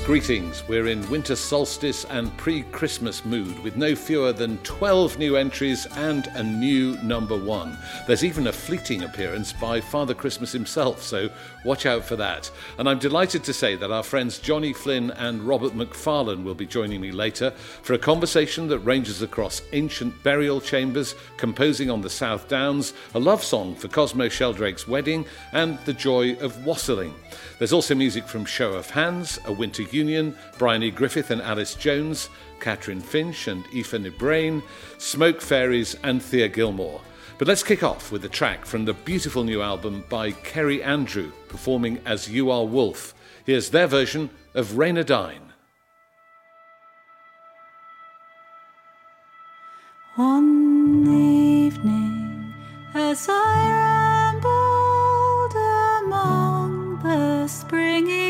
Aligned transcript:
Greetings. 0.00 0.64
We're 0.68 0.88
in 0.88 1.08
winter 1.10 1.36
solstice 1.36 2.04
and 2.06 2.34
pre 2.36 2.62
Christmas 2.62 3.24
mood 3.24 3.58
with 3.60 3.76
no 3.76 3.94
fewer 3.94 4.32
than 4.32 4.58
12 4.58 5.18
new 5.18 5.36
entries 5.36 5.86
and 5.96 6.26
a 6.28 6.42
new 6.42 6.96
number 7.02 7.36
one. 7.36 7.76
There's 8.06 8.24
even 8.24 8.46
a 8.46 8.52
fleeting 8.52 9.02
appearance 9.02 9.52
by 9.52 9.80
Father 9.80 10.14
Christmas 10.14 10.50
himself, 10.50 11.02
so 11.02 11.28
watch 11.64 11.84
out 11.84 12.04
for 12.04 12.16
that. 12.16 12.50
And 12.78 12.88
I'm 12.88 12.98
delighted 12.98 13.44
to 13.44 13.52
say 13.52 13.76
that 13.76 13.90
our 13.90 14.02
friends 14.02 14.38
Johnny 14.38 14.72
Flynn 14.72 15.10
and 15.12 15.42
Robert 15.42 15.74
Macfarlane 15.74 16.44
will 16.44 16.54
be 16.54 16.66
joining 16.66 17.00
me 17.00 17.12
later 17.12 17.50
for 17.50 17.92
a 17.92 17.98
conversation 17.98 18.68
that 18.68 18.78
ranges 18.80 19.22
across 19.22 19.62
ancient 19.72 20.22
burial 20.22 20.60
chambers, 20.60 21.14
composing 21.36 21.90
on 21.90 22.00
the 22.00 22.10
South 22.10 22.48
Downs, 22.48 22.94
a 23.14 23.20
love 23.20 23.44
song 23.44 23.74
for 23.74 23.88
Cosmo 23.88 24.28
Sheldrake's 24.28 24.88
wedding, 24.88 25.26
and 25.52 25.78
the 25.84 25.94
joy 25.94 26.34
of 26.36 26.64
wassailing. 26.64 27.14
There's 27.58 27.72
also 27.72 27.94
music 27.94 28.26
from 28.26 28.44
Show 28.44 28.72
of 28.72 28.90
Hands, 28.90 29.38
A 29.46 29.52
Winter 29.52 29.81
Union, 29.90 30.36
Brian 30.58 30.82
E. 30.82 30.90
Griffith 30.90 31.30
and 31.30 31.40
Alice 31.42 31.74
Jones, 31.74 32.28
Catrin 32.60 33.02
Finch 33.02 33.48
and 33.48 33.64
Aoife 33.74 33.92
Ní 33.92 34.10
Bhriain, 34.16 34.62
Smoke 34.98 35.40
Fairies, 35.40 35.96
and 36.02 36.22
Thea 36.22 36.48
Gilmore. 36.48 37.00
But 37.38 37.48
let's 37.48 37.62
kick 37.62 37.82
off 37.82 38.12
with 38.12 38.24
a 38.24 38.28
track 38.28 38.64
from 38.64 38.84
the 38.84 38.92
beautiful 38.92 39.42
new 39.42 39.62
album 39.62 40.04
by 40.08 40.30
Kerry 40.30 40.82
Andrew, 40.82 41.32
performing 41.48 42.00
as 42.04 42.30
You 42.30 42.50
Are 42.50 42.64
Wolf. 42.64 43.14
Here's 43.44 43.70
their 43.70 43.88
version 43.88 44.30
of 44.54 44.78
Reynardine. 44.78 45.52
One 50.14 51.06
evening, 51.08 52.54
as 52.94 53.26
I 53.28 53.70
rambled 54.44 55.54
among 56.04 57.02
the 57.02 57.48
springing 57.48 58.21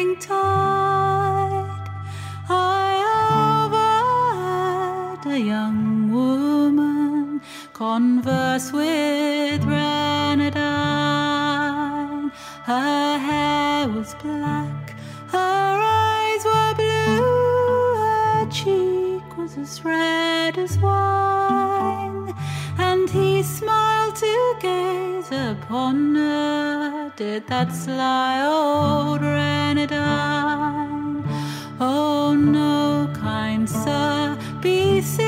converse 7.83 8.71
with 8.73 9.61
Reynardine. 9.65 12.31
Her 12.71 13.19
hair 13.19 13.89
was 13.89 14.15
black, 14.23 14.95
her 15.37 15.81
eyes 16.07 16.45
were 16.45 16.75
blue, 16.81 17.97
her 18.05 18.47
cheek 18.59 19.27
was 19.37 19.59
as 19.59 19.85
red 19.85 20.59
as 20.59 20.79
wine, 20.79 22.33
and 22.79 23.11
he 23.11 23.43
smiled 23.43 24.15
to 24.15 24.55
gaze 24.61 25.33
upon 25.33 26.15
her. 26.15 27.13
Did 27.17 27.49
that 27.49 27.73
sly 27.73 28.47
old 28.47 29.23
Reynardine? 29.23 31.25
Oh 31.81 32.33
no, 32.33 33.11
kind 33.13 33.69
sir, 33.69 34.39
be 34.61 35.01
civil, 35.01 35.22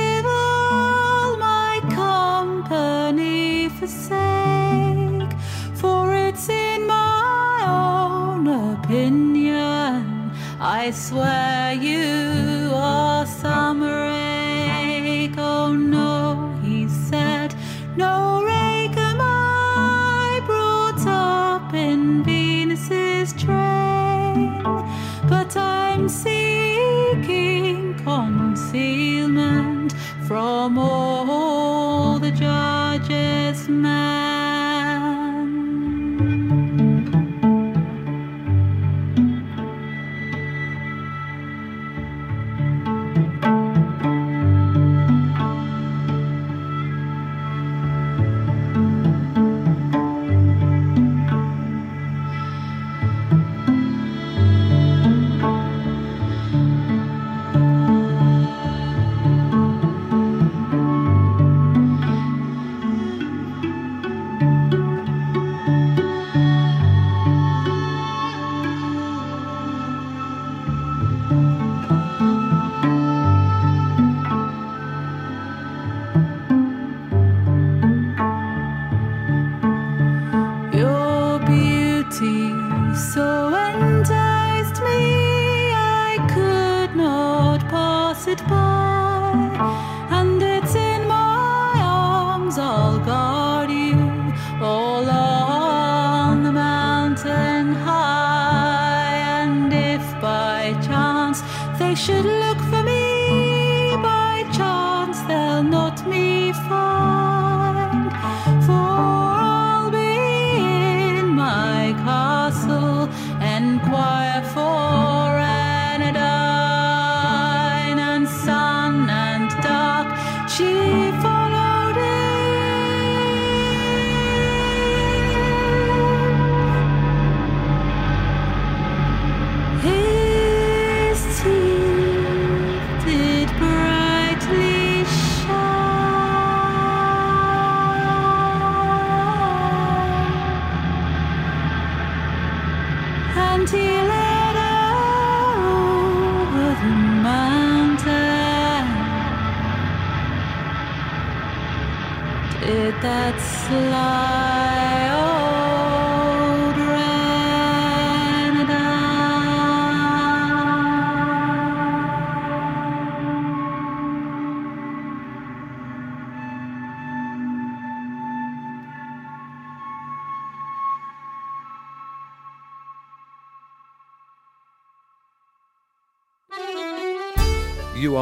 forsake, 3.86 5.32
for 5.74 6.14
it's 6.14 6.48
in 6.48 6.86
my 6.86 7.64
own 7.66 8.46
opinion. 8.72 10.30
I 10.58 10.90
swear 10.90 11.74
you 11.74 12.23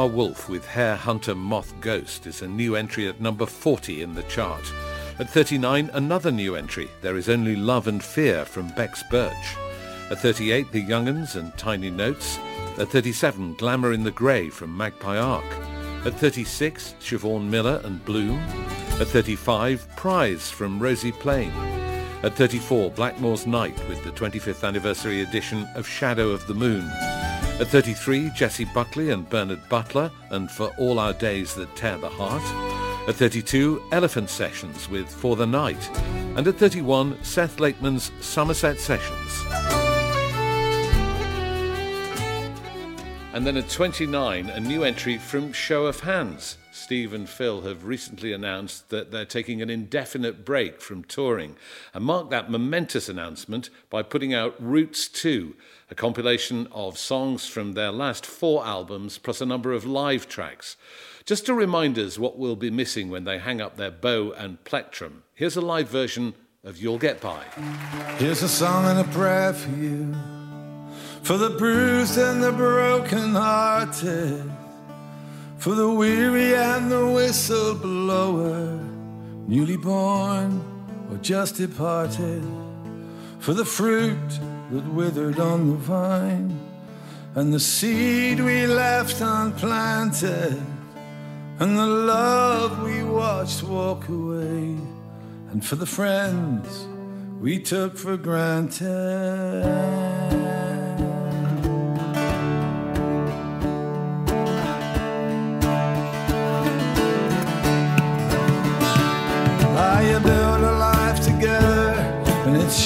Wolf 0.07 0.49
with 0.49 0.65
Hare 0.65 0.95
Hunter 0.95 1.35
Moth 1.35 1.73
Ghost 1.79 2.25
is 2.25 2.41
a 2.41 2.47
new 2.47 2.75
entry 2.75 3.07
at 3.07 3.21
number 3.21 3.45
40 3.45 4.01
in 4.01 4.15
the 4.15 4.23
chart. 4.23 4.63
At 5.19 5.29
39, 5.29 5.89
another 5.93 6.31
new 6.31 6.55
entry, 6.55 6.89
There 7.01 7.17
Is 7.17 7.29
Only 7.29 7.55
Love 7.55 7.87
and 7.87 8.03
Fear 8.03 8.45
from 8.45 8.69
Bex 8.69 9.03
Birch. 9.11 9.57
At 10.09 10.19
38, 10.19 10.71
The 10.71 10.81
Young'uns 10.81 11.35
and 11.35 11.55
Tiny 11.57 11.89
Notes. 11.89 12.37
At 12.77 12.89
37, 12.89 13.53
Glamour 13.55 13.93
in 13.93 14.03
the 14.03 14.11
Grey 14.11 14.49
from 14.49 14.75
Magpie 14.75 15.17
Arc. 15.17 15.45
At 16.05 16.13
36, 16.15 16.95
Siobhan 16.99 17.49
Miller 17.49 17.81
and 17.83 18.03
Bloom. 18.03 18.39
At 18.99 19.07
35, 19.07 19.87
Prize 19.95 20.49
from 20.49 20.79
Rosie 20.79 21.11
Plain. 21.11 21.51
At 22.23 22.35
34, 22.35 22.91
Blackmore's 22.91 23.45
Night 23.45 23.77
with 23.87 24.03
the 24.03 24.11
25th 24.11 24.67
anniversary 24.67 25.21
edition 25.21 25.67
of 25.75 25.87
Shadow 25.87 26.29
of 26.29 26.47
the 26.47 26.53
Moon. 26.53 26.89
At 27.63 27.67
At 27.67 27.85
33, 27.85 28.31
Jessie 28.35 28.65
Buckley 28.65 29.11
and 29.11 29.29
Bernard 29.29 29.69
Butler, 29.69 30.11
and 30.31 30.51
For 30.51 30.75
All 30.77 30.99
Our 30.99 31.13
Days 31.13 31.55
That 31.55 31.73
Tear 31.77 31.97
the 31.97 32.09
Heart. 32.09 32.43
At 33.07 33.15
32, 33.15 33.81
Elephant 33.93 34.29
Sessions 34.29 34.89
with 34.89 35.07
For 35.07 35.37
the 35.37 35.47
Night. 35.47 35.89
And 36.35 36.45
at 36.45 36.57
31, 36.57 37.23
Seth 37.23 37.61
Lakeman's 37.61 38.11
Somerset 38.19 38.81
Sessions. 38.81 39.45
And 43.31 43.47
then 43.47 43.55
at 43.55 43.69
29, 43.69 44.49
a 44.49 44.59
new 44.59 44.83
entry 44.83 45.17
from 45.17 45.53
Show 45.53 45.85
of 45.85 46.01
Hands. 46.01 46.57
Steve 46.83 47.13
and 47.13 47.29
Phil 47.29 47.61
have 47.61 47.85
recently 47.85 48.33
announced 48.33 48.89
that 48.89 49.09
they're 49.09 49.23
taking 49.23 49.61
an 49.61 49.69
indefinite 49.69 50.43
break 50.43 50.81
from 50.81 51.01
touring 51.05 51.55
and 51.93 52.03
mark 52.03 52.29
that 52.29 52.51
momentous 52.51 53.07
announcement 53.07 53.69
by 53.89 54.03
putting 54.03 54.33
out 54.33 54.53
Roots 54.61 55.07
2, 55.07 55.55
a 55.89 55.95
compilation 55.95 56.67
of 56.73 56.97
songs 56.97 57.47
from 57.47 57.71
their 57.71 57.89
last 57.89 58.25
four 58.25 58.65
albums 58.65 59.17
plus 59.17 59.39
a 59.39 59.45
number 59.45 59.71
of 59.71 59.85
live 59.85 60.27
tracks. 60.27 60.75
Just 61.23 61.45
to 61.45 61.53
remind 61.53 61.97
us 61.97 62.19
what 62.19 62.37
we'll 62.37 62.57
be 62.57 62.69
missing 62.69 63.09
when 63.09 63.23
they 63.23 63.37
hang 63.37 63.61
up 63.61 63.77
their 63.77 63.89
bow 63.89 64.33
and 64.33 64.61
plectrum, 64.65 65.23
here's 65.35 65.55
a 65.55 65.61
live 65.61 65.87
version 65.87 66.33
of 66.65 66.77
You'll 66.77 66.97
Get 66.97 67.21
By. 67.21 67.45
Here's 68.17 68.43
a 68.43 68.49
song 68.49 68.87
and 68.87 68.99
a 68.99 69.09
prayer 69.13 69.53
for 69.53 69.71
you, 69.77 70.13
for 71.21 71.37
the 71.37 71.51
bruised 71.51 72.17
and 72.17 72.43
the 72.43 72.51
broken 72.51 73.35
hearted 73.35 74.51
for 75.63 75.75
the 75.75 75.89
weary 75.89 76.53
and 76.53 76.91
the 76.91 77.05
whistleblower, 77.17 78.77
newly 79.47 79.77
born 79.77 80.61
or 81.09 81.15
just 81.19 81.55
departed, 81.55 82.43
for 83.39 83.53
the 83.53 83.63
fruit 83.63 84.29
that 84.71 84.85
withered 84.93 85.39
on 85.39 85.69
the 85.69 85.77
vine, 85.77 86.59
and 87.35 87.53
the 87.53 87.59
seed 87.61 88.41
we 88.41 88.67
left 88.67 89.21
unplanted, 89.21 90.61
and 91.59 91.77
the 91.79 91.87
love 91.87 92.83
we 92.83 93.01
watched 93.01 93.63
walk 93.63 94.09
away, 94.09 94.75
and 95.51 95.65
for 95.65 95.77
the 95.77 95.85
friends 95.85 96.89
we 97.39 97.57
took 97.57 97.97
for 97.97 98.17
granted. 98.17 98.83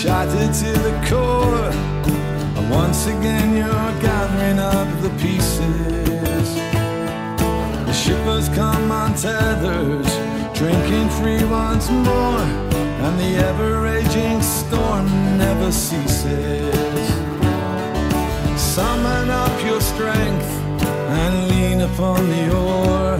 Shattered 0.07 0.53
to 0.53 0.71
the 0.87 0.95
core. 1.09 1.69
And 2.57 2.69
once 2.71 3.07
again, 3.07 3.57
you're 3.57 3.93
gathering 4.09 4.57
up 4.57 4.89
the 5.01 5.11
pieces. 5.21 6.47
The 7.87 7.93
ship 7.93 8.23
has 8.33 8.47
come 8.49 8.89
untethered, 8.89 10.07
drinking 10.55 11.09
free 11.17 11.43
once 11.43 11.89
more, 11.89 12.45
and 13.03 13.13
the 13.19 13.31
ever 13.49 13.81
raging 13.81 14.41
storm 14.41 15.07
never 15.37 15.71
ceases. 15.73 17.07
Summon 18.75 19.29
up 19.29 19.55
your 19.65 19.81
strength 19.81 20.51
and 21.19 21.33
lean 21.49 21.81
upon 21.81 22.29
the 22.29 22.45
oar, 22.55 23.17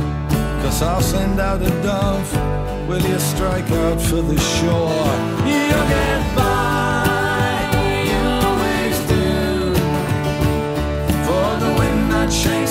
cause 0.61 0.81
I'll 0.81 1.01
send 1.01 1.41
out 1.41 1.61
a 1.61 1.73
dove 1.83 2.57
Will 2.87 3.01
you 3.01 3.19
strike 3.19 3.69
out 3.69 4.01
for 4.01 4.21
the 4.21 4.39
shore? 4.39 5.11
You'll 5.45 5.87
get 5.91 6.35
by, 6.37 6.46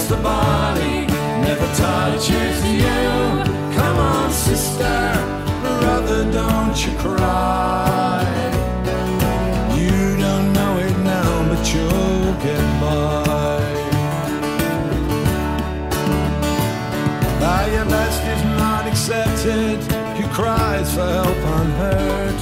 the 0.08 0.16
body 0.18 1.06
never 1.42 1.66
touches 1.74 2.64
you. 2.64 2.84
Come 3.74 3.98
on, 3.98 4.30
sister, 4.30 4.98
brother, 5.80 6.30
don't 6.30 6.76
you 6.86 6.92
cry. 6.98 8.22
You 9.74 10.16
don't 10.16 10.52
know 10.52 10.78
it 10.78 10.96
now, 10.98 11.48
but 11.48 11.74
you'll 11.74 12.34
get 12.46 12.64
by. 12.80 13.58
Now 17.40 17.66
your 17.66 17.86
best 17.86 18.22
is 18.22 18.44
not 18.60 18.86
accepted 18.86 19.80
your 20.16 20.28
cries 20.28 20.94
for 20.94 21.00
help 21.00 21.42
unheard, 21.58 22.40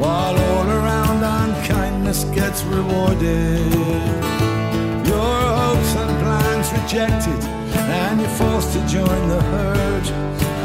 while 0.00 0.36
all 0.36 0.68
around 0.68 1.22
unkindness 1.22 2.24
gets 2.24 2.64
rewarded. 2.64 4.33
Rejected, 6.76 7.42
and 7.98 8.20
you're 8.20 8.28
forced 8.30 8.72
to 8.72 8.80
join 8.86 9.28
the 9.28 9.40
herd. 9.42 10.06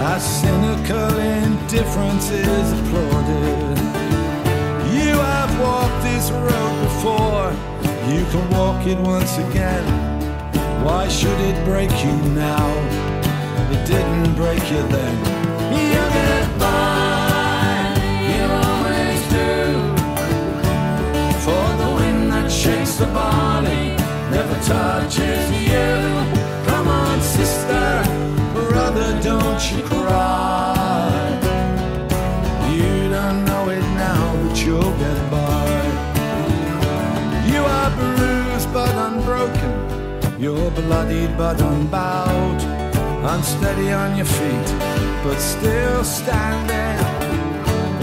Our 0.07 0.19
cynical 0.19 1.17
indifference 1.17 2.29
is 2.31 2.71
applauded. 2.79 3.77
You 4.94 5.15
have 5.33 5.51
walked 5.59 6.01
this 6.03 6.31
road 6.31 6.73
before, 6.88 7.51
you 8.13 8.23
can 8.31 8.50
walk 8.51 8.85
it 8.88 9.00
once 9.00 9.38
again. 9.38 9.85
Why 10.83 11.07
should 11.07 11.39
it 11.41 11.57
break 11.65 11.91
you 12.03 12.15
now? 12.33 12.67
It 13.71 13.85
didn't 13.85 14.35
break 14.35 14.63
you 14.71 14.81
then. 14.88 15.50
shakes 16.59 16.69
bloodied 40.89 41.38
but 41.38 41.62
unbowed, 41.62 42.60
unsteady 43.34 43.91
on 43.91 44.17
your 44.17 44.25
feet, 44.25 44.69
but 45.24 45.38
still 45.38 46.03
standing. 46.03 47.00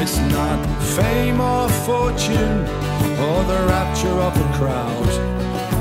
It's 0.00 0.18
not 0.36 0.60
fame 0.94 1.40
or 1.40 1.68
fortune 1.84 2.60
or 3.26 3.38
the 3.52 3.60
rapture 3.74 4.18
of 4.28 4.34
a 4.46 4.48
crowd. 4.58 5.12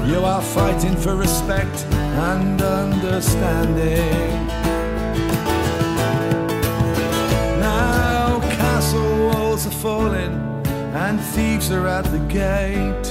You 0.09 0.25
are 0.25 0.41
fighting 0.41 0.95
for 0.95 1.15
respect 1.15 1.77
and 2.31 2.59
understanding. 2.59 4.47
Now 7.59 8.39
castle 8.57 9.11
walls 9.27 9.67
are 9.67 9.77
falling 9.85 10.33
and 11.05 11.21
thieves 11.21 11.69
are 11.69 11.87
at 11.87 12.05
the 12.05 12.23
gate 12.41 13.07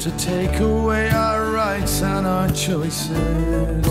to 0.00 0.10
take 0.16 0.58
away 0.58 1.10
our 1.10 1.37
rights 1.68 2.02
and 2.02 2.26
our 2.26 2.48
choices. 2.66 3.86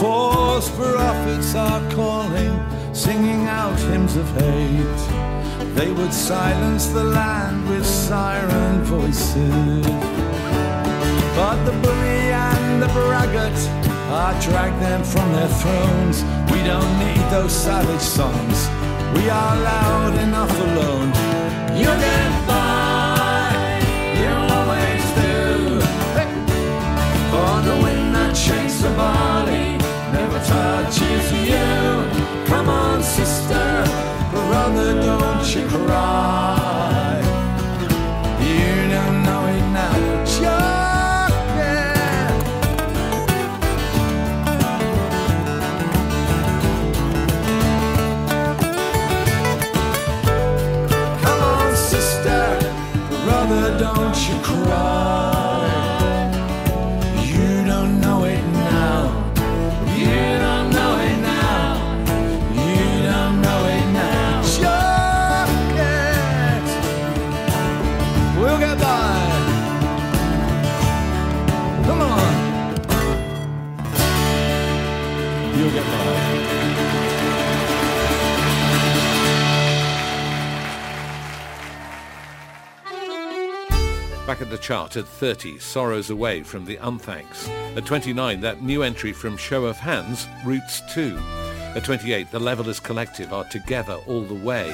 False 0.00 0.68
prophets 0.80 1.54
are 1.54 1.82
calling, 1.90 2.54
singing 2.94 3.42
out 3.60 3.78
hymns 3.90 4.16
of 4.16 4.26
hate. 4.40 5.02
They 5.76 5.90
would 5.98 6.14
silence 6.14 6.86
the 6.86 7.04
land 7.04 7.68
with 7.68 7.84
siren 7.84 8.76
voices. 8.96 9.86
But 11.38 11.58
the 11.68 11.74
bully 11.82 12.24
and 12.48 12.82
the 12.84 12.90
braggart, 12.96 13.60
I 14.26 14.28
drag 14.46 14.72
them 14.86 15.02
from 15.12 15.28
their 15.36 15.52
thrones. 15.60 16.16
We 16.52 16.60
don't 16.70 16.92
need 17.04 17.24
those 17.36 17.54
savage 17.66 18.06
songs. 18.18 18.58
We 19.16 19.24
are 19.28 19.54
loud 19.72 20.14
enough 20.26 20.54
alone. 20.66 21.08
You 21.82 21.90
get 22.06 22.39
touches 31.30 31.48
you. 31.48 32.44
Come 32.46 32.68
on, 32.68 33.02
sister 33.02 33.84
brother, 34.30 34.94
don't 35.02 35.54
you 35.54 35.66
cry. 35.68 36.49
Chart 84.60 84.96
at 84.96 85.06
30, 85.06 85.58
Sorrows 85.58 86.10
Away 86.10 86.42
from 86.42 86.64
the 86.64 86.76
Unthanks. 86.76 87.48
At 87.76 87.86
29, 87.86 88.40
that 88.40 88.62
new 88.62 88.82
entry 88.82 89.12
from 89.12 89.36
Show 89.36 89.64
of 89.64 89.76
Hands, 89.76 90.26
Roots 90.44 90.82
2. 90.92 91.18
At 91.74 91.84
28, 91.84 92.30
The 92.30 92.38
Levellers 92.38 92.80
Collective 92.80 93.32
are 93.32 93.44
Together 93.44 93.98
All 94.06 94.22
the 94.22 94.34
Way. 94.34 94.70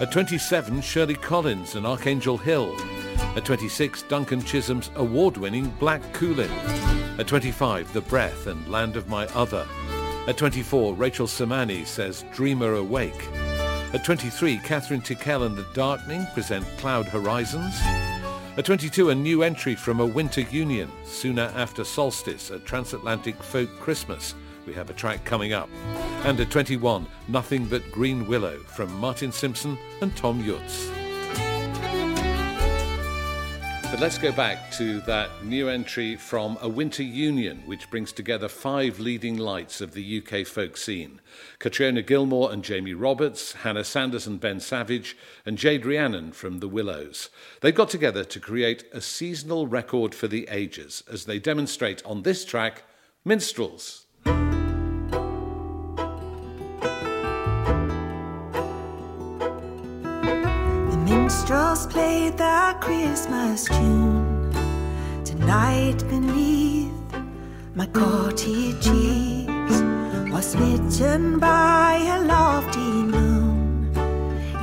At 0.00 0.12
27, 0.12 0.80
Shirley 0.80 1.14
Collins 1.14 1.74
and 1.74 1.86
Archangel 1.86 2.36
Hill. 2.36 2.74
At 3.36 3.44
26, 3.44 4.02
Duncan 4.02 4.42
Chisholm's 4.42 4.90
award-winning 4.96 5.70
Black 5.78 6.02
Cuillin. 6.12 6.50
At 7.18 7.26
25, 7.26 7.92
The 7.92 8.00
Breath 8.00 8.46
and 8.46 8.68
Land 8.68 8.96
of 8.96 9.08
My 9.08 9.26
Other. 9.28 9.66
At 10.26 10.36
24, 10.36 10.94
Rachel 10.94 11.26
Sermanni 11.26 11.86
says 11.86 12.24
Dreamer 12.32 12.74
Awake. 12.74 13.28
At 13.92 14.04
23, 14.04 14.58
Kathryn 14.58 15.04
Tickell 15.04 15.44
and 15.44 15.56
The 15.56 15.66
Darkening 15.74 16.26
present 16.34 16.66
Cloud 16.78 17.06
Horizons. 17.06 17.74
At 18.56 18.66
22, 18.66 19.10
a 19.10 19.14
new 19.16 19.42
entry 19.42 19.74
from 19.74 19.98
A 19.98 20.06
Winter 20.06 20.42
Union, 20.42 20.88
Sooner 21.04 21.50
After 21.56 21.82
Solstice, 21.82 22.52
a 22.52 22.60
transatlantic 22.60 23.42
folk 23.42 23.68
Christmas. 23.80 24.36
We 24.64 24.72
have 24.74 24.90
a 24.90 24.92
track 24.92 25.24
coming 25.24 25.52
up. 25.52 25.68
And 26.22 26.38
at 26.38 26.52
21, 26.52 27.04
Nothing 27.26 27.64
But 27.64 27.82
Green 27.90 28.28
Willow 28.28 28.58
from 28.60 28.94
Martin 29.00 29.32
Simpson 29.32 29.76
and 30.00 30.14
Thomm 30.14 30.40
Jutz. 30.44 31.03
But 33.94 34.00
let's 34.00 34.18
go 34.18 34.32
back 34.32 34.72
to 34.72 35.00
that 35.02 35.44
new 35.44 35.68
entry 35.68 36.16
from 36.16 36.58
A 36.60 36.68
Winter 36.68 37.04
Union, 37.04 37.62
which 37.64 37.88
brings 37.90 38.10
together 38.10 38.48
five 38.48 38.98
leading 38.98 39.36
lights 39.38 39.80
of 39.80 39.94
the 39.94 40.18
UK 40.20 40.44
folk 40.44 40.76
scene 40.76 41.20
Katriona 41.60 42.04
Gilmore 42.04 42.52
and 42.52 42.64
Jamie 42.64 42.92
Roberts, 42.92 43.52
Hannah 43.52 43.84
Sanders 43.84 44.26
and 44.26 44.40
Ben 44.40 44.58
Savage, 44.58 45.16
and 45.46 45.56
Jade 45.56 45.86
Rhiannon 45.86 46.32
from 46.32 46.58
The 46.58 46.66
Willows. 46.66 47.30
They 47.60 47.70
got 47.70 47.88
together 47.88 48.24
to 48.24 48.40
create 48.40 48.84
a 48.92 49.00
seasonal 49.00 49.68
record 49.68 50.12
for 50.12 50.26
the 50.26 50.48
ages 50.50 51.04
as 51.08 51.26
they 51.26 51.38
demonstrate 51.38 52.04
on 52.04 52.22
this 52.22 52.44
track 52.44 52.82
Minstrels. 53.24 54.06
Minstrels 61.24 61.86
played 61.86 62.36
the 62.36 62.76
Christmas 62.82 63.64
tune 63.64 64.52
tonight 65.24 65.96
beneath 66.10 66.92
my 67.74 67.86
cottage 67.86 68.86
eaves 68.88 69.78
was 70.30 70.50
smitten 70.52 71.38
by 71.38 71.94
a 72.16 72.18
lofty 72.24 72.92
moon 73.14 73.90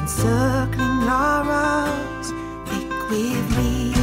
encircling 0.02 1.00
laurels 1.10 2.28
thick 2.68 3.10
with 3.10 3.58
leaves. 3.58 4.01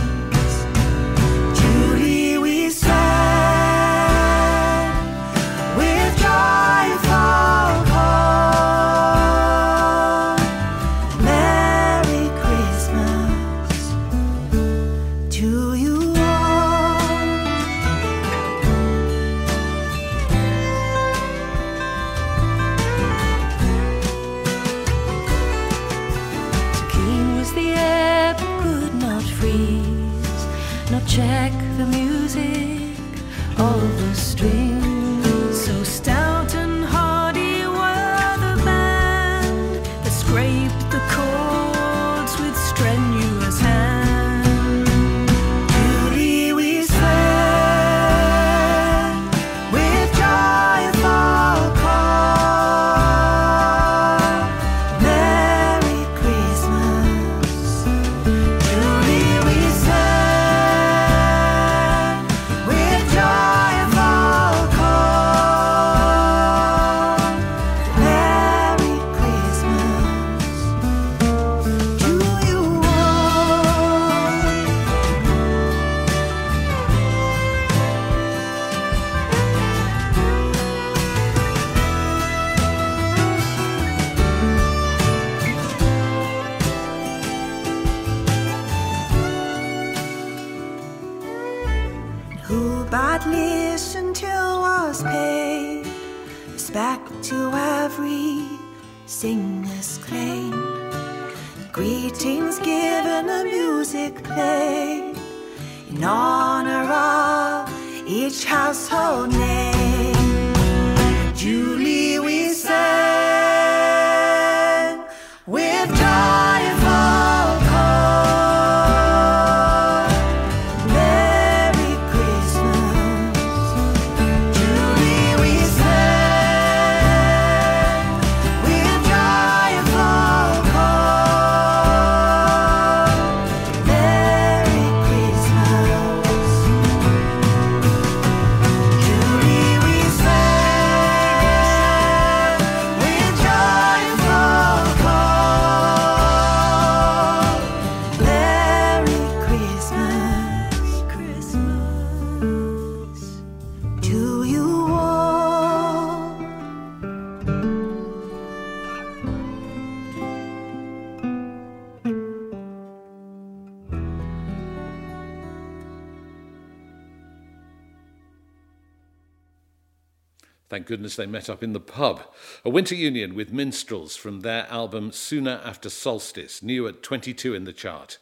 Thank 170.78 170.86
goodness 170.86 171.16
they 171.16 171.26
met 171.26 171.50
up 171.50 171.64
in 171.64 171.72
the 171.72 171.80
pub. 171.80 172.22
A 172.64 172.70
winter 172.70 172.94
union 172.94 173.34
with 173.34 173.52
minstrels 173.52 174.14
from 174.14 174.42
their 174.42 174.64
album 174.70 175.10
Sooner 175.10 175.60
After 175.64 175.90
Solstice, 175.90 176.62
new 176.62 176.86
at 176.86 177.02
22 177.02 177.52
in 177.52 177.64
the 177.64 177.72
chart. 177.72 178.18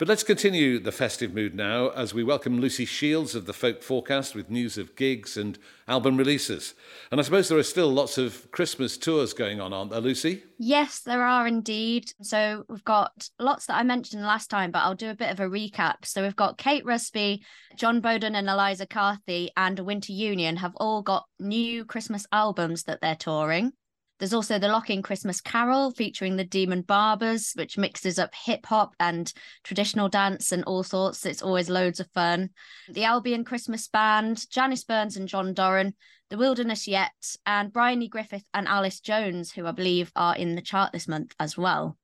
But 0.00 0.08
let's 0.08 0.22
continue 0.22 0.78
the 0.78 0.92
festive 0.92 1.34
mood 1.34 1.54
now 1.54 1.90
as 1.90 2.14
we 2.14 2.24
welcome 2.24 2.58
Lucy 2.58 2.86
Shields 2.86 3.34
of 3.34 3.44
the 3.44 3.52
Folk 3.52 3.82
Forecast 3.82 4.34
with 4.34 4.48
news 4.48 4.78
of 4.78 4.96
gigs 4.96 5.36
and 5.36 5.58
album 5.86 6.16
releases. 6.16 6.72
And 7.10 7.20
I 7.20 7.22
suppose 7.22 7.50
there 7.50 7.58
are 7.58 7.62
still 7.62 7.92
lots 7.92 8.16
of 8.16 8.50
Christmas 8.50 8.96
tours 8.96 9.34
going 9.34 9.60
on, 9.60 9.74
aren't 9.74 9.90
there, 9.90 10.00
Lucy? 10.00 10.42
Yes, 10.58 11.00
there 11.00 11.22
are 11.22 11.46
indeed. 11.46 12.14
So 12.22 12.64
we've 12.70 12.82
got 12.82 13.28
lots 13.38 13.66
that 13.66 13.76
I 13.76 13.82
mentioned 13.82 14.22
last 14.22 14.48
time, 14.48 14.70
but 14.70 14.78
I'll 14.78 14.94
do 14.94 15.10
a 15.10 15.14
bit 15.14 15.32
of 15.32 15.38
a 15.38 15.50
recap. 15.50 16.06
So 16.06 16.22
we've 16.22 16.34
got 16.34 16.56
Kate 16.56 16.86
Rusby, 16.86 17.42
Jon 17.76 18.00
Boden, 18.00 18.34
and 18.34 18.48
Eliza 18.48 18.86
Carthy, 18.86 19.50
and 19.54 19.78
Winter 19.80 20.14
Union 20.14 20.56
have 20.56 20.72
all 20.76 21.02
got 21.02 21.26
new 21.38 21.84
Christmas 21.84 22.26
albums 22.32 22.84
that 22.84 23.02
they're 23.02 23.16
touring. 23.16 23.74
There's 24.20 24.34
also 24.34 24.58
the 24.58 24.68
Lock 24.68 24.90
In 24.90 25.00
Christmas 25.00 25.40
Carol 25.40 25.92
featuring 25.92 26.36
the 26.36 26.44
Demon 26.44 26.82
Barbers, 26.82 27.52
which 27.54 27.78
mixes 27.78 28.18
up 28.18 28.34
hip 28.34 28.66
hop 28.66 28.94
and 29.00 29.32
traditional 29.64 30.10
dance 30.10 30.52
and 30.52 30.62
all 30.64 30.82
sorts. 30.82 31.24
It's 31.24 31.40
always 31.40 31.70
loads 31.70 32.00
of 32.00 32.10
fun. 32.10 32.50
The 32.90 33.04
Albion 33.04 33.44
Christmas 33.44 33.88
Band, 33.88 34.44
Janice 34.50 34.84
Burns 34.84 35.16
and 35.16 35.26
John 35.26 35.54
Doran, 35.54 35.94
The 36.28 36.36
Wilderness 36.36 36.86
Yet, 36.86 37.36
and 37.46 37.72
Bryony 37.72 38.08
Griffith 38.08 38.44
and 38.52 38.68
Alice 38.68 39.00
Jones, 39.00 39.52
who 39.52 39.66
I 39.66 39.72
believe 39.72 40.12
are 40.14 40.36
in 40.36 40.54
the 40.54 40.60
chart 40.60 40.92
this 40.92 41.08
month 41.08 41.34
as 41.40 41.56
well. 41.56 41.96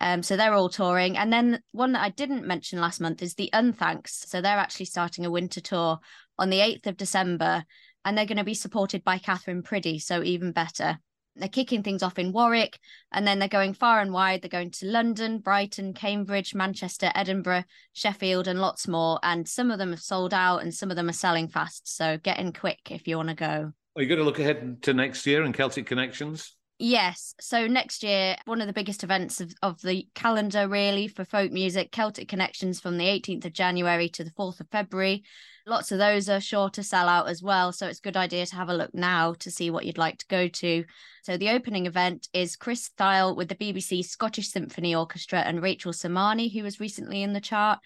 Um, 0.00 0.22
so 0.22 0.36
they're 0.36 0.54
all 0.54 0.68
touring. 0.68 1.16
And 1.16 1.32
then 1.32 1.60
one 1.72 1.90
that 1.92 2.02
I 2.02 2.10
didn't 2.10 2.46
mention 2.46 2.80
last 2.80 3.00
month 3.00 3.24
is 3.24 3.34
the 3.34 3.50
Unthanks. 3.52 4.10
So 4.28 4.40
they're 4.40 4.56
actually 4.56 4.86
starting 4.86 5.26
a 5.26 5.32
winter 5.32 5.60
tour 5.60 5.98
on 6.38 6.50
the 6.50 6.60
8th 6.60 6.86
of 6.86 6.96
December, 6.96 7.64
and 8.04 8.16
they're 8.16 8.24
going 8.24 8.38
to 8.38 8.44
be 8.44 8.54
supported 8.54 9.02
by 9.02 9.18
Katherine 9.18 9.64
Priddy. 9.64 10.00
So 10.00 10.22
even 10.22 10.52
better. 10.52 11.00
They're 11.36 11.48
kicking 11.48 11.82
things 11.82 12.02
off 12.02 12.18
in 12.18 12.32
Warwick, 12.32 12.78
and 13.12 13.26
then 13.26 13.38
they're 13.38 13.48
going 13.48 13.74
far 13.74 14.00
and 14.00 14.12
wide. 14.12 14.42
They're 14.42 14.48
going 14.48 14.70
to 14.72 14.86
London, 14.86 15.38
Brighton, 15.38 15.92
Cambridge, 15.92 16.54
Manchester, 16.54 17.12
Edinburgh, 17.14 17.64
Sheffield, 17.92 18.48
and 18.48 18.60
lots 18.60 18.88
more. 18.88 19.18
And 19.22 19.46
some 19.46 19.70
of 19.70 19.78
them 19.78 19.90
have 19.90 20.00
sold 20.00 20.32
out, 20.32 20.62
and 20.62 20.74
some 20.74 20.90
of 20.90 20.96
them 20.96 21.08
are 21.08 21.12
selling 21.12 21.48
fast. 21.48 21.94
So 21.94 22.18
get 22.18 22.38
in 22.38 22.52
quick 22.52 22.90
if 22.90 23.06
you 23.06 23.16
want 23.18 23.28
to 23.28 23.34
go. 23.34 23.72
Are 23.94 24.02
you 24.02 24.08
going 24.08 24.18
to 24.18 24.24
look 24.24 24.38
ahead 24.38 24.82
to 24.82 24.94
next 24.94 25.26
year 25.26 25.42
and 25.42 25.54
Celtic 25.54 25.86
Connections? 25.86 26.55
Yes. 26.78 27.34
So 27.40 27.66
next 27.66 28.02
year, 28.02 28.36
one 28.44 28.60
of 28.60 28.66
the 28.66 28.72
biggest 28.74 29.02
events 29.02 29.40
of, 29.40 29.54
of 29.62 29.80
the 29.80 30.06
calendar, 30.14 30.68
really, 30.68 31.08
for 31.08 31.24
folk 31.24 31.50
music, 31.50 31.90
Celtic 31.90 32.28
Connections 32.28 32.80
from 32.80 32.98
the 32.98 33.06
18th 33.06 33.46
of 33.46 33.54
January 33.54 34.10
to 34.10 34.22
the 34.22 34.30
4th 34.32 34.60
of 34.60 34.68
February. 34.70 35.24
Lots 35.66 35.90
of 35.90 35.98
those 35.98 36.28
are 36.28 36.38
sure 36.38 36.68
to 36.70 36.82
sell 36.82 37.08
out 37.08 37.28
as 37.28 37.42
well. 37.42 37.72
So 37.72 37.86
it's 37.86 37.98
a 37.98 38.02
good 38.02 38.16
idea 38.16 38.44
to 38.44 38.56
have 38.56 38.68
a 38.68 38.74
look 38.74 38.94
now 38.94 39.32
to 39.38 39.50
see 39.50 39.70
what 39.70 39.86
you'd 39.86 39.96
like 39.96 40.18
to 40.18 40.26
go 40.28 40.48
to. 40.48 40.84
So 41.22 41.38
the 41.38 41.48
opening 41.48 41.86
event 41.86 42.28
is 42.34 42.56
Chris 42.56 42.90
Thile 42.98 43.34
with 43.34 43.48
the 43.48 43.54
BBC 43.54 44.04
Scottish 44.04 44.50
Symphony 44.50 44.94
Orchestra 44.94 45.40
and 45.40 45.62
Rachel 45.62 45.92
Sermanni, 45.92 46.52
who 46.52 46.62
was 46.62 46.78
recently 46.78 47.22
in 47.22 47.32
the 47.32 47.40
chart. 47.40 47.78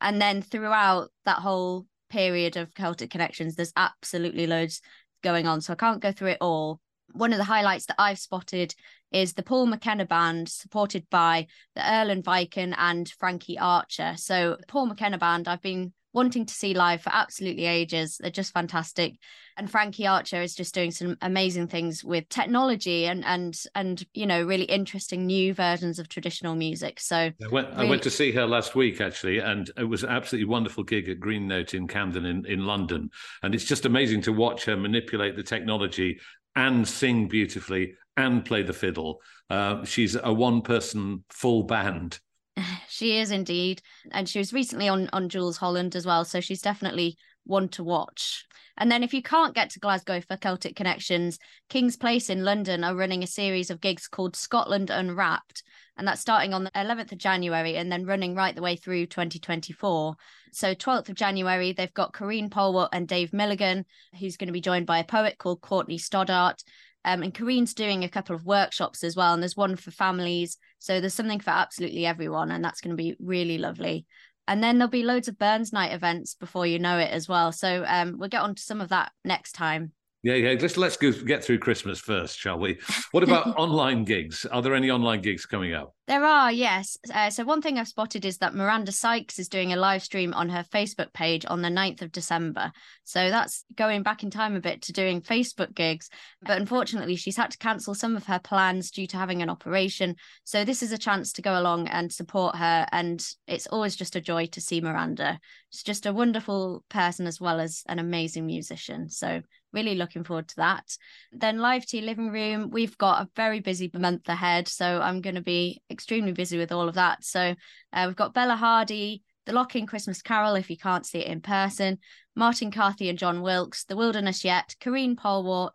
And 0.00 0.22
then 0.22 0.40
throughout 0.40 1.10
that 1.24 1.40
whole 1.40 1.86
period 2.10 2.56
of 2.56 2.74
Celtic 2.74 3.10
Connections, 3.10 3.56
there's 3.56 3.72
absolutely 3.76 4.46
loads 4.46 4.82
going 5.24 5.48
on. 5.48 5.60
So 5.62 5.72
I 5.72 5.76
can't 5.76 6.00
go 6.00 6.12
through 6.12 6.30
it 6.30 6.38
all 6.40 6.80
one 7.12 7.32
of 7.32 7.38
the 7.38 7.44
highlights 7.44 7.86
that 7.86 7.96
I've 7.98 8.18
spotted 8.18 8.74
is 9.12 9.34
the 9.34 9.42
Paul 9.42 9.66
McKenna 9.66 10.04
band, 10.04 10.48
supported 10.48 11.08
by 11.10 11.46
the 11.74 11.80
Erlend 11.80 12.24
Viken 12.24 12.74
and 12.76 13.08
Frankie 13.18 13.58
Archer. 13.58 14.14
So, 14.16 14.56
Paul 14.68 14.86
McKenna 14.86 15.18
band, 15.18 15.48
I've 15.48 15.62
been 15.62 15.92
wanting 16.16 16.46
to 16.46 16.54
see 16.54 16.72
live 16.72 17.02
for 17.02 17.10
absolutely 17.12 17.66
ages. 17.66 18.16
They're 18.18 18.30
just 18.30 18.54
fantastic. 18.54 19.16
And 19.58 19.70
Frankie 19.70 20.06
Archer 20.06 20.40
is 20.40 20.54
just 20.54 20.74
doing 20.74 20.90
some 20.90 21.18
amazing 21.20 21.68
things 21.68 22.02
with 22.02 22.26
technology 22.30 23.04
and 23.04 23.22
and 23.24 23.54
and 23.74 24.02
you 24.14 24.26
know 24.26 24.42
really 24.42 24.64
interesting 24.64 25.26
new 25.26 25.52
versions 25.52 25.98
of 25.98 26.08
traditional 26.08 26.54
music. 26.54 27.00
So 27.00 27.16
I 27.16 27.32
went, 27.50 27.68
really... 27.68 27.86
I 27.86 27.90
went 27.90 28.02
to 28.04 28.10
see 28.10 28.32
her 28.32 28.46
last 28.46 28.74
week 28.74 29.00
actually, 29.00 29.38
and 29.38 29.70
it 29.76 29.84
was 29.84 30.04
an 30.04 30.10
absolutely 30.10 30.48
wonderful 30.48 30.84
gig 30.84 31.08
at 31.10 31.20
Green 31.20 31.46
Note 31.46 31.74
in 31.74 31.86
Camden 31.86 32.24
in, 32.24 32.46
in 32.46 32.64
London. 32.64 33.10
And 33.42 33.54
it's 33.54 33.64
just 33.64 33.84
amazing 33.84 34.22
to 34.22 34.32
watch 34.32 34.64
her 34.64 34.76
manipulate 34.76 35.36
the 35.36 35.42
technology 35.42 36.18
and 36.56 36.86
sing 36.88 37.28
beautifully 37.28 37.94
and 38.16 38.44
play 38.44 38.62
the 38.62 38.72
fiddle. 38.72 39.20
Uh, 39.48 39.84
she's 39.84 40.16
a 40.20 40.32
one 40.32 40.62
person 40.62 41.24
full 41.30 41.62
band. 41.62 42.18
She 42.88 43.18
is 43.18 43.30
indeed. 43.30 43.82
And 44.12 44.26
she 44.26 44.38
was 44.38 44.54
recently 44.54 44.88
on, 44.88 45.10
on 45.12 45.28
Jools 45.28 45.58
Holland 45.58 45.94
as 45.94 46.06
well. 46.06 46.24
So 46.24 46.40
she's 46.40 46.62
definitely 46.62 47.18
one 47.44 47.68
to 47.70 47.84
watch. 47.84 48.46
And 48.78 48.90
then 48.90 49.02
if 49.02 49.14
you 49.14 49.22
can't 49.22 49.54
get 49.54 49.70
to 49.70 49.80
Glasgow 49.80 50.20
for 50.20 50.36
Celtic 50.36 50.76
Connections, 50.76 51.38
King's 51.68 51.96
Place 51.96 52.28
in 52.28 52.44
London 52.44 52.84
are 52.84 52.94
running 52.94 53.22
a 53.22 53.26
series 53.26 53.70
of 53.70 53.80
gigs 53.80 54.06
called 54.06 54.36
Scotland 54.36 54.90
Unwrapped. 54.90 55.62
And 55.96 56.06
that's 56.06 56.20
starting 56.20 56.52
on 56.52 56.64
the 56.64 56.70
11th 56.72 57.12
of 57.12 57.18
January 57.18 57.76
and 57.76 57.90
then 57.90 58.04
running 58.04 58.34
right 58.34 58.54
the 58.54 58.62
way 58.62 58.76
through 58.76 59.06
2024. 59.06 60.16
So 60.52 60.74
12th 60.74 61.08
of 61.08 61.14
January, 61.14 61.72
they've 61.72 61.92
got 61.94 62.12
Karine 62.12 62.50
Polwart 62.50 62.90
and 62.92 63.08
Dave 63.08 63.32
Milligan, 63.32 63.86
who's 64.18 64.36
going 64.36 64.48
to 64.48 64.52
be 64.52 64.60
joined 64.60 64.86
by 64.86 64.98
a 64.98 65.04
poet 65.04 65.38
called 65.38 65.62
Courtney 65.62 65.98
Stoddart. 65.98 66.62
Um, 67.06 67.22
and 67.22 67.32
Karine's 67.32 67.72
doing 67.72 68.02
a 68.02 68.08
couple 68.08 68.34
of 68.34 68.44
workshops 68.44 69.04
as 69.04 69.14
well, 69.14 69.32
and 69.32 69.40
there's 69.40 69.56
one 69.56 69.76
for 69.76 69.92
families. 69.92 70.58
So 70.80 71.00
there's 71.00 71.14
something 71.14 71.38
for 71.38 71.50
absolutely 71.50 72.04
everyone, 72.04 72.50
and 72.50 72.64
that's 72.64 72.80
going 72.80 72.96
to 72.96 73.00
be 73.00 73.14
really 73.20 73.58
lovely. 73.58 74.06
And 74.48 74.62
then 74.62 74.78
there'll 74.78 74.90
be 74.90 75.02
loads 75.02 75.28
of 75.28 75.38
Burns 75.38 75.72
Night 75.72 75.92
events 75.92 76.34
before 76.34 76.66
you 76.66 76.78
know 76.78 76.98
it 76.98 77.10
as 77.10 77.28
well. 77.28 77.50
So 77.52 77.84
um, 77.86 78.16
we'll 78.18 78.28
get 78.28 78.42
on 78.42 78.54
to 78.54 78.62
some 78.62 78.80
of 78.80 78.90
that 78.90 79.12
next 79.24 79.52
time. 79.52 79.92
Yeah, 80.26 80.34
yeah. 80.34 80.58
Let's 80.60 80.76
let's 80.76 80.96
go 80.96 81.12
get 81.12 81.44
through 81.44 81.60
Christmas 81.60 82.00
first, 82.00 82.36
shall 82.36 82.58
we? 82.58 82.80
What 83.12 83.22
about 83.22 83.46
online 83.56 84.02
gigs? 84.02 84.44
Are 84.46 84.60
there 84.60 84.74
any 84.74 84.90
online 84.90 85.22
gigs 85.22 85.46
coming 85.46 85.72
up? 85.72 85.94
There 86.08 86.24
are, 86.24 86.52
yes. 86.52 86.96
Uh, 87.12 87.30
so 87.30 87.44
one 87.44 87.60
thing 87.60 87.78
I've 87.78 87.88
spotted 87.88 88.24
is 88.24 88.38
that 88.38 88.54
Miranda 88.54 88.92
Sykes 88.92 89.40
is 89.40 89.48
doing 89.48 89.72
a 89.72 89.76
live 89.76 90.04
stream 90.04 90.32
on 90.34 90.48
her 90.48 90.62
Facebook 90.62 91.12
page 91.12 91.44
on 91.48 91.62
the 91.62 91.68
9th 91.68 92.02
of 92.02 92.12
December. 92.12 92.70
So 93.02 93.28
that's 93.28 93.64
going 93.74 94.04
back 94.04 94.22
in 94.22 94.30
time 94.30 94.54
a 94.54 94.60
bit 94.60 94.82
to 94.82 94.92
doing 94.92 95.20
Facebook 95.20 95.74
gigs. 95.74 96.08
But 96.42 96.60
unfortunately, 96.60 97.16
she's 97.16 97.36
had 97.36 97.50
to 97.50 97.58
cancel 97.58 97.92
some 97.92 98.16
of 98.16 98.26
her 98.26 98.38
plans 98.38 98.92
due 98.92 99.08
to 99.08 99.16
having 99.16 99.42
an 99.42 99.50
operation. 99.50 100.14
So 100.44 100.64
this 100.64 100.80
is 100.80 100.92
a 100.92 100.98
chance 100.98 101.32
to 101.34 101.42
go 101.42 101.58
along 101.58 101.88
and 101.88 102.12
support 102.12 102.54
her. 102.54 102.86
And 102.92 103.24
it's 103.48 103.66
always 103.66 103.96
just 103.96 104.14
a 104.14 104.20
joy 104.20 104.46
to 104.46 104.60
see 104.60 104.80
Miranda. 104.80 105.40
She's 105.70 105.82
just 105.82 106.06
a 106.06 106.12
wonderful 106.12 106.84
person 106.88 107.26
as 107.26 107.40
well 107.40 107.58
as 107.58 107.82
an 107.88 107.98
amazing 107.98 108.46
musician. 108.46 109.08
So 109.08 109.42
really 109.76 109.94
looking 109.94 110.24
forward 110.24 110.48
to 110.48 110.56
that. 110.56 110.96
Then 111.32 111.58
Live 111.58 111.86
Tea 111.86 112.00
Living 112.00 112.30
Room, 112.30 112.70
we've 112.70 112.96
got 112.98 113.22
a 113.22 113.28
very 113.36 113.60
busy 113.60 113.90
month 113.94 114.28
ahead. 114.28 114.66
So 114.66 115.00
I'm 115.00 115.20
going 115.20 115.36
to 115.36 115.42
be 115.42 115.82
extremely 115.90 116.32
busy 116.32 116.58
with 116.58 116.72
all 116.72 116.88
of 116.88 116.94
that. 116.94 117.22
So 117.22 117.54
uh, 117.92 118.04
we've 118.06 118.16
got 118.16 118.34
Bella 118.34 118.56
Hardy, 118.56 119.22
the 119.44 119.52
Lock 119.52 119.76
In 119.76 119.86
Christmas 119.86 120.22
Carol, 120.22 120.54
if 120.54 120.70
you 120.70 120.78
can't 120.78 121.06
see 121.06 121.18
it 121.18 121.28
in 121.28 121.40
person, 121.40 121.98
Martin 122.34 122.72
Carthy 122.72 123.08
and 123.10 123.18
John 123.18 123.42
Wilkes, 123.42 123.84
The 123.84 123.96
Wilderness 123.96 124.44
Yet, 124.44 124.74
Karine 124.80 125.14
Polwart, 125.14 125.70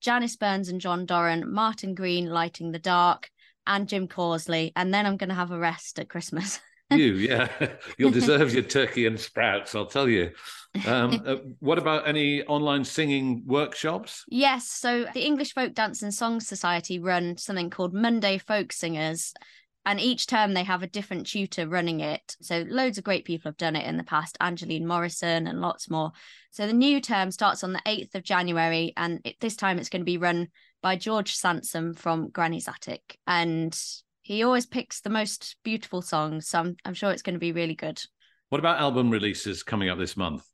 Janice 0.00 0.36
Burns 0.36 0.68
and 0.68 0.80
John 0.80 1.04
Doran, 1.04 1.52
Martin 1.52 1.94
Green 1.94 2.30
lighting 2.30 2.72
the 2.72 2.78
dark, 2.78 3.28
and 3.66 3.88
Jim 3.88 4.08
Causley. 4.08 4.72
And 4.74 4.94
then 4.94 5.06
I'm 5.06 5.16
going 5.16 5.28
to 5.28 5.34
have 5.34 5.50
a 5.50 5.58
rest 5.58 5.98
at 5.98 6.08
Christmas. 6.08 6.60
you, 6.90 7.14
yeah, 7.14 7.48
you'll 7.98 8.10
deserve 8.10 8.52
your 8.52 8.62
turkey 8.62 9.06
and 9.06 9.18
sprouts. 9.18 9.74
I'll 9.74 9.86
tell 9.86 10.08
you. 10.08 10.32
Um, 10.86 11.22
uh, 11.26 11.36
what 11.58 11.78
about 11.78 12.06
any 12.06 12.42
online 12.44 12.84
singing 12.84 13.42
workshops? 13.44 14.24
Yes, 14.28 14.68
so 14.68 15.04
the 15.14 15.24
English 15.24 15.54
Folk 15.54 15.74
Dance 15.74 16.02
and 16.02 16.14
Song 16.14 16.40
Society 16.40 16.98
run 16.98 17.36
something 17.36 17.70
called 17.70 17.92
Monday 17.92 18.38
Folk 18.38 18.72
Singers, 18.72 19.34
and 19.84 19.98
each 19.98 20.26
term 20.26 20.54
they 20.54 20.62
have 20.62 20.82
a 20.82 20.86
different 20.86 21.26
tutor 21.26 21.66
running 21.66 22.00
it. 22.00 22.36
So 22.40 22.64
loads 22.68 22.98
of 22.98 23.04
great 23.04 23.24
people 23.24 23.48
have 23.48 23.56
done 23.56 23.76
it 23.76 23.86
in 23.86 23.96
the 23.96 24.04
past, 24.04 24.36
Angeline 24.40 24.86
Morrison 24.86 25.46
and 25.46 25.60
lots 25.60 25.90
more. 25.90 26.12
So 26.50 26.66
the 26.66 26.72
new 26.72 27.00
term 27.00 27.30
starts 27.30 27.64
on 27.64 27.72
the 27.72 27.82
8th 27.86 28.14
of 28.14 28.22
January, 28.22 28.92
and 28.96 29.20
it, 29.24 29.36
this 29.40 29.56
time 29.56 29.78
it's 29.78 29.88
going 29.88 30.02
to 30.02 30.04
be 30.04 30.18
run 30.18 30.48
by 30.82 30.96
George 30.96 31.36
Sansome 31.36 31.98
from 31.98 32.28
Granny's 32.28 32.68
Attic. 32.68 33.18
And 33.26 33.78
he 34.30 34.44
always 34.44 34.64
picks 34.64 35.00
the 35.00 35.10
most 35.10 35.56
beautiful 35.64 36.02
songs. 36.02 36.46
So 36.46 36.60
I'm, 36.60 36.76
I'm 36.84 36.94
sure 36.94 37.10
it's 37.10 37.22
going 37.22 37.34
to 37.34 37.40
be 37.40 37.50
really 37.50 37.74
good. 37.74 38.00
What 38.48 38.60
about 38.60 38.78
album 38.78 39.10
releases 39.10 39.64
coming 39.64 39.88
up 39.88 39.98
this 39.98 40.16
month? 40.16 40.44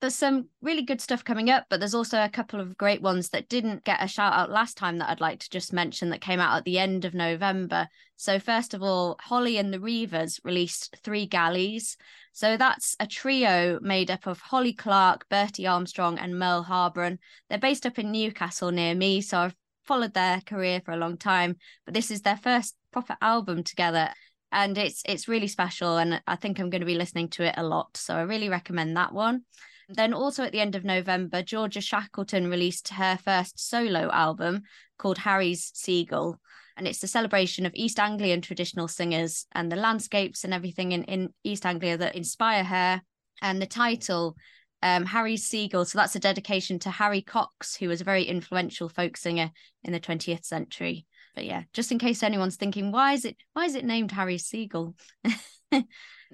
There's 0.00 0.14
some 0.14 0.48
really 0.62 0.80
good 0.80 1.02
stuff 1.02 1.22
coming 1.22 1.50
up, 1.50 1.66
but 1.68 1.80
there's 1.80 1.94
also 1.94 2.24
a 2.24 2.30
couple 2.30 2.60
of 2.60 2.78
great 2.78 3.02
ones 3.02 3.28
that 3.28 3.50
didn't 3.50 3.84
get 3.84 4.02
a 4.02 4.08
shout 4.08 4.32
out 4.32 4.50
last 4.50 4.78
time 4.78 4.96
that 4.98 5.10
I'd 5.10 5.20
like 5.20 5.40
to 5.40 5.50
just 5.50 5.70
mention 5.70 6.08
that 6.08 6.22
came 6.22 6.40
out 6.40 6.56
at 6.56 6.64
the 6.64 6.78
end 6.78 7.04
of 7.04 7.12
November. 7.12 7.88
So, 8.16 8.38
first 8.38 8.72
of 8.72 8.82
all, 8.82 9.16
Holly 9.20 9.58
and 9.58 9.70
the 9.70 9.80
Reivers 9.80 10.40
released 10.42 10.96
Three 11.04 11.26
Galleys. 11.26 11.98
So, 12.32 12.56
that's 12.56 12.96
a 13.00 13.06
trio 13.06 13.78
made 13.82 14.10
up 14.10 14.26
of 14.26 14.40
Holly 14.40 14.72
Clark, 14.72 15.28
Bertie 15.28 15.66
Armstrong, 15.66 16.18
and 16.18 16.38
Merle 16.38 16.64
Harbron. 16.64 17.18
They're 17.50 17.58
based 17.58 17.84
up 17.84 17.98
in 17.98 18.12
Newcastle 18.12 18.70
near 18.70 18.94
me. 18.94 19.20
So, 19.20 19.40
I've 19.40 19.56
followed 19.84 20.14
their 20.14 20.40
career 20.40 20.80
for 20.84 20.92
a 20.92 20.96
long 20.96 21.16
time, 21.16 21.56
but 21.84 21.94
this 21.94 22.10
is 22.10 22.22
their 22.22 22.36
first 22.36 22.76
proper 22.92 23.16
album 23.20 23.64
together. 23.64 24.10
And 24.52 24.76
it's 24.76 25.02
it's 25.06 25.28
really 25.28 25.46
special 25.46 25.96
and 25.98 26.20
I 26.26 26.36
think 26.36 26.58
I'm 26.58 26.70
going 26.70 26.80
to 26.80 26.86
be 26.86 26.96
listening 26.96 27.28
to 27.30 27.44
it 27.44 27.54
a 27.56 27.62
lot 27.62 27.96
so 27.96 28.16
I 28.16 28.22
really 28.22 28.48
recommend 28.48 28.96
that 28.96 29.12
one. 29.12 29.42
Then 29.88 30.12
also 30.12 30.42
at 30.44 30.52
the 30.52 30.60
end 30.60 30.74
of 30.74 30.84
November 30.84 31.42
Georgia 31.42 31.80
Shackleton 31.80 32.50
released 32.50 32.88
her 32.88 33.16
first 33.16 33.60
solo 33.60 34.10
album 34.10 34.62
called 34.98 35.18
Harry's 35.18 35.70
Seagull 35.74 36.40
and 36.80 36.88
it's 36.88 37.00
the 37.00 37.06
celebration 37.06 37.66
of 37.66 37.74
East 37.74 38.00
Anglian 38.00 38.40
traditional 38.40 38.88
singers 38.88 39.46
and 39.52 39.70
the 39.70 39.76
landscapes 39.76 40.44
and 40.44 40.54
everything 40.54 40.92
in, 40.92 41.04
in 41.04 41.28
East 41.44 41.66
Anglia 41.66 41.98
that 41.98 42.16
inspire 42.16 42.64
her. 42.64 43.02
And 43.42 43.60
the 43.60 43.66
title 43.66 44.34
um, 44.82 45.04
Harry's 45.06 45.44
Seagull. 45.44 45.84
So 45.84 45.98
that's 45.98 46.16
a 46.16 46.20
dedication 46.20 46.78
to 46.80 46.90
Harry 46.90 47.22
Cox, 47.22 47.76
who 47.76 47.88
was 47.88 48.00
a 48.00 48.04
very 48.04 48.24
influential 48.24 48.88
folk 48.88 49.16
singer 49.16 49.50
in 49.84 49.92
the 49.92 50.00
20th 50.00 50.44
century. 50.44 51.06
But 51.34 51.44
yeah, 51.44 51.64
just 51.72 51.92
in 51.92 51.98
case 51.98 52.22
anyone's 52.22 52.56
thinking, 52.56 52.90
why 52.90 53.12
is 53.12 53.24
it 53.24 53.36
why 53.52 53.64
is 53.64 53.74
it 53.74 53.84
named 53.84 54.12
Harry 54.12 54.38
Siegel? 54.38 54.94
the 55.72 55.84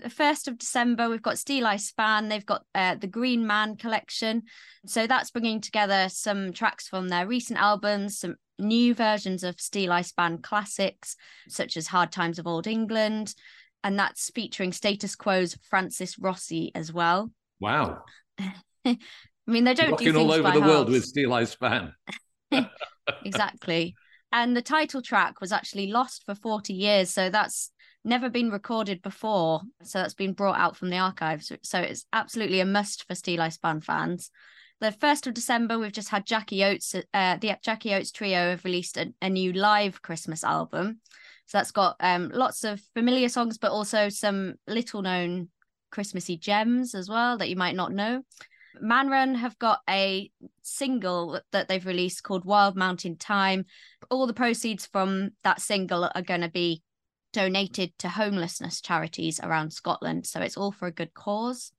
1st 0.08 0.48
of 0.48 0.58
December, 0.58 1.08
we've 1.08 1.22
got 1.22 1.36
Steeleye 1.36 1.80
Span. 1.80 2.28
They've 2.28 2.44
got 2.44 2.64
uh, 2.74 2.94
the 2.96 3.06
Green 3.06 3.46
Man 3.46 3.76
collection. 3.76 4.42
So 4.86 5.06
that's 5.06 5.30
bringing 5.30 5.60
together 5.60 6.08
some 6.08 6.52
tracks 6.52 6.88
from 6.88 7.08
their 7.08 7.26
recent 7.26 7.58
albums, 7.58 8.18
some 8.20 8.36
new 8.58 8.94
versions 8.94 9.44
of 9.44 9.56
Steeleye 9.56 10.04
Span 10.04 10.38
classics, 10.38 11.16
such 11.48 11.76
as 11.76 11.86
Hard 11.86 12.12
Times 12.12 12.38
of 12.38 12.46
Old 12.46 12.66
England. 12.66 13.34
And 13.84 13.98
that's 13.98 14.30
featuring 14.30 14.72
Status 14.72 15.14
Quo's 15.14 15.56
Francis 15.68 16.18
Rossi 16.18 16.72
as 16.74 16.92
well. 16.92 17.30
Wow. 17.60 18.02
I 18.84 18.98
mean, 19.46 19.64
they 19.64 19.74
don't 19.74 19.92
Rocking 19.92 20.12
do 20.12 20.18
all 20.18 20.32
over 20.32 20.42
by 20.42 20.52
the 20.52 20.60
world 20.60 20.88
with 20.88 21.12
Steeleye 21.12 21.46
Span. 21.46 21.92
exactly. 23.24 23.94
And 24.32 24.56
the 24.56 24.62
title 24.62 25.02
track 25.02 25.40
was 25.40 25.52
actually 25.52 25.86
lost 25.88 26.24
for 26.26 26.34
40 26.34 26.72
years. 26.72 27.10
So 27.10 27.30
that's 27.30 27.70
never 28.04 28.28
been 28.28 28.50
recorded 28.50 29.02
before. 29.02 29.62
So 29.82 29.98
that's 29.98 30.14
been 30.14 30.32
brought 30.32 30.58
out 30.58 30.76
from 30.76 30.90
the 30.90 30.98
archives. 30.98 31.52
So 31.62 31.78
it's 31.78 32.06
absolutely 32.12 32.60
a 32.60 32.66
must 32.66 33.06
for 33.06 33.14
Steeleye 33.14 33.52
Span 33.52 33.80
fans. 33.80 34.30
The 34.80 34.92
1st 34.92 35.28
of 35.28 35.34
December, 35.34 35.78
we've 35.78 35.92
just 35.92 36.10
had 36.10 36.26
Jackie 36.26 36.62
Oates, 36.62 36.94
uh, 37.14 37.36
the 37.38 37.56
Jackie 37.62 37.94
Oates 37.94 38.12
Trio 38.12 38.50
have 38.50 38.64
released 38.64 38.98
a, 38.98 39.12
a 39.22 39.30
new 39.30 39.52
live 39.52 40.02
Christmas 40.02 40.44
album. 40.44 41.00
So 41.46 41.58
that's 41.58 41.70
got 41.70 41.96
um, 42.00 42.30
lots 42.34 42.62
of 42.64 42.80
familiar 42.94 43.28
songs, 43.28 43.56
but 43.56 43.70
also 43.70 44.08
some 44.08 44.56
little 44.66 45.00
known 45.00 45.48
Christmassy 45.90 46.36
gems 46.36 46.94
as 46.94 47.08
well 47.08 47.38
that 47.38 47.48
you 47.48 47.56
might 47.56 47.76
not 47.76 47.92
know. 47.92 48.22
Manran 48.82 49.36
have 49.36 49.58
got 49.58 49.80
a 49.88 50.30
single 50.62 51.40
that 51.52 51.68
they've 51.68 51.86
released 51.86 52.22
called 52.22 52.44
Wild 52.44 52.76
Mountain 52.76 53.16
Thyme. 53.16 53.64
All 54.10 54.26
the 54.26 54.34
proceeds 54.34 54.86
from 54.86 55.30
that 55.44 55.60
single 55.60 56.10
are 56.14 56.22
going 56.22 56.42
to 56.42 56.50
be 56.50 56.82
donated 57.32 57.92
to 57.98 58.08
homelessness 58.08 58.80
charities 58.80 59.40
around 59.42 59.72
Scotland. 59.72 60.26
So 60.26 60.40
it's 60.40 60.56
all 60.56 60.72
for 60.72 60.88
a 60.88 60.92
good 60.92 61.14
cause. 61.14 61.72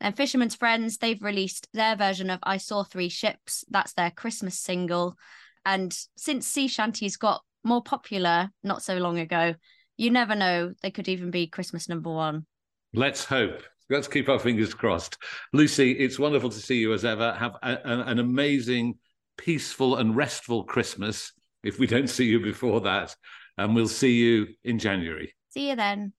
And 0.00 0.16
Fisherman's 0.16 0.56
Friends, 0.56 0.98
they've 0.98 1.22
released 1.22 1.68
their 1.72 1.96
version 1.96 2.28
of 2.30 2.40
I 2.42 2.56
Saw 2.56 2.82
Three 2.82 3.08
Ships. 3.08 3.64
That's 3.70 3.92
their 3.92 4.10
Christmas 4.10 4.58
single. 4.58 5.16
And 5.64 5.96
since 6.16 6.46
sea 6.46 6.66
shanties 6.66 7.16
got 7.16 7.42
more 7.62 7.82
popular 7.82 8.50
not 8.64 8.82
so 8.82 8.96
long 8.96 9.18
ago, 9.18 9.54
you 9.96 10.10
never 10.10 10.34
know, 10.34 10.72
they 10.82 10.90
could 10.90 11.08
even 11.08 11.30
be 11.30 11.46
Christmas 11.46 11.88
number 11.88 12.10
one. 12.10 12.46
Let's 12.94 13.24
hope. 13.24 13.62
Let's 13.88 14.08
keep 14.08 14.28
our 14.28 14.38
fingers 14.38 14.74
crossed. 14.74 15.16
Lucy, 15.52 15.92
it's 15.92 16.18
wonderful 16.18 16.50
to 16.50 16.58
see 16.58 16.76
you 16.76 16.92
as 16.92 17.04
ever. 17.04 17.32
Have 17.32 17.56
a, 17.62 17.78
a, 17.84 18.00
an 18.06 18.18
amazing, 18.18 18.98
peaceful, 19.38 19.96
and 19.96 20.14
restful 20.14 20.64
Christmas 20.64 21.32
if 21.62 21.78
we 21.78 21.86
don't 21.86 22.08
see 22.08 22.26
you 22.26 22.40
before 22.40 22.82
that. 22.82 23.14
And 23.56 23.74
we'll 23.74 23.88
see 23.88 24.14
you 24.14 24.48
in 24.64 24.78
January. 24.78 25.34
See 25.50 25.70
you 25.70 25.76
then. 25.76 26.12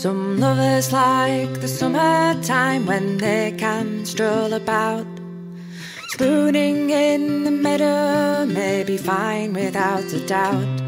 Some 0.00 0.40
lovers 0.40 0.94
like 0.94 1.60
the 1.60 1.68
summertime 1.68 2.86
when 2.86 3.18
they 3.18 3.52
can 3.52 4.06
stroll 4.06 4.54
about. 4.54 5.06
Spooning 6.08 6.88
in 6.88 7.44
the 7.44 7.50
meadow 7.50 8.46
may 8.46 8.82
be 8.82 8.96
fine 8.96 9.52
without 9.52 10.04
a 10.04 10.26
doubt. 10.26 10.78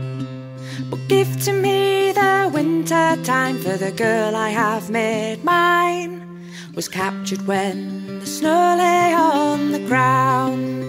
But 0.89 1.01
give 1.09 1.29
to 1.45 1.53
me 1.53 2.13
the 2.13 2.51
winter 2.55 3.19
time 3.23 3.59
for 3.59 3.77
the 3.77 3.93
girl 3.93 4.35
I 4.35 4.49
have 4.49 4.89
made 4.89 5.45
mine. 5.45 6.49
Was 6.75 6.89
captured 6.89 7.47
when 7.47 8.21
the 8.21 8.27
snow 8.27 8.77
lay 8.79 9.13
on 9.13 9.73
the 9.73 9.87
ground. 9.91 10.89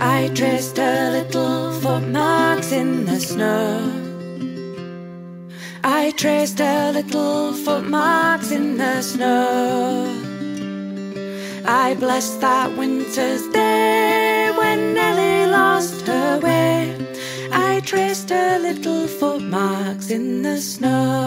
I 0.00 0.30
traced 0.34 0.78
her 0.78 1.10
little 1.10 1.72
footmarks 1.72 2.72
in 2.72 3.04
the 3.04 3.20
snow. 3.20 4.03
I 5.86 6.12
traced 6.12 6.60
her 6.60 6.92
little 6.92 7.52
footmarks 7.52 8.50
in 8.50 8.78
the 8.78 9.02
snow. 9.02 10.08
I 11.66 11.94
blessed 11.94 12.40
that 12.40 12.74
winter's 12.74 13.46
day 13.48 14.50
when 14.56 14.94
Nellie 14.94 15.50
lost 15.50 16.06
her 16.06 16.40
way. 16.40 16.96
I 17.52 17.80
traced 17.80 18.30
her 18.30 18.58
little 18.58 19.06
footmarks 19.06 20.08
in 20.10 20.40
the 20.40 20.56
snow. 20.56 21.23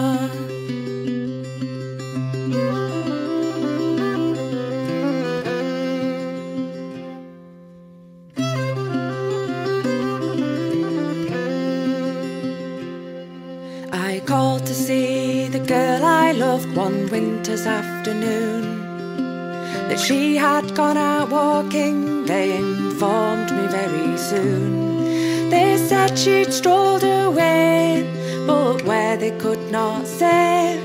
Gone 20.78 20.96
out 20.96 21.28
walking, 21.28 22.24
they 22.24 22.56
informed 22.56 23.50
me 23.50 23.66
very 23.66 24.16
soon. 24.16 25.50
They 25.50 25.76
said 25.76 26.16
she'd 26.16 26.52
strolled 26.52 27.02
away, 27.02 28.06
but 28.46 28.84
where 28.84 29.16
they 29.16 29.32
could 29.38 29.72
not 29.72 30.06
say. 30.06 30.80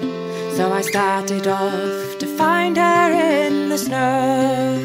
So 0.58 0.74
I 0.74 0.82
started 0.82 1.46
off 1.46 2.18
to 2.18 2.26
find 2.26 2.76
her 2.76 3.12
in 3.12 3.70
the 3.70 3.78
snow. 3.78 4.80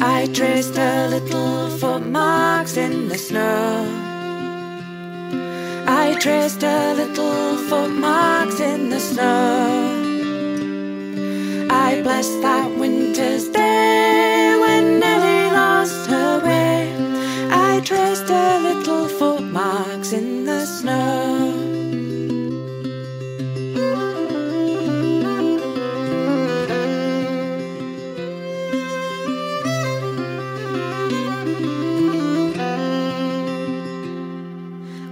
I 0.00 0.30
traced 0.32 0.76
her 0.78 1.08
little 1.08 1.68
footmarks 1.78 2.78
in 2.78 3.08
the 3.08 3.18
snow. 3.18 3.86
I 5.86 6.16
traced 6.18 6.62
her 6.62 6.94
little 6.94 7.58
footmarks 7.68 8.60
in 8.60 8.88
the 8.88 8.98
snow. 8.98 10.08
I 11.70 12.00
blessed 12.02 12.40
that 12.40 12.51
winter's 13.22 13.48
day 13.48 14.56
when 14.60 14.98
Nellie 14.98 15.50
lost 15.52 16.06
her 16.10 16.40
way. 16.44 16.92
I 17.50 17.80
traced 17.80 18.28
her 18.28 18.58
little 18.60 19.08
footmarks 19.08 20.12
in 20.12 20.44
the 20.44 20.66
snow. 20.66 21.52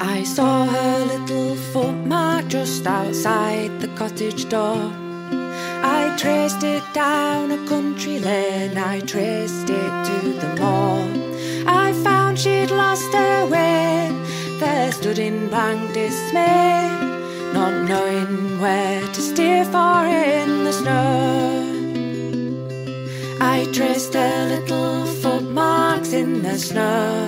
I 0.00 0.22
saw 0.24 0.64
her 0.66 1.04
little 1.04 1.54
footmark 1.72 2.48
just 2.48 2.86
outside 2.86 3.80
the 3.80 3.88
cottage 3.88 4.48
door. 4.48 4.90
I 5.82 6.14
traced 6.18 6.62
it 6.64 6.82
down 6.92 7.50
a 7.52 7.56
country 7.68 7.89
lane, 8.22 8.76
I 8.76 9.00
traced 9.00 9.68
it 9.70 9.92
to 10.08 10.18
the 10.42 10.56
moor. 10.60 11.08
I 11.66 11.92
found 12.04 12.38
she'd 12.38 12.70
lost 12.70 13.12
her 13.14 13.46
way, 13.46 14.10
there 14.58 14.92
stood 14.92 15.18
in 15.18 15.48
blank 15.48 15.92
dismay, 15.92 16.88
not 17.52 17.88
knowing 17.88 18.60
where 18.60 19.00
to 19.00 19.20
steer 19.20 19.64
for 19.64 20.04
in 20.06 20.64
the 20.64 20.72
snow. 20.72 21.70
I 23.40 23.66
traced 23.72 24.14
her 24.14 24.48
little 24.48 25.06
footmarks 25.06 26.12
in 26.12 26.42
the 26.42 26.58
snow. 26.58 27.26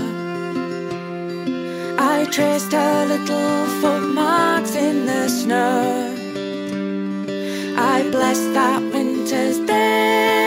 I 1.98 2.26
traced 2.30 2.72
her 2.72 3.06
little 3.06 3.66
footmarks 3.80 4.74
in 4.74 5.06
the 5.06 5.28
snow. 5.28 6.14
I 7.76 8.10
blessed 8.10 8.52
that 8.54 8.82
winter's 8.92 9.58
day 9.60 10.41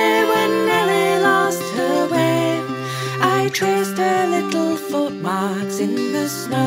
traced 3.56 3.98
her 3.98 4.28
little 4.28 4.76
footmarks 4.76 5.80
in 5.80 5.96
the 6.12 6.28
snow. 6.28 6.60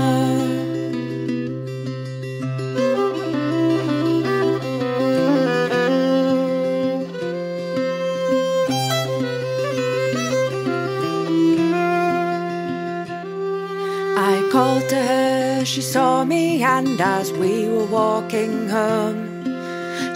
I 14.16 14.48
called 14.51 14.88
to 14.88 14.96
her, 14.96 15.64
she 15.66 15.83
saw 15.83 16.24
me, 16.24 16.62
and 16.62 16.98
as 16.98 17.31
we 17.35 17.68
were 17.68 17.85
walking 17.85 18.66
home, 18.66 19.44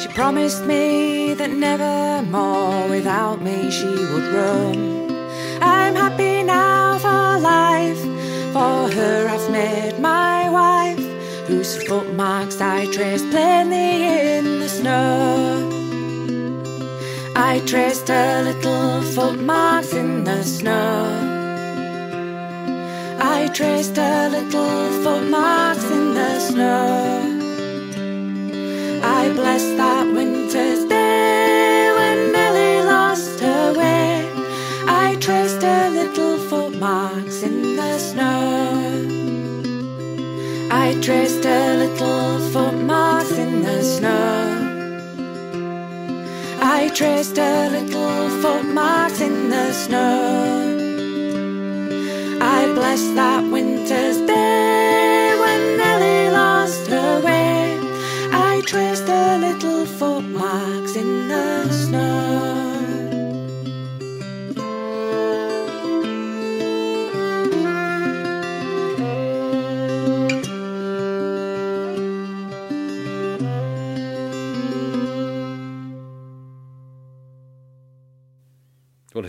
she 0.01 0.09
promised 0.09 0.65
me 0.65 1.35
that 1.35 1.51
never 1.51 2.23
more 2.31 2.89
without 2.89 3.43
me 3.43 3.71
she 3.71 3.85
would 3.85 4.29
roam. 4.33 5.02
Her 8.93 9.29
I've 9.29 9.51
made 9.51 9.99
my 9.99 10.49
wife, 10.51 11.05
whose 11.47 11.83
footmarks 11.85 12.61
I 12.61 12.87
traced 12.87 13.31
plainly 13.31 14.37
in 14.37 14.61
the 14.61 14.69
snow. 14.69 15.69
I 17.35 17.61
traced 17.67 18.09
her 18.09 18.43
little 18.43 19.01
footmarks 19.15 19.95
in 19.95 20.25
the 20.25 20.43
snow. 20.43 21.33
I 23.19 23.49
traced 23.55 23.97
her 23.97 24.29
little 24.29 25.03
footmarks 25.03 25.85
in 25.85 26.15
the 26.15 26.41
snow. 26.41 27.41
I 29.03 29.33
blessed 29.35 29.77
that 29.79 30.07
winter's 30.07 30.85
day 30.85 31.93
when 31.97 32.33
Nellie 32.33 32.85
lost 32.85 33.41
her 33.41 33.73
way. 33.73 34.29
I 34.87 35.17
traced 35.21 35.63
her 35.63 35.89
little 35.91 36.39
footmarks 36.39 37.32
traced 41.03 41.43
her 41.43 41.77
little 41.79 42.39
footmarks 42.53 43.33
in 43.33 43.63
the 43.63 43.83
snow. 43.83 44.69
I 46.61 46.91
traced 46.95 47.37
her 47.39 47.71
little 47.71 48.29
footmarks 48.41 49.21
in 49.21 49.51
the 49.51 49.73
snow. 49.73 50.79
I 52.41 52.73
blessed 52.73 53.17
that 53.17 53.43
winter's 53.51 54.19
day 54.19 55.35
when 55.41 55.77
Nellie 55.77 56.31
lost 56.31 56.87
her 56.87 57.21
way. 57.21 57.81
I 58.31 58.63
traced 58.65 59.09
her 59.09 59.39
little 59.39 59.85
footmarks 59.87 60.82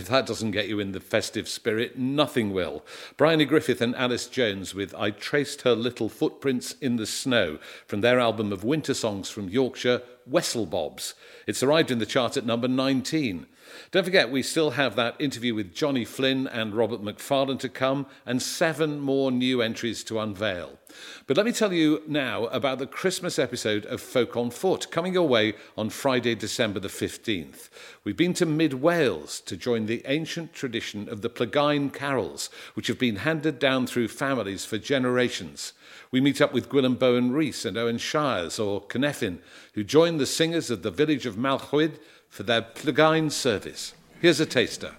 if 0.04 0.10
that 0.10 0.26
doesn't 0.26 0.50
get 0.50 0.68
you 0.68 0.80
in 0.80 0.92
the 0.92 1.00
festive 1.00 1.48
spirit, 1.48 1.98
nothing 1.98 2.52
will. 2.52 2.84
Bryony 3.16 3.46
Griffith 3.46 3.80
and 3.80 3.96
Alice 3.96 4.26
Jones 4.26 4.74
with 4.74 4.94
I 4.94 5.08
Traced 5.08 5.62
Her 5.62 5.74
Little 5.74 6.10
Footprints 6.10 6.72
in 6.82 6.96
the 6.96 7.06
Snow 7.06 7.58
from 7.86 8.02
their 8.02 8.20
album 8.20 8.52
of 8.52 8.64
winter 8.64 8.92
songs 8.92 9.30
from 9.30 9.48
Yorkshire, 9.48 10.02
Wesselbobs. 10.30 11.14
It's 11.46 11.62
arrived 11.62 11.90
in 11.90 12.00
the 12.00 12.04
chart 12.04 12.36
at 12.36 12.44
number 12.44 12.68
19. 12.68 13.46
Don't 13.90 14.04
forget, 14.04 14.30
we 14.30 14.42
still 14.42 14.72
have 14.72 14.96
that 14.96 15.16
interview 15.18 15.54
with 15.54 15.74
Johnny 15.74 16.04
Flynn 16.04 16.46
and 16.46 16.74
Robert 16.74 17.02
Macfarlane 17.02 17.58
to 17.58 17.68
come, 17.68 18.06
and 18.26 18.42
seven 18.42 19.00
more 19.00 19.30
new 19.30 19.62
entries 19.62 20.04
to 20.04 20.20
unveil. 20.20 20.78
But 21.26 21.36
let 21.36 21.46
me 21.46 21.52
tell 21.52 21.72
you 21.72 22.02
now 22.06 22.44
about 22.46 22.78
the 22.78 22.86
Christmas 22.86 23.38
episode 23.38 23.84
of 23.86 24.00
Folk 24.00 24.36
on 24.36 24.50
Foot 24.50 24.90
coming 24.90 25.14
your 25.14 25.26
way 25.26 25.54
on 25.76 25.90
Friday, 25.90 26.34
December 26.34 26.80
the 26.80 26.88
15th. 26.88 27.68
We've 28.04 28.16
been 28.16 28.34
to 28.34 28.46
Mid 28.46 28.74
Wales 28.74 29.40
to 29.40 29.56
join 29.56 29.86
the 29.86 30.02
ancient 30.06 30.52
tradition 30.52 31.08
of 31.08 31.22
the 31.22 31.30
Plygain 31.30 31.92
carols, 31.92 32.50
which 32.74 32.86
have 32.88 32.98
been 32.98 33.16
handed 33.16 33.58
down 33.58 33.86
through 33.86 34.08
families 34.08 34.64
for 34.64 34.78
generations. 34.78 35.72
We 36.10 36.20
meet 36.20 36.40
up 36.40 36.52
with 36.52 36.68
Gwilym 36.68 36.98
Bowen 36.98 37.32
Rhys 37.32 37.64
and 37.64 37.76
Owen 37.76 37.98
Shiers 37.98 38.58
or 38.58 38.82
Cynefin, 38.82 39.38
who 39.72 39.82
join 39.82 40.18
the 40.18 40.26
singers 40.26 40.70
of 40.70 40.82
the 40.82 40.90
village 40.90 41.26
of 41.26 41.36
Malchwyd 41.36 41.98
for 42.34 42.42
their 42.42 42.62
Plygain 42.62 43.30
service. 43.30 43.94
Here's 44.20 44.40
a 44.40 44.46
taster. 44.46 44.96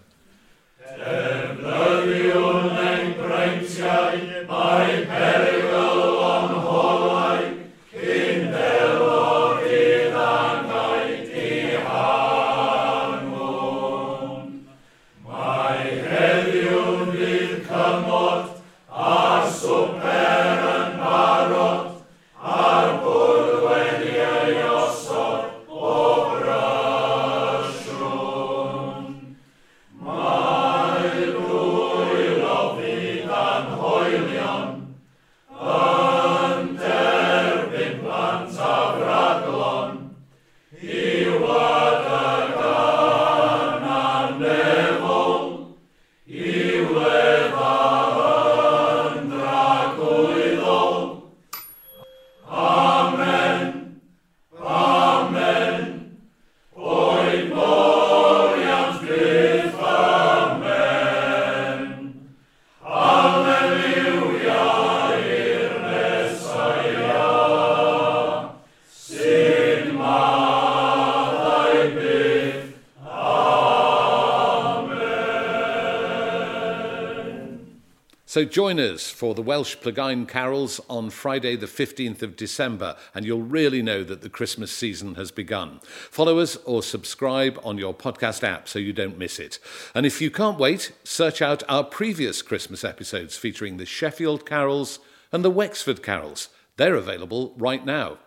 Join 78.49 78.79
us 78.79 79.09
for 79.09 79.33
the 79.33 79.41
Welsh 79.41 79.75
Plygain 79.77 80.27
carols 80.27 80.79
on 80.89 81.09
Friday, 81.09 81.55
the 81.55 81.65
15th 81.65 82.21
of 82.21 82.35
December, 82.35 82.95
and 83.13 83.25
you'll 83.25 83.41
really 83.41 83.81
know 83.81 84.03
that 84.03 84.21
the 84.21 84.29
Christmas 84.29 84.71
season 84.71 85.15
has 85.15 85.31
begun. 85.31 85.79
Follow 85.83 86.39
us 86.39 86.55
or 86.65 86.83
subscribe 86.83 87.59
on 87.63 87.77
your 87.77 87.93
podcast 87.93 88.43
app 88.43 88.67
so 88.67 88.79
you 88.79 88.93
don't 88.93 89.17
miss 89.17 89.39
it. 89.39 89.59
And 89.93 90.05
if 90.05 90.21
you 90.21 90.31
can't 90.31 90.59
wait, 90.59 90.91
search 91.03 91.41
out 91.41 91.63
our 91.67 91.83
previous 91.83 92.41
Christmas 92.41 92.83
episodes 92.83 93.35
featuring 93.35 93.77
the 93.77 93.85
Sheffield 93.85 94.45
carols 94.45 94.99
and 95.31 95.43
the 95.43 95.49
Wexford 95.49 96.01
carols. 96.03 96.49
They're 96.77 96.95
available 96.95 97.53
right 97.57 97.85
now. 97.85 98.19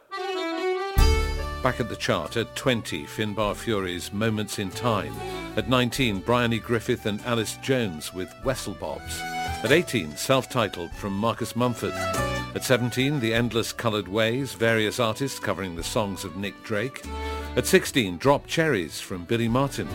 Back 1.63 1.81
at 1.81 1.89
the 1.89 1.97
chart 1.97 2.37
at 2.37 2.55
20, 2.55 3.05
Finbar 3.05 3.55
Furey's 3.55 4.13
Moments 4.13 4.59
in 4.59 4.71
Time. 4.71 5.15
At 5.57 5.69
19, 5.69 6.21
Bryony 6.21 6.61
Griffith 6.61 7.07
and 7.07 7.21
Alice 7.23 7.57
Jones 7.63 8.15
with 8.15 8.31
Wesselbobs. 8.45 9.38
At 9.65 9.73
18, 9.73 10.17
self-titled 10.17 10.93
from 10.93 11.15
Marcus 11.15 11.57
Mumford. 11.57 11.93
At 12.55 12.63
17, 12.63 13.19
The 13.19 13.35
Endless 13.35 13.73
Coloured 13.73 14.07
Ways, 14.07 14.53
various 14.53 15.01
artists 15.01 15.41
covering 15.41 15.75
the 15.75 15.83
songs 15.83 16.25
of 16.25 16.37
Nick 16.37 16.63
Drake. 16.63 17.05
At 17.57 17.67
16, 17.67 18.19
Drop 18.19 18.47
Cherries 18.47 19.01
from 19.01 19.25
Billie 19.25 19.49
Marten. 19.49 19.89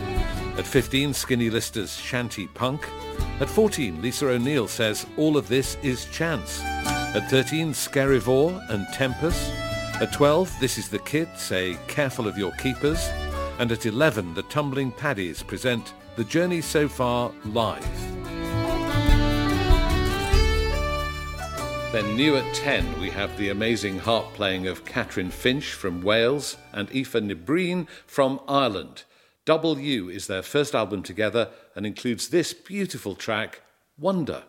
At 0.58 0.66
15, 0.66 1.14
Skinny 1.14 1.48
Lister's 1.48 1.96
Shanty 1.96 2.46
Punk. 2.48 2.86
At 3.40 3.48
14, 3.48 4.02
Lisa 4.02 4.28
O'Neill 4.28 4.68
says 4.68 5.06
All 5.16 5.38
of 5.38 5.48
This 5.48 5.78
Is 5.82 6.04
Chance. 6.06 6.60
At 6.62 7.30
13, 7.30 7.72
Skerryvore 7.72 8.70
and 8.70 8.86
Tempest. 8.92 9.50
At 9.98 10.12
12, 10.12 10.60
This 10.60 10.76
is 10.76 10.90
the 10.90 10.98
Kid, 10.98 11.28
say 11.36 11.78
Careful 11.88 12.28
of 12.28 12.36
Your 12.36 12.52
Keepers. 12.52 13.08
And 13.58 13.72
at 13.72 13.86
11, 13.86 14.34
the 14.34 14.42
Tumbling 14.42 14.92
Paddies 14.92 15.42
present 15.42 15.94
The 16.16 16.24
Journey 16.24 16.60
So 16.60 16.86
Far 16.86 17.32
live. 17.46 18.33
Then 21.94 22.16
new 22.16 22.34
at 22.34 22.54
10, 22.54 23.00
we 23.00 23.08
have 23.10 23.38
the 23.38 23.50
amazing 23.50 24.00
harp 24.00 24.32
playing 24.34 24.66
of 24.66 24.84
Catrin 24.84 25.30
Finch 25.30 25.74
from 25.74 26.02
Wales 26.02 26.56
and 26.72 26.88
Aoife 26.88 27.12
Ní 27.12 27.36
Bhriain 27.36 27.86
from 28.04 28.40
Ireland. 28.48 29.04
U 29.46 30.08
is 30.08 30.26
their 30.26 30.42
first 30.42 30.74
album 30.74 31.04
together 31.04 31.50
and 31.76 31.86
includes 31.86 32.30
this 32.30 32.52
beautiful 32.52 33.14
track, 33.14 33.62
Wonder. 33.96 34.42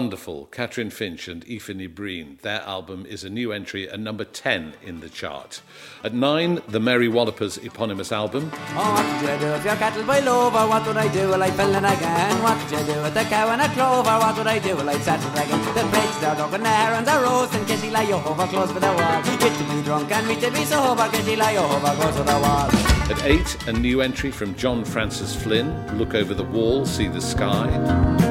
Wonderful, 0.00 0.48
Catrin 0.50 0.90
Finch 0.90 1.28
and 1.28 1.44
Aoife 1.44 1.94
Breen. 1.94 2.38
Their 2.40 2.62
album 2.62 3.04
is 3.04 3.22
a 3.22 3.28
new 3.28 3.52
entry 3.52 3.86
at 3.86 4.00
number 4.00 4.24
10 4.24 4.72
in 4.82 5.00
the 5.00 5.10
chart. 5.10 5.60
At 6.02 6.14
9, 6.14 6.62
the 6.68 6.80
Mary 6.80 7.06
Wallopers 7.06 7.58
eponymous 7.58 8.10
album. 8.10 8.50
Oh, 8.70 8.94
what 8.94 9.04
did 9.20 9.28
you 9.28 9.46
do 9.46 9.52
if 9.52 9.62
your 9.62 9.76
cattle 9.76 10.02
boil 10.04 10.26
over? 10.26 10.66
What 10.66 10.86
would 10.86 10.96
I 10.96 11.12
do? 11.12 11.28
Well, 11.28 11.42
I 11.42 11.50
fell 11.50 11.74
in 11.74 11.84
again. 11.84 12.42
What 12.42 12.56
did 12.60 12.80
you 12.80 12.94
do 12.94 13.02
with 13.02 13.12
the 13.12 13.24
cow 13.24 13.50
and 13.50 13.60
a 13.60 13.68
clover? 13.74 14.16
What 14.24 14.38
would 14.38 14.46
I 14.46 14.58
do? 14.58 14.74
Well, 14.74 14.88
I 14.88 14.98
settle 15.00 15.32
again. 15.32 15.60
The 15.74 15.84
pigs, 15.92 16.18
they're 16.18 16.34
dog 16.34 16.54
and 16.54 16.64
the 16.64 16.68
herons 16.70 17.06
are 17.06 17.22
roasting. 17.22 17.66
Kitty 17.66 17.90
lie 17.90 18.10
over 18.10 18.46
close 18.46 18.72
to 18.72 18.80
the 18.80 18.86
wall. 18.86 19.22
Get 19.36 19.58
to 19.58 19.64
be 19.64 19.82
drunk 19.82 20.10
and 20.10 20.26
me 20.26 20.40
to 20.40 20.50
be 20.50 20.64
sober. 20.64 21.10
Kitty 21.12 21.36
lie 21.36 21.56
over 21.56 21.94
close 22.00 22.16
to 22.16 22.22
the 22.22 22.38
wall. 22.40 22.70
At 23.12 23.22
8, 23.22 23.68
a 23.68 23.72
new 23.74 24.00
entry 24.00 24.30
from 24.30 24.54
John 24.54 24.82
Francis 24.82 25.36
Flynn. 25.36 25.68
Look 25.98 26.14
over 26.14 26.32
the 26.32 26.44
wall, 26.44 26.86
see 26.86 27.08
the 27.08 27.20
sky. 27.20 28.29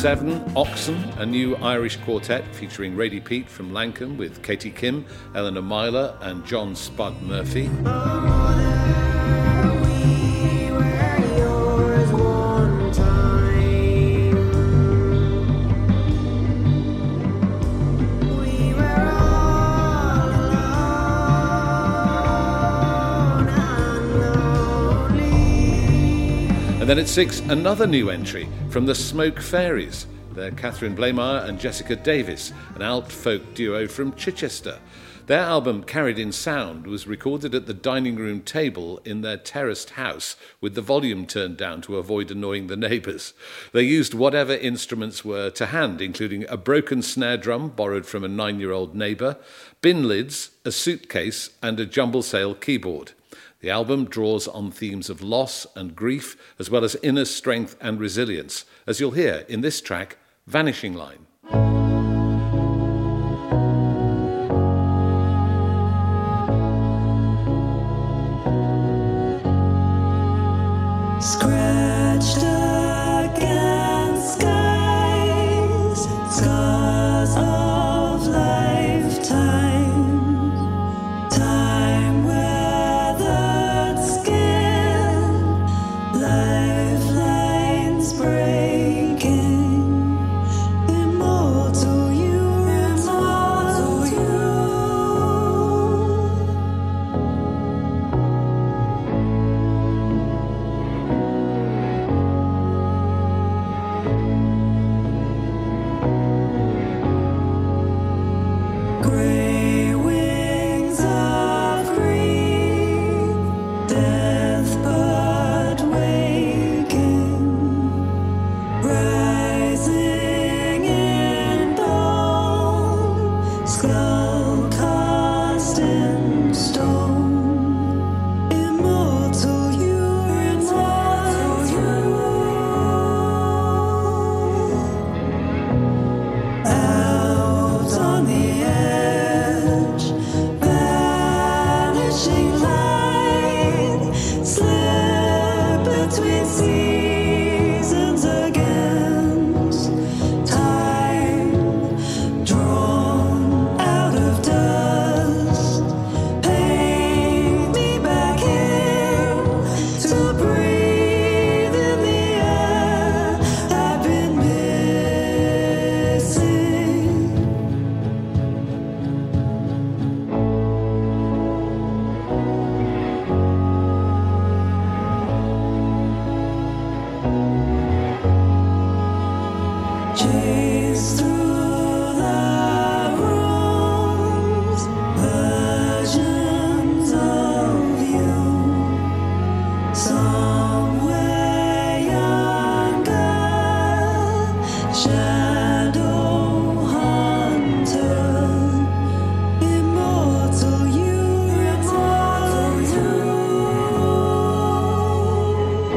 7, 0.00 0.56
Oxen, 0.56 0.96
a 1.18 1.26
new 1.26 1.56
Irish 1.56 1.98
quartet 1.98 2.42
featuring 2.54 2.94
Radie 2.94 3.22
Peat 3.22 3.46
from 3.50 3.70
Lankum 3.70 4.16
with 4.16 4.42
Katie 4.42 4.70
Kim, 4.70 5.04
Eleanor 5.34 5.60
Myler, 5.60 6.16
and 6.22 6.42
John 6.46 6.74
Spud 6.74 7.20
Murphy. 7.20 7.68
Then 26.90 26.98
at 26.98 27.06
6, 27.06 27.42
another 27.42 27.86
new 27.86 28.10
entry 28.10 28.48
from 28.68 28.84
the 28.84 28.96
Smoke 28.96 29.40
Fairies. 29.40 30.08
They're 30.32 30.50
Catherine 30.50 30.96
Blamire 30.96 31.44
and 31.44 31.56
Jessica 31.56 31.94
Davies, 31.94 32.52
an 32.74 32.82
alt 32.82 33.12
folk 33.12 33.54
duo 33.54 33.86
from 33.86 34.12
Chichester. 34.14 34.80
Their 35.26 35.38
album, 35.38 35.84
Carried 35.84 36.18
in 36.18 36.32
Sound, 36.32 36.88
was 36.88 37.06
recorded 37.06 37.54
at 37.54 37.66
the 37.66 37.74
dining 37.74 38.16
room 38.16 38.40
table 38.40 39.00
in 39.04 39.20
their 39.20 39.36
terraced 39.36 39.90
house 39.90 40.34
with 40.60 40.74
the 40.74 40.82
volume 40.82 41.26
turned 41.26 41.56
down 41.56 41.80
to 41.82 41.96
avoid 41.96 42.28
annoying 42.32 42.66
the 42.66 42.76
neighbours. 42.76 43.34
They 43.70 43.84
used 43.84 44.12
whatever 44.12 44.54
instruments 44.54 45.24
were 45.24 45.50
to 45.50 45.66
hand, 45.66 46.00
including 46.00 46.44
a 46.48 46.56
broken 46.56 47.02
snare 47.02 47.36
drum 47.36 47.68
borrowed 47.68 48.04
from 48.04 48.24
a 48.24 48.28
nine 48.28 48.58
year 48.58 48.72
old 48.72 48.96
neighbour, 48.96 49.36
bin 49.80 50.08
lids, 50.08 50.50
a 50.64 50.72
suitcase, 50.72 51.50
and 51.62 51.78
a 51.78 51.86
jumble 51.86 52.22
sale 52.22 52.56
keyboard. 52.56 53.12
The 53.60 53.68
album 53.68 54.06
draws 54.06 54.48
on 54.48 54.70
themes 54.70 55.10
of 55.10 55.22
loss 55.22 55.66
and 55.76 55.94
grief, 55.94 56.54
as 56.58 56.70
well 56.70 56.82
as 56.82 56.96
inner 57.02 57.26
strength 57.26 57.76
and 57.78 58.00
resilience, 58.00 58.64
as 58.86 59.00
you'll 59.00 59.10
hear 59.10 59.44
in 59.48 59.60
this 59.60 59.82
track, 59.82 60.16
Vanishing 60.46 60.94
Line. 60.94 61.26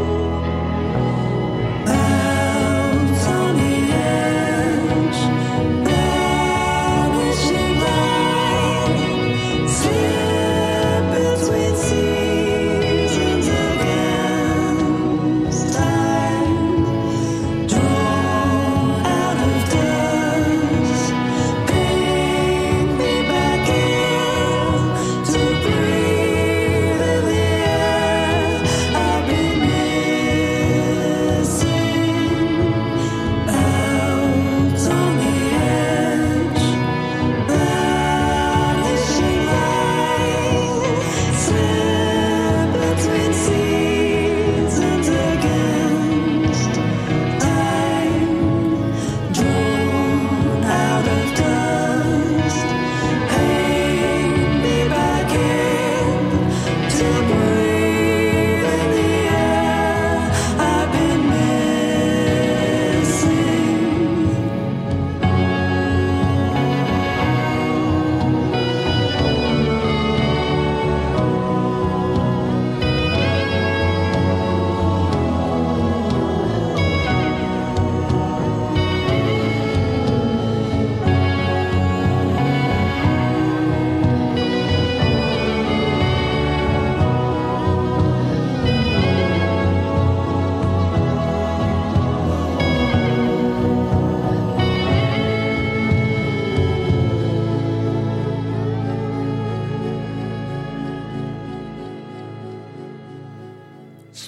Out 0.04 0.33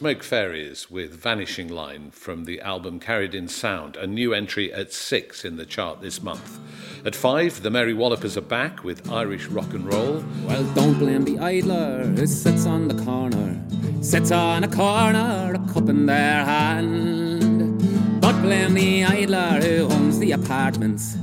Smoke 0.05 0.21
Fairies 0.21 0.91
with 0.91 1.19
Vanishing 1.19 1.67
Line 1.67 2.11
from 2.11 2.45
the 2.45 2.61
album 2.61 2.99
Carried 2.99 3.33
in 3.33 3.47
Sound, 3.47 3.95
a 3.95 4.05
new 4.05 4.35
entry 4.35 4.71
at 4.71 4.93
six 4.93 5.43
in 5.43 5.57
the 5.57 5.65
chart 5.65 5.99
this 5.99 6.21
month. 6.21 6.59
At 7.03 7.15
five, 7.15 7.63
the 7.63 7.71
Mary 7.71 7.95
Wallopers 7.95 8.37
are 8.37 8.41
back 8.41 8.83
with 8.83 9.11
Irish 9.11 9.47
rock 9.47 9.73
and 9.73 9.91
roll. 9.91 10.23
Well, 10.43 10.63
don't 10.75 10.99
blame 10.99 11.23
the 11.23 11.39
idler 11.39 12.03
who 12.05 12.27
sits 12.27 12.67
on 12.67 12.87
the 12.87 13.03
corner, 13.03 13.59
sits 14.03 14.29
on 14.29 14.63
a 14.63 14.67
corner, 14.67 15.55
a 15.55 15.73
cup 15.73 15.89
in 15.89 16.05
their 16.05 16.45
hand. 16.45 18.21
But 18.21 18.39
blame 18.43 18.75
the 18.75 19.05
idler 19.05 19.59
who 19.59 19.87
owns 19.91 20.19
the 20.19 20.33
apartments, 20.33 21.15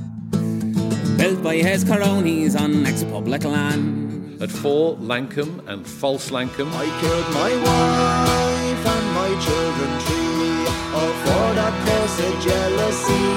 built 1.16 1.40
by 1.40 1.58
his 1.58 1.84
cronies 1.84 2.56
on 2.56 2.84
ex-public 2.84 3.44
land. 3.44 4.42
At 4.42 4.50
four, 4.50 4.96
Lankum 4.96 5.64
and 5.68 5.86
False 5.86 6.30
Lankum. 6.30 6.72
I 6.72 6.86
killed 7.00 7.32
my 7.32 7.64
wife 7.64 8.61
and 8.78 9.14
my 9.14 9.30
children 9.40 9.90
three, 10.00 10.66
all 10.94 11.12
for 11.22 11.54
that 11.58 11.74
cursed 11.86 12.34
jealousy. 12.42 13.28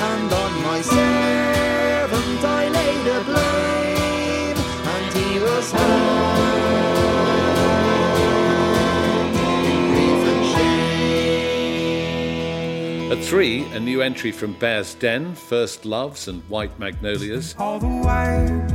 And 0.00 0.32
on 0.32 0.52
my 0.62 0.80
servant 0.80 2.44
I 2.44 2.68
laid 2.68 3.06
a 3.06 3.20
blame, 3.24 4.58
and 4.94 5.12
he 5.14 5.38
was 5.40 5.70
hanged 5.72 6.54
in 9.36 9.80
grief 9.92 10.22
and 10.32 10.44
shame. 13.08 13.12
At 13.12 13.20
three, 13.24 13.64
a 13.72 13.78
new 13.80 14.02
entry 14.02 14.32
from 14.32 14.52
Bear's 14.54 14.94
Den, 14.94 15.34
First 15.34 15.84
Loves 15.84 16.28
and 16.28 16.42
White 16.48 16.78
Magnolias. 16.78 17.54
All 17.58 17.78
the 17.78 17.86
white 17.86 18.68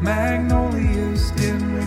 magnolias 0.00 1.30
dim 1.32 1.76
me 1.78 1.84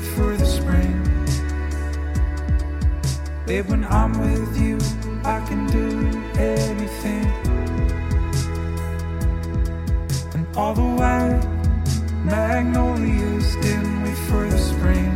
Babe, 3.47 3.69
when 3.69 3.85
I'm 3.85 4.11
with 4.19 4.59
you, 4.61 4.77
I 5.23 5.39
can 5.47 5.67
do 5.67 5.87
anything. 6.37 7.25
And 10.33 10.45
all 10.57 10.73
the 10.73 10.81
white 10.81 11.47
magnolias 12.25 13.55
dim 13.61 14.03
me 14.03 14.11
for 14.27 14.49
the 14.49 14.57
spring. 14.57 15.15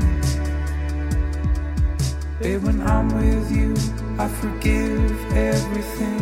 Babe, 2.39 2.63
when 2.63 2.79
I'm 2.87 3.09
with 3.09 3.51
you, 3.51 3.73
I 4.17 4.29
forgive 4.29 5.33
everything. 5.33 6.21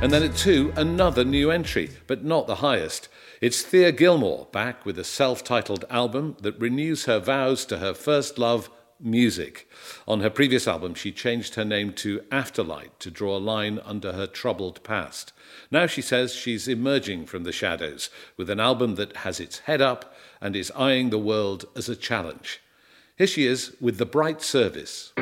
And 0.00 0.10
then 0.10 0.22
at 0.22 0.34
two, 0.34 0.72
another 0.76 1.24
new 1.24 1.50
entry, 1.50 1.90
but 2.06 2.24
not 2.24 2.46
the 2.46 2.56
highest. 2.56 3.10
It's 3.42 3.60
Thea 3.60 3.92
Gilmore 3.92 4.48
back 4.50 4.86
with 4.86 4.98
a 4.98 5.04
self 5.04 5.44
titled 5.44 5.84
album 5.90 6.38
that 6.40 6.58
renews 6.58 7.04
her 7.04 7.18
vows 7.18 7.66
to 7.66 7.78
her 7.78 7.92
first 7.92 8.38
love, 8.38 8.70
music. 9.02 9.68
On 10.06 10.20
her 10.20 10.30
previous 10.30 10.68
album, 10.68 10.94
she 10.94 11.12
changed 11.12 11.54
her 11.54 11.64
name 11.64 11.92
to 11.94 12.20
Afterlight 12.30 12.98
to 13.00 13.10
draw 13.10 13.36
a 13.36 13.38
line 13.38 13.80
under 13.84 14.12
her 14.12 14.26
troubled 14.26 14.82
past. 14.82 15.32
Now 15.70 15.86
she 15.86 16.02
says 16.02 16.34
she's 16.34 16.68
emerging 16.68 17.26
from 17.26 17.44
the 17.44 17.52
shadows 17.52 18.10
with 18.36 18.48
an 18.48 18.60
album 18.60 18.94
that 18.94 19.18
has 19.18 19.40
its 19.40 19.60
head 19.60 19.80
up 19.80 20.14
and 20.40 20.54
is 20.54 20.72
eyeing 20.76 21.10
the 21.10 21.18
world 21.18 21.64
as 21.76 21.88
a 21.88 21.96
challenge. 21.96 22.60
Here 23.16 23.26
she 23.26 23.46
is 23.46 23.76
with 23.80 23.98
The 23.98 24.06
Bright 24.06 24.42
Service. 24.42 25.12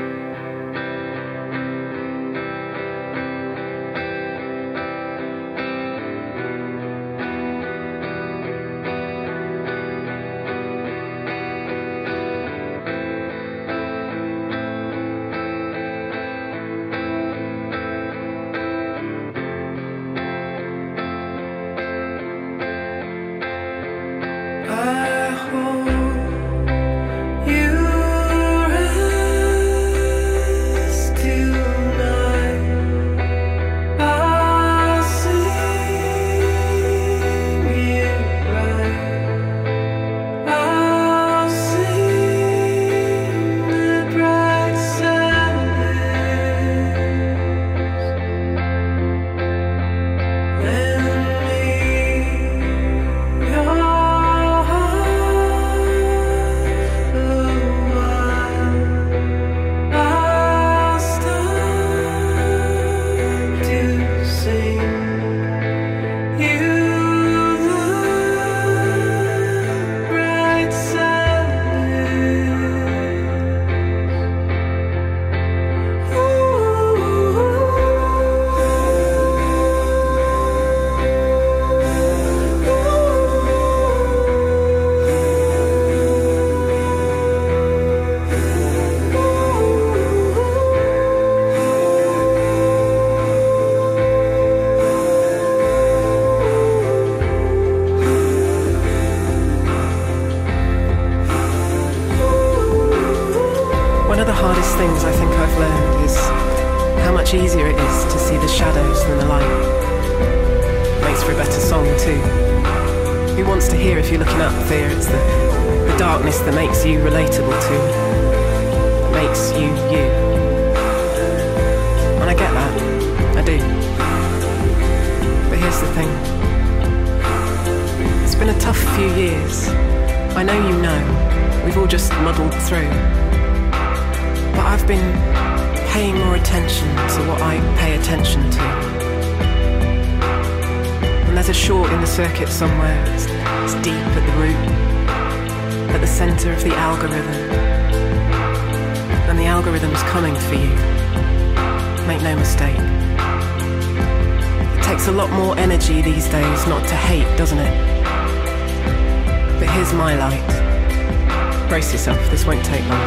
Here's 159.70 159.92
my 159.92 160.14
light. 160.16 161.68
Brace 161.68 161.92
yourself, 161.92 162.18
this 162.30 162.44
won't 162.44 162.64
take 162.64 162.82
long. 162.88 163.00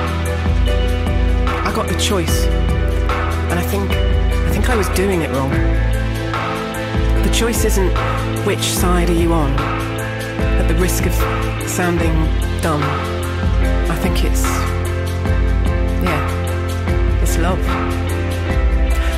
I 1.66 1.72
got 1.76 1.88
the 1.88 1.98
choice. 1.98 2.46
And 2.46 3.60
I 3.60 3.64
think 3.64 3.92
I 3.92 4.50
think 4.52 4.70
I 4.70 4.76
was 4.76 4.88
doing 4.90 5.22
it 5.22 5.30
wrong. 5.32 5.52
The 7.24 7.32
choice 7.34 7.66
isn't 7.66 7.92
which 8.46 8.64
side 8.64 9.10
are 9.10 9.14
you 9.14 9.34
on, 9.34 9.52
at 10.60 10.68
the 10.68 10.76
risk 10.76 11.06
of 11.06 11.14
sounding 11.68 12.14
dumb. 12.62 12.84
I 13.92 13.96
think 14.02 14.24
it's 14.24 14.44
yeah, 16.04 17.22
it's 17.22 17.38
love. 17.38 17.64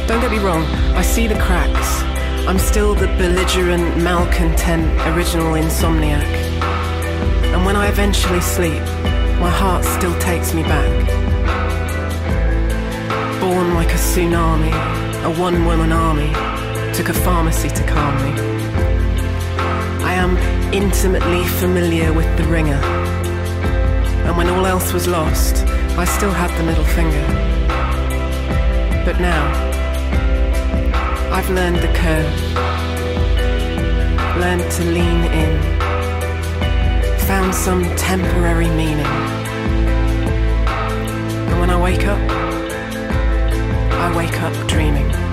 Don't 0.08 0.22
get 0.22 0.32
me 0.32 0.40
wrong, 0.40 0.64
I 0.96 1.02
see 1.02 1.28
the 1.28 1.40
cracks. 1.40 2.04
I'm 2.48 2.60
still 2.60 2.94
the 2.94 3.08
belligerent, 3.18 3.98
malcontent, 4.04 4.86
original 5.16 5.54
insomniac. 5.54 6.45
And 7.56 7.66
when 7.66 7.78
I 7.78 7.88
eventually 7.88 8.42
sleep, 8.42 8.84
my 9.40 9.50
heart 9.50 9.86
still 9.86 10.14
takes 10.20 10.54
me 10.54 10.64
back. 10.64 10.92
born 13.40 13.74
like 13.74 13.92
a 13.92 13.98
tsunami, 13.98 14.74
a 15.24 15.30
one 15.40 15.64
woman 15.64 15.94
army, 15.94 16.34
took 16.94 17.08
a 17.08 17.14
pharmacy 17.14 17.70
to 17.70 17.84
calm 17.88 18.16
me. 18.26 18.32
I 20.04 20.16
am 20.16 20.36
intimately 20.74 21.46
familiar 21.62 22.12
with 22.12 22.30
the 22.38 22.44
ringer, 22.44 22.82
and 24.26 24.36
when 24.36 24.50
all 24.50 24.66
else 24.66 24.92
was 24.92 25.08
lost, 25.08 25.66
I 25.98 26.04
still 26.04 26.32
had 26.32 26.52
the 26.58 26.64
middle 26.64 26.90
finger. 27.00 27.26
But 29.06 29.22
now, 29.22 29.44
I've 31.32 31.50
learned 31.50 31.78
the 31.78 31.94
curve, 32.04 32.36
learned 34.44 34.70
to 34.72 34.84
lean 34.84 35.24
in, 35.32 35.75
found 37.28 37.56
some 37.56 37.84
temporary 37.96 38.70
meaning. 38.70 39.00
And 41.50 41.60
when 41.60 41.72
I 41.72 41.82
wake 41.82 42.06
up, 42.06 42.20
I 43.92 44.16
wake 44.16 44.40
up 44.44 44.68
dreaming. 44.68 45.25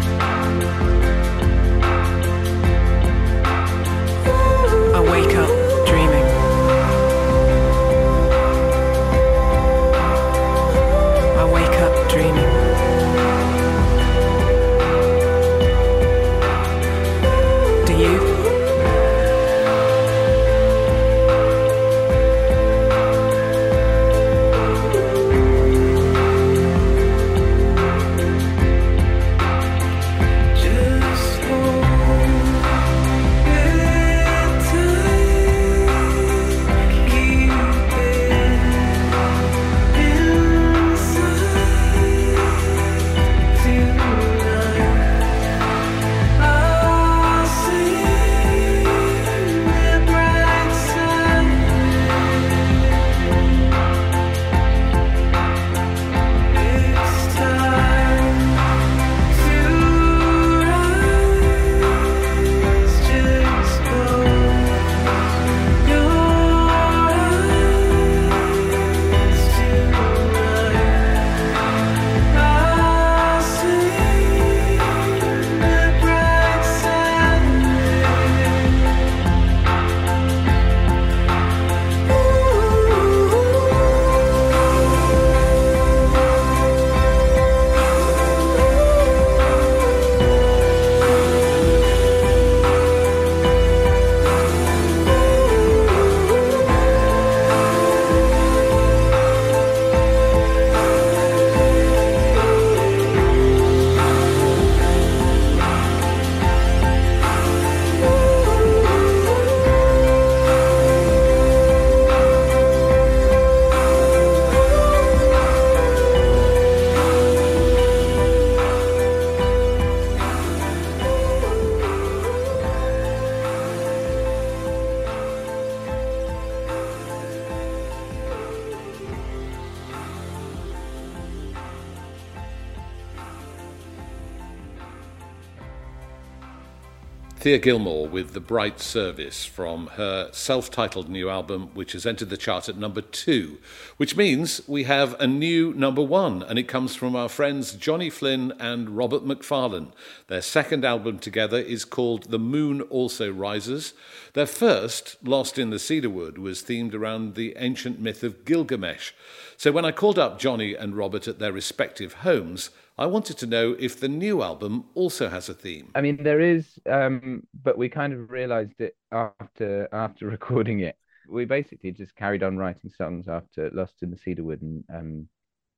Thea 137.43 137.59
Gilmore 137.59 138.07
with 138.07 138.35
The 138.35 138.41
Bright 138.41 138.79
Service 138.79 139.45
from 139.45 139.89
her 139.97 140.29
self 140.31 140.71
titled 140.71 141.09
new 141.09 141.29
album, 141.29 141.71
which 141.75 141.91
has 141.91 142.07
entered 142.07 142.31
the 142.31 142.37
chart 142.37 142.69
at 142.69 142.77
number 142.77 143.01
two, 143.01 143.59
which 143.97 144.17
means 144.17 144.61
we 144.69 144.85
have 144.85 145.21
a 145.21 145.27
new 145.27 145.75
number 145.75 146.03
one, 146.03 146.45
and 146.45 146.57
it 146.57 146.69
comes 146.69 146.95
from 146.95 147.17
our 147.17 147.29
friends 147.29 147.75
Johnny 147.75 148.11
Flynn 148.11 148.53
and 148.61 148.91
Robert 148.91 149.27
Macfarlane. 149.27 149.93
Their 150.29 150.41
second 150.41 150.85
album 150.85 151.19
together 151.19 151.59
is 151.59 151.85
called 151.85 152.31
The 152.31 152.39
Moon 152.39 152.81
Also 152.83 153.33
Rises. 153.33 153.93
Their 154.35 154.47
first, 154.47 155.17
Lost 155.25 155.59
in 155.59 155.71
the 155.71 155.81
Cedarwood, 155.81 156.39
was 156.39 156.63
themed 156.63 156.95
around 156.95 157.35
the 157.35 157.55
ancient 157.57 157.99
myth 157.99 158.23
of 158.23 158.45
Gilgamesh. 158.45 159.11
So 159.57 159.73
when 159.73 159.85
I 159.85 159.91
called 159.91 160.17
up 160.17 160.39
Johnny 160.39 160.77
and 160.77 160.97
Robert 160.97 161.27
at 161.27 161.41
their 161.41 161.53
respective 161.53 162.13
homes, 162.13 162.71
I 162.99 163.07
wanted 163.07 163.39
to 163.39 163.47
know 163.47 163.75
if 163.79 163.99
the 163.99 164.09
new 164.09 164.43
album 164.43 164.85
also 164.95 165.29
has 165.29 165.49
a 165.49 165.55
theme. 165.55 165.91
I 165.95 166.03
mean, 166.03 166.23
there 166.23 166.41
is, 166.41 166.79
um, 166.89 167.45
but 167.63 167.79
we 167.79 167.89
kind 167.89 168.13
of 168.13 168.31
realized 168.31 168.81
it 168.81 168.97
after 169.11 169.89
after 169.93 170.27
recording 170.37 170.81
it. 170.81 170.97
We 171.29 171.45
basically 171.45 171.93
just 171.93 172.15
carried 172.17 172.43
on 172.43 172.59
writing 172.59 172.91
songs 172.91 173.29
after 173.29 173.71
Lost 173.71 174.03
in 174.03 174.11
the 174.11 174.19
Cedarwood 174.19 174.61
and 174.61 174.85
um, 174.93 175.29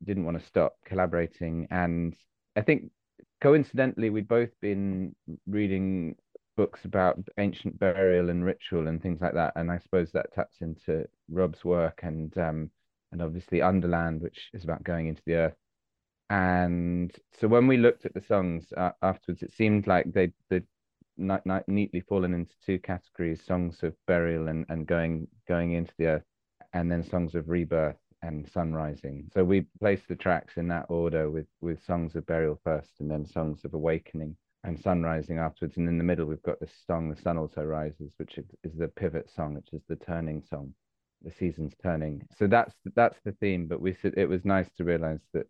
didn't 0.04 0.24
want 0.24 0.40
to 0.40 0.46
stop 0.46 0.76
collaborating. 0.84 1.68
And 1.70 2.16
I 2.56 2.62
think 2.62 2.90
coincidentally, 3.40 4.10
we'd 4.10 4.26
both 4.26 4.50
been 4.60 5.14
reading 5.46 6.16
books 6.56 6.84
about 6.84 7.18
ancient 7.38 7.78
burial 7.78 8.30
and 8.30 8.44
ritual 8.44 8.88
and 8.88 9.02
things 9.02 9.20
like 9.20 9.34
that. 9.34 9.52
And 9.56 9.70
I 9.70 9.78
suppose 9.78 10.10
that 10.12 10.32
taps 10.32 10.56
into 10.60 11.06
Rob's 11.30 11.64
work 11.64 12.00
and 12.02 12.36
um, 12.38 12.70
and 13.12 13.22
obviously 13.22 13.62
Underland, 13.62 14.20
which 14.20 14.50
is 14.52 14.64
about 14.64 14.82
going 14.82 15.06
into 15.06 15.22
the 15.26 15.34
earth 15.34 15.54
and 16.30 17.16
so 17.38 17.46
when 17.46 17.66
we 17.66 17.76
looked 17.76 18.06
at 18.06 18.14
the 18.14 18.20
songs 18.20 18.72
uh, 18.76 18.90
afterwards 19.02 19.42
it 19.42 19.52
seemed 19.52 19.86
like 19.86 20.12
they 20.12 20.30
they 20.50 20.62
not, 21.16 21.46
not 21.46 21.68
neatly 21.68 22.00
fallen 22.00 22.34
into 22.34 22.54
two 22.64 22.78
categories 22.78 23.44
songs 23.44 23.82
of 23.82 23.94
burial 24.06 24.48
and 24.48 24.66
and 24.68 24.86
going 24.86 25.28
going 25.46 25.72
into 25.72 25.92
the 25.98 26.06
earth 26.06 26.24
and 26.72 26.90
then 26.90 27.02
songs 27.02 27.34
of 27.34 27.48
rebirth 27.48 27.96
and 28.22 28.50
sunrising. 28.50 29.32
So 29.32 29.44
we 29.44 29.66
placed 29.80 30.08
the 30.08 30.16
tracks 30.16 30.56
in 30.56 30.68
that 30.68 30.86
order 30.88 31.30
with 31.30 31.46
with 31.60 31.84
songs 31.84 32.16
of 32.16 32.26
burial 32.26 32.58
first 32.64 32.90
and 33.00 33.10
then 33.10 33.26
songs 33.26 33.64
of 33.64 33.74
awakening 33.74 34.36
and 34.64 34.78
sunrising 34.82 35.38
afterwards. 35.38 35.76
And 35.76 35.88
in 35.88 35.98
the 35.98 36.04
middle 36.04 36.26
we've 36.26 36.42
got 36.42 36.58
this 36.60 36.72
song 36.86 37.10
the 37.10 37.20
sun 37.20 37.38
also 37.38 37.62
rises 37.62 38.12
which 38.16 38.38
is, 38.38 38.46
the 38.76 38.88
pivot 38.88 39.30
song 39.30 39.54
which 39.54 39.72
is 39.72 39.82
the 39.88 39.96
turning 39.96 40.42
song 40.42 40.74
the 41.22 41.30
season's 41.30 41.74
turning. 41.82 42.26
So 42.38 42.46
that's 42.46 42.74
that's 42.96 43.18
the 43.24 43.32
theme 43.32 43.66
but 43.66 43.80
we 43.80 43.96
it 44.02 44.28
was 44.28 44.44
nice 44.44 44.70
to 44.76 44.84
realize 44.84 45.20
that 45.32 45.46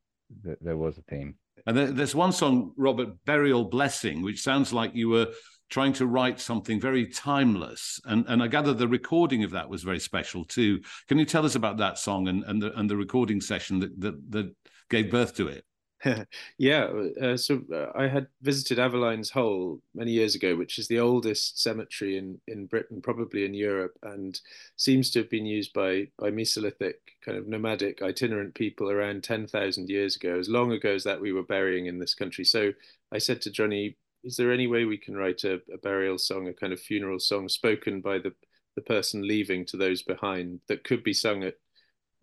there 0.61 0.77
was 0.77 0.99
a 0.99 1.03
theme. 1.03 1.37
And 1.67 1.77
there's 1.77 2.15
one 2.15 2.33
song, 2.33 2.73
Robert, 2.77 3.25
Burial 3.25 3.65
Blessing, 3.65 4.23
which 4.23 4.43
sounds 4.43 4.73
like 4.73 4.95
you 4.95 5.09
were 5.09 5.29
trying 5.71 5.93
to 5.95 6.07
write 6.07 6.41
something 6.41 6.81
very 6.81 7.07
timeless. 7.07 8.01
And, 8.05 8.25
and 8.29 8.43
I 8.43 8.49
gather 8.49 8.75
the 8.75 8.89
recording 8.89 9.45
of 9.45 9.53
that 9.53 9.69
was 9.69 9.83
very 9.83 10.01
special 10.01 10.45
too. 10.45 10.81
Can 11.09 11.19
you 11.19 11.25
tell 11.25 11.47
us 11.47 11.55
about 11.55 11.79
that 11.79 11.99
song 11.99 12.29
and, 12.29 12.45
and, 12.45 12.61
the, 12.61 12.79
and 12.79 12.89
the 12.89 12.97
recording 12.97 13.41
session 13.41 13.81
that, 13.81 13.99
that, 14.01 14.31
that 14.31 14.55
gave 14.91 15.11
birth 15.11 15.35
to 15.37 15.49
it? 15.49 15.65
yeah, 16.59 16.85
uh, 17.21 17.37
so 17.37 17.63
uh, 17.73 17.87
I 17.95 18.09
had 18.09 18.27
visited 18.43 18.79
Aveline's 18.79 19.31
Hole 19.31 19.81
many 19.95 20.13
years 20.13 20.35
ago, 20.35 20.55
which 20.57 20.79
is 20.79 20.89
the 20.89 20.99
oldest 21.01 21.63
cemetery 21.63 22.17
in, 22.19 22.41
in 22.47 22.67
Britain, 22.67 23.01
probably 23.01 23.45
in 23.45 23.55
Europe, 23.55 23.97
and 24.03 24.39
seems 24.77 25.11
to 25.11 25.21
have 25.21 25.31
been 25.31 25.47
used 25.47 25.73
by 25.73 26.09
by 26.19 26.31
Mesolithic 26.31 26.95
kind 27.25 27.39
of 27.39 27.49
nomadic 27.49 28.03
itinerant 28.03 28.55
people 28.55 28.91
around 28.91 29.25
ten 29.25 29.47
thousand 29.47 29.89
years 29.89 30.17
ago, 30.17 30.39
as 30.39 30.49
long 30.49 30.73
ago 30.73 30.95
as 30.95 31.05
that 31.05 31.21
we 31.21 31.33
were 31.33 31.43
burying 31.43 31.87
in 31.87 31.99
this 31.99 32.15
country. 32.15 32.45
So 32.45 32.73
I 33.13 33.19
said 33.19 33.41
to 33.43 33.51
Johnny, 33.51 33.97
"Is 34.25 34.37
there 34.37 34.53
any 34.53 34.67
way 34.67 34.85
we 34.85 34.99
can 34.99 35.17
write 35.17 35.45
a, 35.45 35.55
a 35.73 35.79
burial 35.83 36.19
song, 36.19 36.49
a 36.49 36.53
kind 36.55 36.73
of 36.73 36.81
funeral 36.81 37.21
song, 37.21 37.49
spoken 37.49 38.01
by 38.01 38.19
the 38.19 38.35
the 38.77 38.83
person 38.83 39.27
leaving 39.27 39.65
to 39.65 39.77
those 39.77 40.03
behind, 40.03 40.61
that 40.67 40.83
could 40.85 41.05
be 41.05 41.13
sung 41.13 41.45
at 41.45 41.55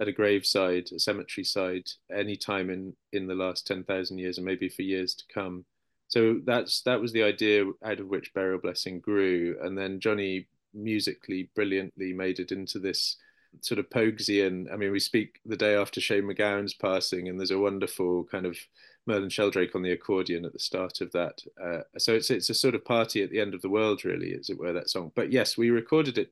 at 0.01 0.07
a 0.07 0.11
graveside, 0.11 0.91
a 0.91 0.99
cemetery 0.99 1.45
side, 1.45 1.87
any 2.13 2.35
time 2.35 2.71
in 2.71 2.93
in 3.13 3.27
the 3.27 3.35
last 3.35 3.67
ten 3.67 3.83
thousand 3.83 4.17
years, 4.17 4.37
and 4.37 4.45
maybe 4.45 4.67
for 4.67 4.81
years 4.81 5.13
to 5.13 5.23
come. 5.33 5.63
So 6.07 6.41
that's 6.43 6.81
that 6.81 6.99
was 6.99 7.13
the 7.13 7.23
idea 7.23 7.65
out 7.85 7.99
of 7.99 8.07
which 8.07 8.33
Burial 8.33 8.59
Blessing 8.59 8.99
grew, 8.99 9.57
and 9.61 9.77
then 9.77 9.99
Johnny 9.99 10.47
musically 10.73 11.49
brilliantly 11.55 12.13
made 12.13 12.39
it 12.39 12.51
into 12.51 12.79
this 12.79 13.17
sort 13.59 13.79
of 13.79 13.89
Poguesian. 13.89 14.71
I 14.73 14.75
mean, 14.75 14.91
we 14.91 14.99
speak 14.99 15.39
the 15.45 15.57
day 15.57 15.75
after 15.75 16.01
Shane 16.01 16.23
MacGowan's 16.23 16.73
passing, 16.73 17.29
and 17.29 17.39
there's 17.39 17.51
a 17.51 17.59
wonderful 17.59 18.23
kind 18.25 18.45
of 18.45 18.57
Merlin 19.05 19.29
Sheldrake 19.29 19.75
on 19.75 19.81
the 19.81 19.91
accordion 19.91 20.45
at 20.45 20.53
the 20.53 20.59
start 20.59 21.01
of 21.01 21.11
that. 21.11 21.41
Uh, 21.63 21.81
so 21.97 22.13
it's 22.13 22.31
it's 22.31 22.49
a 22.49 22.55
sort 22.55 22.75
of 22.75 22.85
party 22.85 23.21
at 23.21 23.29
the 23.29 23.39
end 23.39 23.53
of 23.53 23.61
the 23.61 23.69
world, 23.69 24.03
really, 24.03 24.33
as 24.33 24.49
it 24.49 24.57
were, 24.57 24.73
that 24.73 24.89
song. 24.89 25.11
But 25.15 25.31
yes, 25.31 25.57
we 25.57 25.69
recorded 25.69 26.17
it 26.17 26.31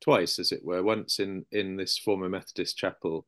twice, 0.00 0.38
as 0.38 0.52
it 0.52 0.64
were. 0.64 0.82
Once 0.82 1.18
in 1.18 1.44
in 1.52 1.76
this 1.76 1.98
former 1.98 2.28
Methodist 2.28 2.76
chapel, 2.76 3.26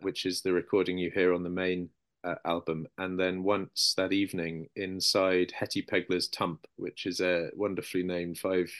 which 0.00 0.26
is 0.26 0.42
the 0.42 0.52
recording 0.52 0.98
you 0.98 1.10
hear 1.10 1.32
on 1.32 1.42
the 1.42 1.50
main 1.50 1.90
uh, 2.24 2.34
album, 2.44 2.86
and 2.98 3.18
then 3.18 3.42
once 3.42 3.94
that 3.96 4.12
evening 4.12 4.68
inside 4.76 5.52
Hetty 5.52 5.82
Pegler's 5.82 6.28
Tump, 6.28 6.66
which 6.76 7.06
is 7.06 7.20
a 7.20 7.50
wonderfully 7.54 8.02
named 8.02 8.38
five 8.38 8.70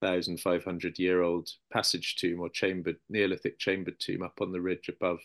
thousand 0.00 0.40
five 0.40 0.64
hundred 0.64 0.98
year 0.98 1.22
old 1.22 1.50
passage 1.72 2.16
tomb 2.16 2.40
or 2.40 2.48
chambered 2.48 2.96
Neolithic 3.08 3.58
chambered 3.58 4.00
tomb 4.00 4.22
up 4.22 4.40
on 4.40 4.50
the 4.52 4.60
ridge 4.60 4.88
above 4.88 5.20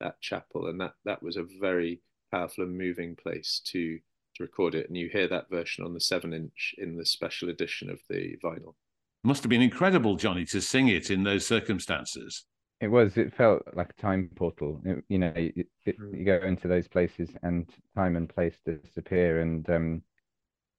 that 0.00 0.20
chapel, 0.20 0.66
and 0.66 0.80
that 0.80 0.94
that 1.04 1.22
was 1.22 1.36
a 1.36 1.46
very 1.60 2.00
powerful 2.32 2.64
and 2.64 2.76
moving 2.76 3.16
place 3.16 3.60
to 3.66 3.98
to 4.34 4.42
record 4.42 4.74
it. 4.74 4.88
And 4.88 4.96
you 4.96 5.08
hear 5.08 5.28
that 5.28 5.50
version 5.50 5.84
on 5.84 5.94
the 5.94 6.00
seven 6.00 6.32
inch 6.32 6.74
in 6.78 6.96
the 6.96 7.06
special 7.06 7.48
edition 7.50 7.90
of 7.90 8.00
the 8.08 8.36
vinyl. 8.42 8.74
Must 9.24 9.42
have 9.42 9.48
been 9.50 9.62
incredible, 9.62 10.16
Johnny, 10.16 10.44
to 10.46 10.60
sing 10.60 10.88
it 10.88 11.10
in 11.10 11.24
those 11.24 11.46
circumstances. 11.46 12.44
It 12.80 12.88
was. 12.88 13.16
It 13.16 13.32
felt 13.34 13.62
like 13.74 13.90
a 13.96 14.00
time 14.02 14.30
portal. 14.36 14.80
It, 14.84 15.02
you 15.08 15.18
know, 15.18 15.32
it, 15.34 15.66
it, 15.86 15.96
you 16.12 16.24
go 16.24 16.36
into 16.44 16.68
those 16.68 16.86
places 16.86 17.30
and 17.42 17.66
time 17.96 18.16
and 18.16 18.28
place 18.28 18.54
disappear, 18.66 19.40
and 19.40 19.68
um, 19.70 20.02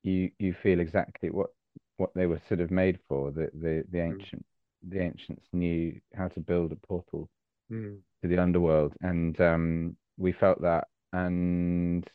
you 0.03 0.29
you 0.37 0.53
feel 0.53 0.79
exactly 0.79 1.31
what 1.31 1.49
what 1.97 2.11
they 2.13 2.27
were 2.27 2.41
sort 2.47 2.59
of 2.59 2.69
made 2.69 2.99
for. 3.07 3.31
The 3.31 3.49
the 3.53 3.83
the 3.91 3.99
Mm. 3.99 4.19
ancient 4.19 4.45
the 4.87 4.99
ancients 5.01 5.47
knew 5.51 5.99
how 6.13 6.27
to 6.27 6.39
build 6.39 6.71
a 6.71 6.75
portal 6.75 7.29
Mm. 7.71 8.03
to 8.21 8.27
the 8.27 8.37
underworld, 8.37 8.93
and 9.01 9.39
um, 9.41 9.97
we 10.17 10.31
felt 10.31 10.61
that, 10.61 10.87
and 11.13 12.07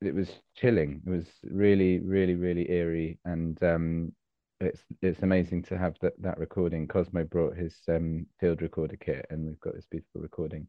it 0.00 0.14
was 0.14 0.30
chilling. 0.56 1.02
It 1.06 1.10
was 1.10 1.26
really, 1.42 1.98
really, 2.00 2.34
really 2.34 2.70
eerie, 2.70 3.18
and 3.26 3.62
um, 3.62 4.12
it's 4.60 4.82
it's 5.02 5.22
amazing 5.22 5.62
to 5.64 5.78
have 5.78 5.96
that 6.02 6.20
that 6.20 6.38
recording. 6.38 6.86
Cosmo 6.86 7.24
brought 7.24 7.56
his 7.56 7.76
um, 7.88 8.26
field 8.38 8.62
recorder 8.62 8.96
kit, 8.96 9.26
and 9.30 9.46
we've 9.46 9.60
got 9.60 9.74
this 9.74 9.86
beautiful 9.90 10.20
recording. 10.20 10.66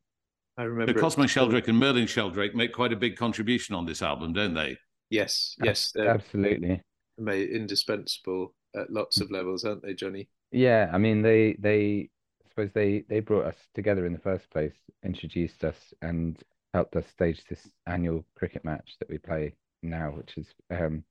I 0.57 0.63
remember. 0.63 0.91
it- 0.91 1.01
Cosmo 1.01 1.27
Sheldrake 1.27 1.67
and 1.67 1.77
Merlin 1.77 2.07
Sheldrake 2.07 2.55
make 2.55 2.73
quite 2.73 2.93
a 2.93 2.97
big 2.97 3.15
contribution 3.15 3.75
on 3.75 3.85
this 3.85 4.01
album, 4.01 4.33
don't 4.33 4.53
they? 4.53 4.77
Yes, 5.09 5.55
yes, 5.61 5.91
they're 5.93 6.07
Absolutely. 6.09 6.81
made 7.17 7.49
indispensable 7.49 8.53
at 8.75 8.89
lots 8.91 9.19
of 9.19 9.29
levels, 9.31 9.65
aren't 9.65 9.83
they, 9.83 9.93
Johnny? 9.93 10.29
Yeah, 10.51 10.89
I 10.93 10.97
mean 10.97 11.21
they 11.21 11.55
they 11.59 12.09
I 12.45 12.49
suppose 12.49 12.71
they 12.73 13.03
they 13.09 13.19
brought 13.19 13.45
us 13.45 13.57
together 13.73 14.05
in 14.05 14.13
the 14.13 14.19
first 14.19 14.49
place, 14.49 14.75
introduced 15.03 15.63
us 15.63 15.93
and 16.01 16.41
helped 16.73 16.95
us 16.95 17.05
stage 17.07 17.43
this 17.49 17.69
annual 17.87 18.23
cricket 18.35 18.63
match 18.63 18.95
that 18.99 19.09
we 19.09 19.17
play 19.17 19.55
now, 19.83 20.11
which 20.11 20.37
is 20.37 20.47
um 20.69 21.03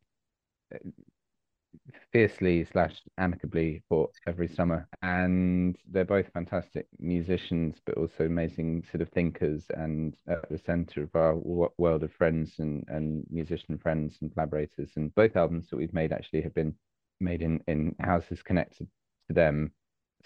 fiercely 2.13 2.65
slash 2.65 2.95
amicably 3.19 3.83
for 3.89 4.09
every 4.27 4.49
summer. 4.49 4.89
And 5.03 5.77
they're 5.91 6.05
both 6.05 6.33
fantastic 6.33 6.87
musicians, 6.99 7.77
but 7.85 7.97
also 7.97 8.27
amazing 8.27 8.85
sort 8.91 9.03
of 9.03 9.09
thinkers 9.11 9.65
and 9.71 10.17
at 10.29 10.49
the 10.51 10.59
center 10.59 11.03
of 11.03 11.15
our 11.15 11.37
world 11.37 12.03
of 12.03 12.13
friends 12.13 12.55
and, 12.59 12.85
and 12.89 13.25
musician 13.31 13.79
friends 13.79 14.19
and 14.21 14.33
collaborators. 14.33 14.91
And 14.97 15.15
both 15.15 15.37
albums 15.37 15.69
that 15.71 15.77
we've 15.77 15.95
made 15.95 16.13
actually 16.13 16.43
have 16.43 16.55
been 16.55 16.75
made 17.21 17.43
in, 17.43 17.61
in 17.67 17.95
houses 18.01 18.43
connected 18.43 18.89
to 19.29 19.35
them. 19.35 19.73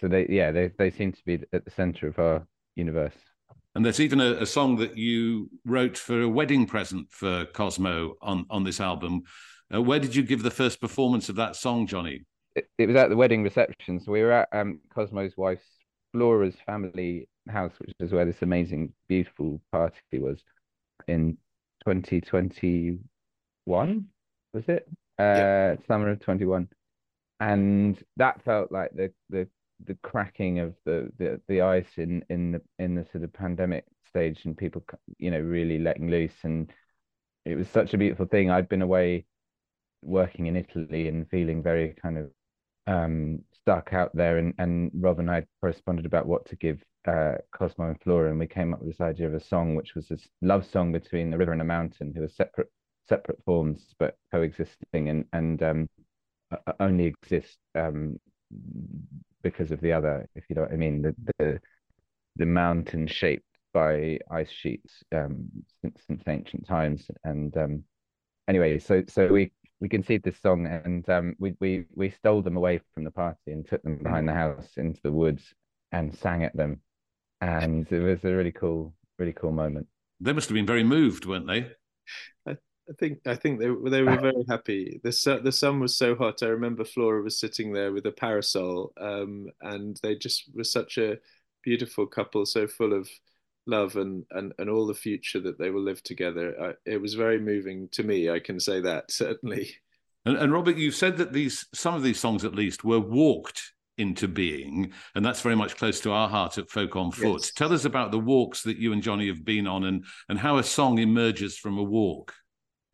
So 0.00 0.08
they, 0.08 0.26
yeah, 0.28 0.50
they, 0.50 0.70
they 0.78 0.90
seem 0.90 1.12
to 1.12 1.24
be 1.24 1.40
at 1.52 1.64
the 1.64 1.70
center 1.70 2.08
of 2.08 2.18
our 2.18 2.46
universe. 2.74 3.14
And 3.74 3.84
there's 3.84 4.00
even 4.00 4.20
a, 4.20 4.34
a 4.34 4.46
song 4.46 4.76
that 4.76 4.96
you 4.96 5.50
wrote 5.64 5.98
for 5.98 6.22
a 6.22 6.28
wedding 6.28 6.66
present 6.66 7.10
for 7.10 7.44
Cosmo 7.46 8.14
on, 8.22 8.46
on 8.48 8.62
this 8.62 8.80
album. 8.80 9.24
Uh, 9.72 9.82
where 9.82 9.98
did 9.98 10.14
you 10.14 10.22
give 10.22 10.42
the 10.42 10.50
first 10.50 10.80
performance 10.80 11.28
of 11.28 11.36
that 11.36 11.56
song, 11.56 11.86
Johnny? 11.86 12.24
it, 12.54 12.68
it 12.78 12.86
was 12.86 12.94
at 12.96 13.10
the 13.10 13.16
wedding 13.16 13.42
reception. 13.42 14.00
So 14.00 14.12
we 14.12 14.22
were 14.22 14.32
at 14.32 14.48
um, 14.52 14.80
Cosmo's 14.94 15.36
wife's 15.36 15.66
Flora's 16.12 16.56
family 16.66 17.28
house, 17.48 17.72
which 17.78 17.92
is 18.00 18.12
where 18.12 18.24
this 18.24 18.40
amazing, 18.42 18.92
beautiful 19.08 19.60
party 19.72 19.98
was 20.14 20.42
in 21.08 21.36
2021, 21.86 24.04
was 24.52 24.64
it? 24.68 24.88
Uh, 25.18 25.74
summer 25.86 26.10
of 26.10 26.20
21. 26.20 26.68
And 27.40 28.00
that 28.16 28.44
felt 28.44 28.70
like 28.70 28.92
the 28.94 29.12
the 29.28 29.48
the 29.84 29.96
cracking 30.02 30.60
of 30.60 30.76
the 30.84 31.10
the, 31.18 31.40
the 31.48 31.62
ice 31.62 31.90
in 31.96 32.24
in 32.30 32.52
the 32.52 32.62
in 32.78 32.94
the 32.94 33.04
sort 33.10 33.24
of 33.24 33.32
pandemic 33.32 33.84
stage 34.08 34.44
and 34.44 34.56
people 34.56 34.84
you 35.18 35.32
know 35.32 35.40
really 35.40 35.80
letting 35.80 36.08
loose 36.08 36.44
and 36.44 36.72
it 37.44 37.56
was 37.56 37.68
such 37.68 37.92
a 37.92 37.98
beautiful 37.98 38.26
thing. 38.26 38.50
I'd 38.50 38.68
been 38.68 38.82
away 38.82 39.26
working 40.04 40.46
in 40.46 40.56
Italy 40.56 41.08
and 41.08 41.28
feeling 41.28 41.62
very 41.62 41.94
kind 42.00 42.18
of 42.18 42.30
um, 42.86 43.40
stuck 43.52 43.92
out 43.92 44.14
there. 44.14 44.38
And, 44.38 44.54
and 44.58 44.90
Rob 44.94 45.18
and 45.18 45.30
I 45.30 45.46
corresponded 45.60 46.06
about 46.06 46.26
what 46.26 46.46
to 46.46 46.56
give 46.56 46.82
uh, 47.06 47.34
Cosmo 47.52 47.88
and 47.88 48.00
Flora, 48.00 48.30
and 48.30 48.38
we 48.38 48.46
came 48.46 48.72
up 48.72 48.80
with 48.80 48.90
this 48.90 49.00
idea 49.00 49.26
of 49.26 49.34
a 49.34 49.40
song 49.40 49.74
which 49.74 49.94
was 49.94 50.08
this 50.08 50.26
love 50.42 50.66
song 50.66 50.92
between 50.92 51.32
a 51.32 51.38
river 51.38 51.52
and 51.52 51.60
a 51.60 51.64
mountain, 51.64 52.12
who 52.14 52.22
are 52.22 52.28
separate 52.28 52.70
separate 53.06 53.38
forms 53.44 53.94
but 53.98 54.16
coexisting 54.32 55.10
and 55.10 55.26
and 55.34 55.62
um, 55.62 55.88
only 56.80 57.04
exist 57.04 57.58
um, 57.74 58.18
because 59.42 59.70
of 59.70 59.80
the 59.80 59.92
other. 59.92 60.26
If 60.34 60.44
you 60.48 60.56
know 60.56 60.62
what 60.62 60.72
I 60.72 60.76
mean, 60.76 61.02
the 61.02 61.14
the, 61.38 61.60
the 62.36 62.46
mountain 62.46 63.06
shaped 63.06 63.44
by 63.72 64.18
ice 64.30 64.50
sheets 64.50 65.02
um, 65.14 65.48
since 65.82 66.00
since 66.06 66.22
ancient 66.26 66.66
times, 66.66 67.10
and 67.24 67.54
um, 67.56 67.84
anyway, 68.48 68.78
so 68.78 69.02
so 69.08 69.26
we 69.28 69.52
we 69.80 69.88
conceived 69.88 70.24
this 70.24 70.40
song 70.40 70.66
and 70.66 71.08
um, 71.10 71.34
we 71.38 71.54
we 71.60 71.84
we 71.94 72.10
stole 72.10 72.42
them 72.42 72.56
away 72.56 72.80
from 72.94 73.04
the 73.04 73.10
party 73.10 73.52
and 73.52 73.66
took 73.66 73.82
them 73.82 73.98
behind 74.02 74.28
the 74.28 74.32
house 74.32 74.70
into 74.76 75.00
the 75.02 75.12
woods 75.12 75.54
and 75.92 76.16
sang 76.16 76.44
at 76.44 76.56
them, 76.56 76.80
and 77.40 77.90
it 77.90 78.00
was 78.00 78.24
a 78.24 78.34
really 78.34 78.52
cool 78.52 78.94
really 79.18 79.32
cool 79.32 79.52
moment. 79.52 79.86
They 80.20 80.32
must 80.32 80.48
have 80.48 80.54
been 80.54 80.66
very 80.66 80.84
moved, 80.84 81.26
weren't 81.26 81.46
they? 81.46 81.70
I 82.88 82.92
think 82.98 83.20
I 83.26 83.34
think 83.34 83.60
they 83.60 83.66
they 83.66 84.02
were 84.02 84.18
very 84.18 84.44
happy. 84.48 85.00
The 85.02 85.12
sun 85.12 85.42
the 85.42 85.52
sun 85.52 85.80
was 85.80 85.96
so 85.96 86.14
hot. 86.14 86.42
I 86.42 86.46
remember 86.46 86.84
Flora 86.84 87.22
was 87.22 87.38
sitting 87.38 87.72
there 87.72 87.92
with 87.92 88.06
a 88.06 88.12
parasol, 88.12 88.92
um, 89.00 89.48
and 89.62 89.98
they 90.02 90.14
just 90.16 90.44
were 90.54 90.64
such 90.64 90.98
a 90.98 91.16
beautiful 91.62 92.06
couple, 92.06 92.44
so 92.44 92.66
full 92.66 92.92
of 92.92 93.08
love 93.66 93.96
and 93.96 94.24
and 94.30 94.52
and 94.58 94.68
all 94.68 94.86
the 94.86 94.94
future 94.94 95.40
that 95.40 95.58
they 95.58 95.70
will 95.70 95.82
live 95.82 96.02
together. 96.02 96.54
I, 96.60 96.90
it 96.90 97.00
was 97.00 97.14
very 97.14 97.38
moving 97.38 97.88
to 97.92 98.02
me. 98.02 98.30
I 98.30 98.40
can 98.40 98.60
say 98.60 98.80
that 98.80 99.10
certainly. 99.10 99.70
And, 100.26 100.36
and 100.38 100.52
Robert, 100.52 100.76
you've 100.76 100.94
said 100.94 101.16
that 101.18 101.32
these 101.32 101.66
some 101.74 101.94
of 101.94 102.02
these 102.02 102.18
songs, 102.18 102.44
at 102.44 102.54
least, 102.54 102.84
were 102.84 103.00
walked 103.00 103.72
into 103.96 104.26
being, 104.26 104.92
and 105.14 105.24
that's 105.24 105.40
very 105.40 105.54
much 105.54 105.76
close 105.76 106.00
to 106.00 106.12
our 106.12 106.28
heart 106.28 106.58
at 106.58 106.70
Folk 106.70 106.96
on 106.96 107.12
Foot. 107.12 107.42
Yes. 107.42 107.52
Tell 107.52 107.72
us 107.72 107.84
about 107.84 108.10
the 108.10 108.18
walks 108.18 108.62
that 108.62 108.78
you 108.78 108.92
and 108.92 109.02
Johnny 109.02 109.28
have 109.28 109.44
been 109.44 109.66
on, 109.66 109.84
and 109.84 110.04
and 110.28 110.38
how 110.38 110.58
a 110.58 110.64
song 110.64 110.98
emerges 110.98 111.56
from 111.56 111.78
a 111.78 111.82
walk. 111.82 112.34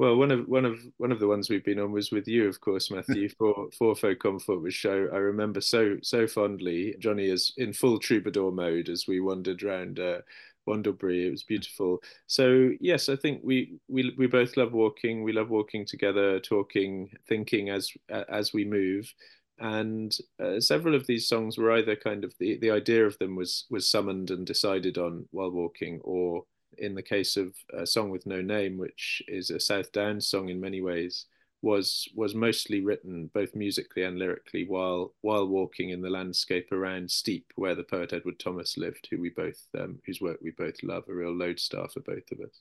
Well, 0.01 0.16
one 0.16 0.31
of 0.31 0.49
one 0.49 0.64
of 0.64 0.81
one 0.97 1.12
of 1.12 1.21
the 1.21 1.29
ones 1.29 1.51
we've 1.51 1.62
been 1.62 1.79
on 1.79 1.93
was 1.93 2.11
with 2.11 2.27
you, 2.27 2.49
of 2.49 2.59
course, 2.59 2.91
Matthew, 2.91 3.29
for 3.39 3.68
for 3.77 3.95
Folk 3.95 4.25
on 4.25 4.39
Foot, 4.39 4.62
which 4.62 4.73
show 4.73 5.09
I 5.12 5.18
remember 5.18 5.61
so 5.61 5.99
so 6.03 6.27
fondly. 6.27 6.97
Johnny 6.99 7.29
is 7.29 7.53
in 7.59 7.75
full 7.75 7.99
troubadour 7.99 8.51
mode 8.51 8.89
as 8.89 9.05
we 9.07 9.21
wandered 9.21 9.62
around 9.62 10.01
uh, 10.01 10.21
Wandlebury. 10.67 11.27
It 11.27 11.31
was 11.31 11.43
beautiful. 11.43 12.03
So 12.27 12.71
yes, 12.81 13.09
I 13.09 13.17
think 13.17 13.41
we 13.45 13.79
we 13.89 14.15
we 14.17 14.27
both 14.27 14.57
love 14.57 14.73
walking. 14.73 15.23
We 15.23 15.33
love 15.33 15.51
walking 15.51 15.85
together, 15.87 16.41
talking, 16.41 17.11
thinking 17.29 17.71
as 17.71 17.93
as 18.09 18.53
we 18.53 18.65
move. 18.65 19.13
And 19.59 20.17
uh, 20.43 20.59
several 20.61 20.95
of 20.95 21.07
these 21.07 21.29
songs 21.29 21.59
were 21.59 21.73
either 21.73 21.95
kind 21.95 22.25
of 22.25 22.33
the 22.39 22.59
the 22.59 22.71
idea 22.71 23.07
of 23.07 23.19
them 23.19 23.37
was 23.37 23.67
was 23.71 23.91
summoned 23.91 24.31
and 24.31 24.47
decided 24.47 24.97
on 24.99 25.27
while 25.33 25.51
walking, 25.51 26.01
or 26.03 26.45
in 26.79 26.95
the 26.95 27.03
case 27.03 27.37
of 27.37 27.55
a 27.73 27.87
song 27.87 28.11
with 28.11 28.27
no 28.27 28.41
name, 28.41 28.79
which 28.79 29.23
is 29.29 29.51
a 29.51 29.61
South 29.61 29.93
Downs 29.93 30.29
song 30.29 30.49
in 30.49 30.61
many 30.61 30.81
ways, 30.81 31.27
was 31.63 32.09
was 32.15 32.35
mostly 32.35 32.81
written 32.81 33.31
both 33.35 33.55
musically 33.55 34.03
and 34.05 34.19
lyrically 34.19 34.65
while 34.67 35.13
while 35.21 35.47
walking 35.47 35.91
in 35.91 36.01
the 36.01 36.11
landscape 36.11 36.73
around 36.73 37.11
Steep, 37.11 37.47
where 37.57 37.75
the 37.75 37.85
poet 37.85 38.13
Edward 38.13 38.39
Thomas 38.39 38.77
lived, 38.79 39.09
who 39.11 39.21
we 39.21 39.31
both 39.31 39.61
um, 39.79 39.99
whose 40.07 40.21
work 40.21 40.39
we 40.43 40.53
both 40.53 40.77
love, 40.83 41.05
a 41.09 41.13
real 41.15 41.37
lodestar 41.37 41.89
for 41.89 42.01
both 42.01 42.31
of 42.33 42.41
us. 42.41 42.61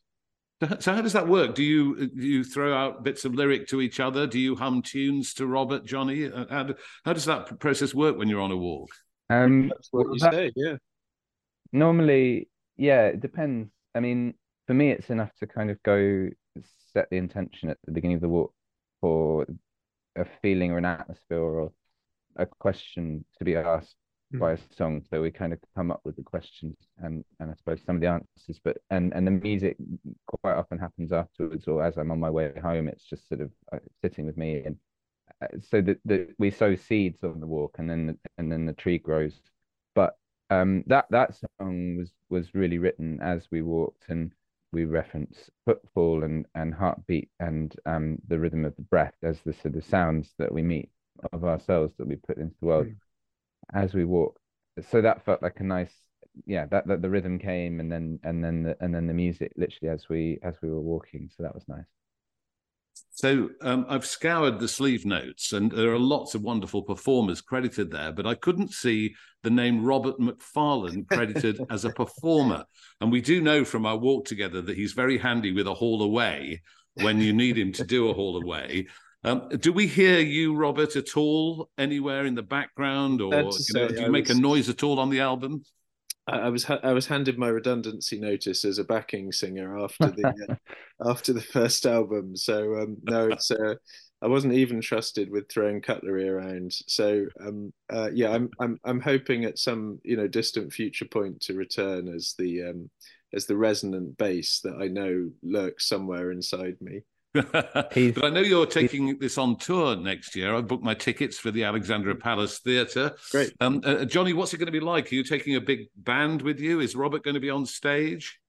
So, 0.62 0.78
so 0.80 0.94
how 0.96 1.02
does 1.02 1.14
that 1.14 1.28
work? 1.28 1.56
Do 1.56 1.64
you 1.64 2.08
do 2.08 2.28
you 2.28 2.44
throw 2.44 2.74
out 2.76 3.04
bits 3.04 3.24
of 3.24 3.34
lyric 3.36 3.68
to 3.70 3.80
each 3.80 4.00
other? 4.02 4.28
Do 4.28 4.38
you 4.40 4.56
hum 4.58 4.82
tunes 4.82 5.34
to 5.36 5.48
Robert, 5.48 5.86
Johnny? 5.86 6.26
Uh, 6.30 6.46
How, 6.50 6.68
how 7.06 7.14
does 7.14 7.26
that 7.26 7.60
process 7.60 7.94
work 7.94 8.18
when 8.18 8.28
you're 8.28 8.42
on 8.42 8.52
a 8.52 8.58
walk? 8.58 8.90
Um, 9.30 9.70
That's 9.70 9.88
what 9.92 10.08
well, 10.08 10.14
you 10.16 10.20
that- 10.20 10.34
say, 10.34 10.52
yeah. 10.56 10.76
normally 11.72 12.50
yeah, 12.78 13.08
it 13.08 13.22
depends. 13.22 13.70
I 13.96 14.00
mean, 14.00 14.34
for 14.68 14.74
me, 14.74 14.92
it's 14.92 15.10
enough 15.10 15.32
to 15.40 15.48
kind 15.48 15.70
of 15.70 15.82
go 15.84 16.30
set 16.94 17.10
the 17.10 17.18
intention 17.18 17.70
at 17.70 17.78
the 17.86 17.92
beginning 17.92 18.16
of 18.16 18.22
the 18.22 18.30
walk 18.30 18.54
for 19.02 19.46
a 20.16 20.26
feeling 20.42 20.72
or 20.72 20.78
an 20.78 20.86
atmosphere 20.86 21.40
or 21.40 21.72
a 22.36 22.46
question 22.46 23.26
to 23.38 23.46
be 23.46 23.56
asked 23.56 23.96
mm. 24.34 24.40
by 24.40 24.54
a 24.54 24.58
song. 24.76 25.04
So 25.10 25.22
we 25.22 25.32
kind 25.32 25.54
of 25.54 25.60
come 25.76 25.92
up 25.92 26.02
with 26.04 26.16
the 26.16 26.24
questions 26.24 26.76
and 26.98 27.24
and 27.40 27.52
I 27.52 27.56
suppose 27.56 27.82
some 27.86 27.96
of 27.96 28.02
the 28.02 28.08
answers. 28.08 28.60
But 28.64 28.78
and 28.90 29.14
and 29.14 29.26
the 29.26 29.32
music 29.32 29.78
quite 30.42 30.56
often 30.56 30.78
happens 30.78 31.12
afterwards, 31.12 31.68
or 31.68 31.84
as 31.84 31.98
I'm 31.98 32.12
on 32.12 32.20
my 32.20 32.30
way 32.30 32.52
home, 32.62 32.88
it's 32.88 33.06
just 33.06 33.28
sort 33.28 33.42
of 33.42 33.52
uh, 33.72 33.80
sitting 34.02 34.26
with 34.26 34.38
me 34.38 34.64
and. 34.66 34.78
Uh, 35.42 35.48
so 35.62 35.80
that 35.80 36.00
the, 36.06 36.28
we 36.40 36.50
sow 36.50 36.76
seeds 36.76 37.24
on 37.24 37.40
the 37.40 37.46
walk, 37.48 37.76
and 37.78 37.88
then 37.88 38.18
and 38.40 38.52
then 38.52 38.66
the 38.66 38.74
tree 38.74 38.98
grows. 38.98 39.40
But 39.94 40.18
um, 40.50 40.84
that 40.88 41.06
that 41.12 41.36
song 41.36 41.98
was 41.98 42.12
was 42.30 42.56
really 42.56 42.80
written 42.80 43.20
as 43.22 43.48
we 43.52 43.62
walked, 43.62 44.10
and 44.10 44.34
we 44.72 44.86
reference 44.86 45.50
footfall 45.66 46.24
and 46.24 46.46
and 46.56 46.74
heartbeat 46.74 47.30
and 47.40 47.76
um, 47.86 48.18
the 48.28 48.40
rhythm 48.40 48.66
of 48.66 48.76
the 48.76 48.84
breath 48.84 49.16
as 49.24 49.40
the 49.46 49.54
sort 49.54 49.76
of 49.76 49.84
sounds 49.84 50.34
that 50.38 50.52
we 50.52 50.62
meet 50.62 50.90
of 51.34 51.44
ourselves 51.44 51.94
that 51.98 52.08
we 52.08 52.16
put 52.16 52.38
into 52.38 52.56
the 52.60 52.66
world 52.66 52.88
mm. 52.88 52.96
as 53.74 53.94
we 53.94 54.06
walk. 54.06 54.40
So 54.90 55.02
that 55.02 55.26
felt 55.26 55.42
like 55.42 55.60
a 55.60 55.64
nice, 55.64 55.94
yeah. 56.46 56.66
That 56.68 56.88
that 56.88 57.02
the 57.02 57.10
rhythm 57.10 57.40
came 57.40 57.80
and 57.80 57.92
then 57.92 58.20
and 58.24 58.44
then 58.44 58.64
the, 58.64 58.78
and 58.80 58.94
then 58.94 59.08
the 59.08 59.14
music 59.14 59.52
literally 59.58 59.92
as 59.94 60.08
we 60.10 60.40
as 60.44 60.56
we 60.62 60.70
were 60.70 60.80
walking. 60.80 61.30
So 61.36 61.44
that 61.44 61.54
was 61.54 61.68
nice. 61.68 61.86
So 63.20 63.50
um, 63.60 63.86
I've 63.90 64.06
scoured 64.06 64.62
the 64.62 64.68
sleeve 64.70 65.06
notes, 65.06 65.52
and 65.52 65.70
there 65.70 65.92
are 65.92 66.00
lots 66.00 66.36
of 66.36 66.42
wonderful 66.42 66.84
performers 66.84 67.42
credited 67.42 67.92
there, 67.92 68.14
but 68.14 68.26
I 68.26 68.34
couldn't 68.34 68.72
see 68.72 69.14
the 69.44 69.50
name 69.50 69.84
Robert 69.84 70.22
Macfarlane 70.22 71.04
credited 71.04 71.60
as 71.70 71.84
a 71.84 71.90
performer. 71.90 72.64
And 73.02 73.12
we 73.12 73.20
do 73.20 73.42
know 73.42 73.66
from 73.66 73.86
our 73.86 73.98
walk 73.98 74.24
together 74.24 74.62
that 74.62 74.78
he's 74.78 74.94
very 74.94 75.18
handy 75.18 75.52
with 75.52 75.68
a 75.68 75.74
haul 75.74 76.02
away 76.02 76.62
when 76.94 77.20
you 77.20 77.34
need 77.34 77.58
him 77.58 77.74
to 77.74 77.84
do 77.84 78.08
a 78.08 78.14
haul 78.14 78.42
away. 78.42 78.88
Um, 79.26 79.50
do 79.50 79.74
we 79.74 79.86
hear 79.86 80.20
you, 80.20 80.56
Robert, 80.56 80.96
at 80.96 81.18
all 81.18 81.70
anywhere 81.78 82.26
in 82.26 82.36
the 82.36 82.42
background, 82.42 83.20
or 83.20 83.34
you 83.34 83.74
know, 83.74 83.90
do 83.90 84.02
you 84.02 84.10
make 84.10 84.30
was... 84.30 84.38
a 84.38 84.42
noise 84.42 84.70
at 84.70 84.82
all 84.82 84.98
on 84.98 85.10
the 85.10 85.20
album? 85.20 85.62
I 86.30 86.50
was 86.50 86.66
I 86.70 86.94
was 86.94 87.08
handed 87.08 87.38
my 87.38 87.48
redundancy 87.48 88.20
notice 88.20 88.66
as 88.66 88.78
a 88.78 88.84
backing 88.84 89.32
singer 89.32 89.78
after 89.78 90.12
the 90.12 90.34
uh, 90.50 90.56
after 91.10 91.34
the 91.34 91.42
first 91.42 91.86
album. 91.86 92.36
So 92.36 92.78
um, 92.78 92.98
no, 93.04 93.30
it's 93.30 93.52
uh, 93.52 93.76
I 94.22 94.28
wasn't 94.28 94.54
even 94.54 94.82
trusted 94.82 95.30
with 95.30 95.50
throwing 95.50 95.82
cutlery 95.82 96.28
around. 96.28 96.74
So 96.88 97.26
um, 97.40 97.74
uh, 97.92 98.10
yeah, 98.14 98.32
I'm 98.32 98.50
I'm 98.60 98.80
I'm 98.84 99.00
hoping 99.00 99.46
at 99.46 99.60
some 99.60 100.00
you 100.04 100.18
know 100.18 100.28
distant 100.28 100.74
future 100.74 101.06
point 101.06 101.42
to 101.42 101.54
return 101.54 102.08
as 102.08 102.36
the 102.38 102.64
um, 102.64 102.90
as 103.34 103.46
the 103.46 103.58
resonant 103.58 104.18
bass 104.18 104.60
that 104.62 104.76
I 104.82 104.88
know 104.88 105.30
lurks 105.44 105.88
somewhere 105.88 106.32
inside 106.32 106.78
me. 106.82 107.02
But 107.34 108.24
I 108.24 108.30
know 108.30 108.42
you're 108.42 108.66
taking 108.66 109.18
this 109.20 109.38
on 109.38 109.58
tour 109.58 109.96
next 109.96 110.36
year. 110.36 110.56
I've 110.56 110.68
booked 110.68 110.84
my 110.84 110.96
tickets 110.96 111.38
for 111.38 111.52
the 111.52 111.64
Alexandra 111.64 112.16
Palace 112.16 112.60
Theatre. 112.60 113.14
Great. 113.32 113.54
Um, 113.60 113.82
uh, 113.84 114.06
Johnny, 114.06 114.34
what's 114.34 114.54
it 114.54 114.58
going 114.58 114.68
to 114.68 114.72
be 114.72 114.80
like? 114.80 115.12
Are 115.12 115.16
you 115.16 115.24
taking 115.24 115.56
a 115.56 115.62
big 115.62 115.88
band 115.96 116.42
with 116.42 116.60
you? 116.60 116.80
Is 116.80 116.96
Robert 116.96 117.24
going 117.24 117.36
to 117.36 117.40
be 117.40 117.50
on 117.50 117.66
stage? 117.66 118.40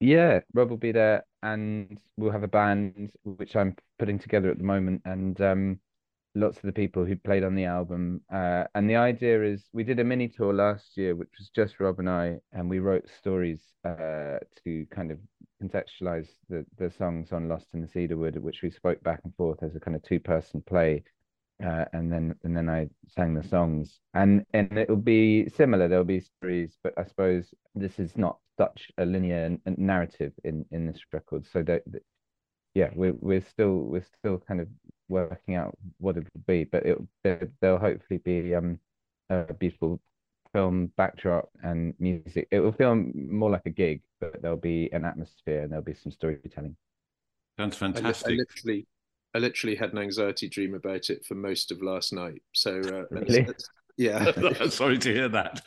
Yeah, 0.00 0.40
Rob 0.52 0.70
will 0.70 0.76
be 0.76 0.92
there, 0.92 1.24
and 1.42 1.98
we'll 2.16 2.32
have 2.32 2.42
a 2.42 2.48
band 2.48 3.10
which 3.24 3.56
I'm 3.56 3.76
putting 3.98 4.18
together 4.18 4.50
at 4.50 4.58
the 4.58 4.64
moment, 4.64 5.02
and 5.04 5.40
um, 5.40 5.80
lots 6.34 6.58
of 6.58 6.64
the 6.64 6.72
people 6.72 7.04
who 7.04 7.16
played 7.16 7.42
on 7.42 7.54
the 7.54 7.64
album. 7.64 8.20
Uh, 8.32 8.64
and 8.74 8.88
the 8.90 8.96
idea 8.96 9.42
is 9.42 9.64
we 9.72 9.84
did 9.84 9.98
a 9.98 10.04
mini 10.04 10.28
tour 10.28 10.52
last 10.52 10.96
year, 10.96 11.14
which 11.14 11.30
was 11.38 11.48
just 11.48 11.80
Rob 11.80 11.98
and 11.98 12.10
I, 12.10 12.36
and 12.52 12.68
we 12.68 12.78
wrote 12.78 13.08
stories 13.08 13.62
uh, 13.84 14.38
to 14.64 14.86
kind 14.90 15.10
of 15.10 15.18
contextualize 15.62 16.28
the, 16.48 16.64
the 16.76 16.90
songs 16.90 17.32
on 17.32 17.48
Lost 17.48 17.66
in 17.74 17.80
the 17.80 17.88
Cedarwood, 17.88 18.36
which 18.36 18.62
we 18.62 18.70
spoke 18.70 19.02
back 19.02 19.20
and 19.24 19.34
forth 19.36 19.62
as 19.62 19.74
a 19.74 19.80
kind 19.80 19.96
of 19.96 20.02
two 20.02 20.20
person 20.20 20.62
play. 20.62 21.02
Uh, 21.64 21.86
and 21.94 22.12
then 22.12 22.34
and 22.44 22.54
then 22.54 22.68
I 22.68 22.88
sang 23.08 23.32
the 23.32 23.42
songs, 23.42 23.98
and 24.12 24.44
and 24.52 24.76
it'll 24.76 24.96
be 24.96 25.48
similar. 25.48 25.88
There'll 25.88 26.04
be 26.04 26.20
stories, 26.20 26.76
but 26.84 26.92
I 26.98 27.04
suppose 27.04 27.54
this 27.74 27.98
is 27.98 28.14
not 28.14 28.36
such 28.58 28.90
a 28.98 29.06
linear 29.06 29.56
narrative 29.64 30.32
in 30.44 30.66
in 30.70 30.86
this 30.86 31.00
record. 31.14 31.46
So 31.46 31.62
that, 31.62 31.82
that 31.86 32.02
yeah, 32.74 32.90
we're 32.94 33.14
we're 33.14 33.40
still 33.40 33.78
we're 33.78 34.04
still 34.18 34.36
kind 34.36 34.60
of 34.60 34.68
working 35.08 35.54
out 35.54 35.78
what 35.96 36.18
it 36.18 36.26
will 36.34 36.42
be, 36.46 36.64
but 36.64 36.84
it 36.84 36.98
there, 37.24 37.48
there'll 37.62 37.78
hopefully 37.78 38.18
be 38.18 38.54
um 38.54 38.78
a 39.30 39.54
beautiful 39.54 39.98
film 40.56 40.90
backdrop 40.96 41.50
and 41.62 41.92
music. 41.98 42.48
It 42.50 42.60
will 42.60 42.72
feel 42.72 42.94
more 43.14 43.50
like 43.50 43.66
a 43.66 43.70
gig, 43.70 44.00
but 44.22 44.40
there'll 44.40 44.56
be 44.56 44.88
an 44.90 45.04
atmosphere 45.04 45.60
and 45.60 45.70
there'll 45.70 45.84
be 45.84 45.92
some 45.92 46.10
storytelling. 46.10 46.76
Sounds 47.58 47.76
fantastic. 47.76 48.26
I, 48.26 48.32
I 48.32 48.36
literally, 48.36 48.86
I 49.34 49.38
literally 49.38 49.76
had 49.76 49.92
an 49.92 49.98
anxiety 49.98 50.48
dream 50.48 50.74
about 50.74 51.10
it 51.10 51.26
for 51.26 51.34
most 51.34 51.72
of 51.72 51.82
last 51.82 52.14
night. 52.14 52.42
So 52.52 52.80
uh, 52.80 53.04
really? 53.10 53.48
yeah. 53.98 54.30
Sorry 54.70 54.96
to 54.96 55.12
hear 55.12 55.28
that. 55.28 55.60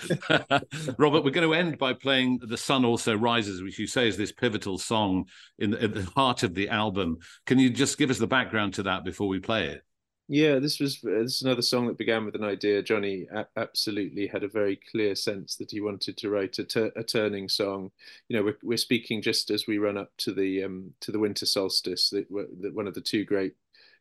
Robert, 0.98 1.24
we're 1.24 1.30
going 1.30 1.48
to 1.48 1.54
end 1.54 1.78
by 1.78 1.94
playing 1.94 2.40
The 2.42 2.58
Sun 2.58 2.84
Also 2.84 3.16
Rises, 3.16 3.62
which 3.62 3.78
you 3.78 3.86
say 3.86 4.08
is 4.08 4.18
this 4.18 4.32
pivotal 4.32 4.80
song 4.80 5.26
in 5.60 5.70
the, 5.70 5.86
in 5.86 5.94
the 5.94 6.04
heart 6.16 6.42
of 6.42 6.56
the 6.56 6.70
album. 6.70 7.20
Can 7.46 7.60
you 7.60 7.70
just 7.70 8.00
give 8.00 8.10
us 8.10 8.18
the 8.18 8.26
background 8.26 8.74
to 8.76 8.84
that 8.84 9.04
before 9.04 9.28
we 9.28 9.40
play 9.40 9.68
it? 9.68 9.84
Yeah, 10.32 10.60
this 10.60 10.80
was 10.80 11.02
this 11.02 11.38
is 11.38 11.42
another 11.42 11.64
song 11.64 11.88
that 11.88 11.98
began 11.98 12.24
with 12.24 12.36
an 12.36 12.44
idea. 12.44 12.84
Johnny 12.84 13.28
absolutely 13.58 14.28
had 14.28 14.44
a 14.44 14.48
very 14.48 14.76
clear 14.92 15.16
sense 15.16 15.56
that 15.56 15.72
he 15.72 15.82
wanted 15.82 16.18
to 16.18 16.30
write 16.30 16.60
a, 16.60 16.64
ter- 16.64 16.92
a 16.96 17.04
turning 17.04 17.50
song. 17.50 17.90
You 18.28 18.38
know, 18.38 18.44
we're, 18.44 18.58
we're 18.62 18.78
speaking 18.78 19.24
just 19.24 19.50
as 19.50 19.66
we 19.66 19.80
run 19.80 19.98
up 19.98 20.12
to 20.18 20.32
the 20.32 20.64
um, 20.64 20.94
to 21.02 21.12
the 21.12 21.18
winter 21.18 21.48
solstice, 21.48 22.12
that 22.12 22.28
one 22.30 22.88
of 22.88 22.94
the 22.94 23.02
two 23.02 23.26
great 23.26 23.56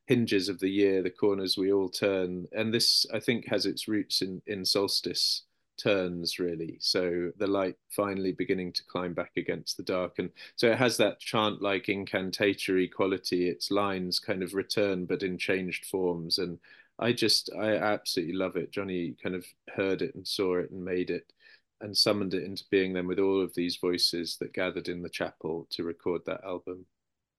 hinges 0.06 0.50
of 0.50 0.60
the 0.60 0.68
year, 0.68 1.02
the 1.02 1.10
corners 1.10 1.56
we 1.56 1.72
all 1.72 1.88
turn, 1.88 2.46
and 2.52 2.74
this 2.74 3.06
I 3.12 3.20
think 3.20 3.46
has 3.48 3.64
its 3.64 3.88
roots 3.88 4.20
in 4.20 4.42
in 4.46 4.66
solstice 4.66 5.44
turns 5.78 6.38
really. 6.38 6.76
So 6.80 7.30
the 7.38 7.46
light 7.46 7.76
finally 7.90 8.32
beginning 8.32 8.72
to 8.74 8.84
climb 8.84 9.14
back 9.14 9.32
against 9.36 9.76
the 9.76 9.82
dark. 9.82 10.18
And 10.18 10.30
so 10.56 10.70
it 10.70 10.78
has 10.78 10.96
that 10.98 11.20
chant 11.20 11.62
like 11.62 11.88
incantatory 11.88 12.88
quality. 12.88 13.48
Its 13.48 13.70
lines 13.70 14.18
kind 14.18 14.42
of 14.42 14.54
return 14.54 15.06
but 15.06 15.22
in 15.22 15.38
changed 15.38 15.86
forms. 15.86 16.38
And 16.38 16.58
i 16.98 17.12
just 17.12 17.50
i 17.58 17.74
absolutely 17.76 18.34
love 18.34 18.56
it. 18.56 18.72
Johnny 18.72 19.16
kind 19.22 19.34
of 19.34 19.46
heard 19.74 20.02
it 20.02 20.14
and 20.14 20.26
saw 20.26 20.58
it 20.58 20.70
and 20.70 20.84
made 20.84 21.10
it 21.10 21.32
and 21.80 21.96
summoned 21.96 22.34
it 22.34 22.42
into 22.42 22.64
being 22.70 22.92
then 22.92 23.06
with 23.06 23.20
all 23.20 23.40
of 23.40 23.54
these 23.54 23.76
voices 23.76 24.36
that 24.40 24.52
gathered 24.52 24.88
in 24.88 25.00
the 25.00 25.08
chapel 25.08 25.66
to 25.70 25.84
record 25.84 26.20
that 26.26 26.42
album. 26.44 26.84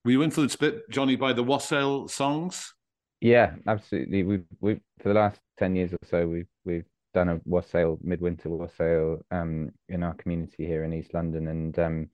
Were 0.05 0.11
you 0.11 0.23
influenced 0.23 0.55
a 0.55 0.59
bit 0.59 0.89
johnny 0.89 1.17
by 1.17 1.33
the 1.33 1.43
wassail 1.43 2.07
songs? 2.07 2.73
Yeah 3.21 3.55
absolutely. 3.67 4.23
We've 4.23 4.45
we 4.61 4.79
for 5.01 5.09
the 5.09 5.15
last 5.15 5.39
10 5.57 5.75
years 5.75 5.91
or 5.91 5.99
so 6.09 6.25
we've 6.25 6.47
we've 6.63 6.85
done 7.19 7.29
a 7.29 7.41
wassail 7.43 7.99
midwinter 8.01 8.49
wassail 8.49 9.19
um 9.31 9.69
in 9.89 10.03
our 10.03 10.13
community 10.13 10.65
here 10.65 10.85
in 10.85 10.93
East 10.93 11.13
London, 11.13 11.49
and 11.49 11.77
um, 11.79 12.09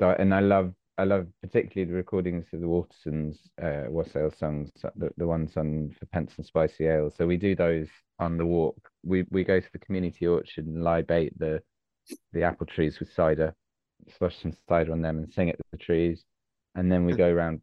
and 0.00 0.32
I 0.32 0.40
love 0.40 0.72
I 0.98 1.04
love 1.04 1.26
particularly 1.42 1.90
the 1.90 1.96
recordings 1.96 2.46
of 2.52 2.60
the 2.60 2.66
Watersons 2.66 3.36
uh, 3.60 3.90
wassail 3.90 4.30
songs, 4.30 4.70
the, 4.94 5.10
the 5.16 5.26
ones 5.26 5.56
on 5.56 5.94
for 5.98 6.06
Pence 6.06 6.34
and 6.36 6.46
Spicy 6.46 6.86
Ale. 6.86 7.10
So 7.10 7.26
we 7.26 7.36
do 7.36 7.56
those 7.56 7.88
on 8.20 8.38
the 8.38 8.46
walk. 8.46 8.78
We 9.02 9.24
we 9.30 9.42
go 9.42 9.58
to 9.58 9.72
the 9.72 9.80
community 9.80 10.28
orchard 10.28 10.66
and 10.66 10.84
libate 10.84 11.36
the 11.38 11.60
the 12.32 12.44
apple 12.44 12.66
trees 12.66 13.00
with 13.00 13.12
cider, 13.12 13.52
slush 14.16 14.40
some 14.40 14.52
cider 14.68 14.92
on 14.92 15.02
them, 15.02 15.18
and 15.18 15.32
sing 15.32 15.50
at 15.50 15.56
the 15.72 15.78
trees, 15.78 16.24
and 16.76 16.90
then 16.90 17.04
we 17.04 17.14
go 17.14 17.28
around 17.34 17.62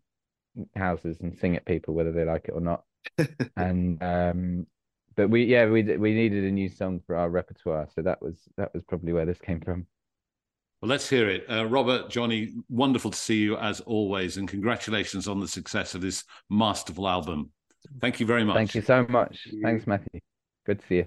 houses 0.76 1.22
and 1.22 1.38
sing 1.40 1.56
at 1.56 1.66
people 1.66 1.94
whether 1.94 2.12
they 2.12 2.26
like 2.26 2.50
it 2.50 2.56
or 2.56 2.62
not. 2.62 2.84
and 3.56 4.04
um, 4.04 4.68
but 5.16 5.30
we 5.30 5.46
yeah 5.46 5.66
we 5.66 5.84
we 5.98 6.14
needed 6.14 6.44
a 6.44 6.52
new 6.52 6.70
song 6.70 7.02
for 7.06 7.16
our 7.16 7.30
repertoire, 7.30 7.88
so 7.94 8.02
that 8.02 8.22
was 8.22 8.36
that 8.58 8.74
was 8.74 8.84
probably 8.84 9.14
where 9.14 9.26
this 9.26 9.40
came 9.40 9.60
from. 9.62 9.86
Well, 10.82 10.90
let's 10.90 11.10
hear 11.10 11.30
it. 11.30 11.46
Uh, 11.50 11.66
Robert, 11.66 12.10
Johnny, 12.10 12.56
wonderful 12.68 13.12
to 13.12 13.18
see 13.18 13.38
you 13.38 13.58
as 13.58 13.80
always, 13.82 14.38
and 14.38 14.48
congratulations 14.48 15.28
on 15.28 15.40
the 15.40 15.48
success 15.48 15.96
of 15.96 16.02
this 16.02 16.26
masterful 16.50 17.08
album. 17.08 17.52
Thank 18.02 18.20
you 18.20 18.26
very 18.26 18.44
much. 18.44 18.56
Thank 18.56 18.76
you 18.76 18.82
so 18.82 19.06
much. 19.08 19.48
Thanks, 19.62 19.88
Matthew. 19.88 20.20
Good 20.66 20.80
to 20.80 20.88
see 20.88 20.96
you. 20.96 21.06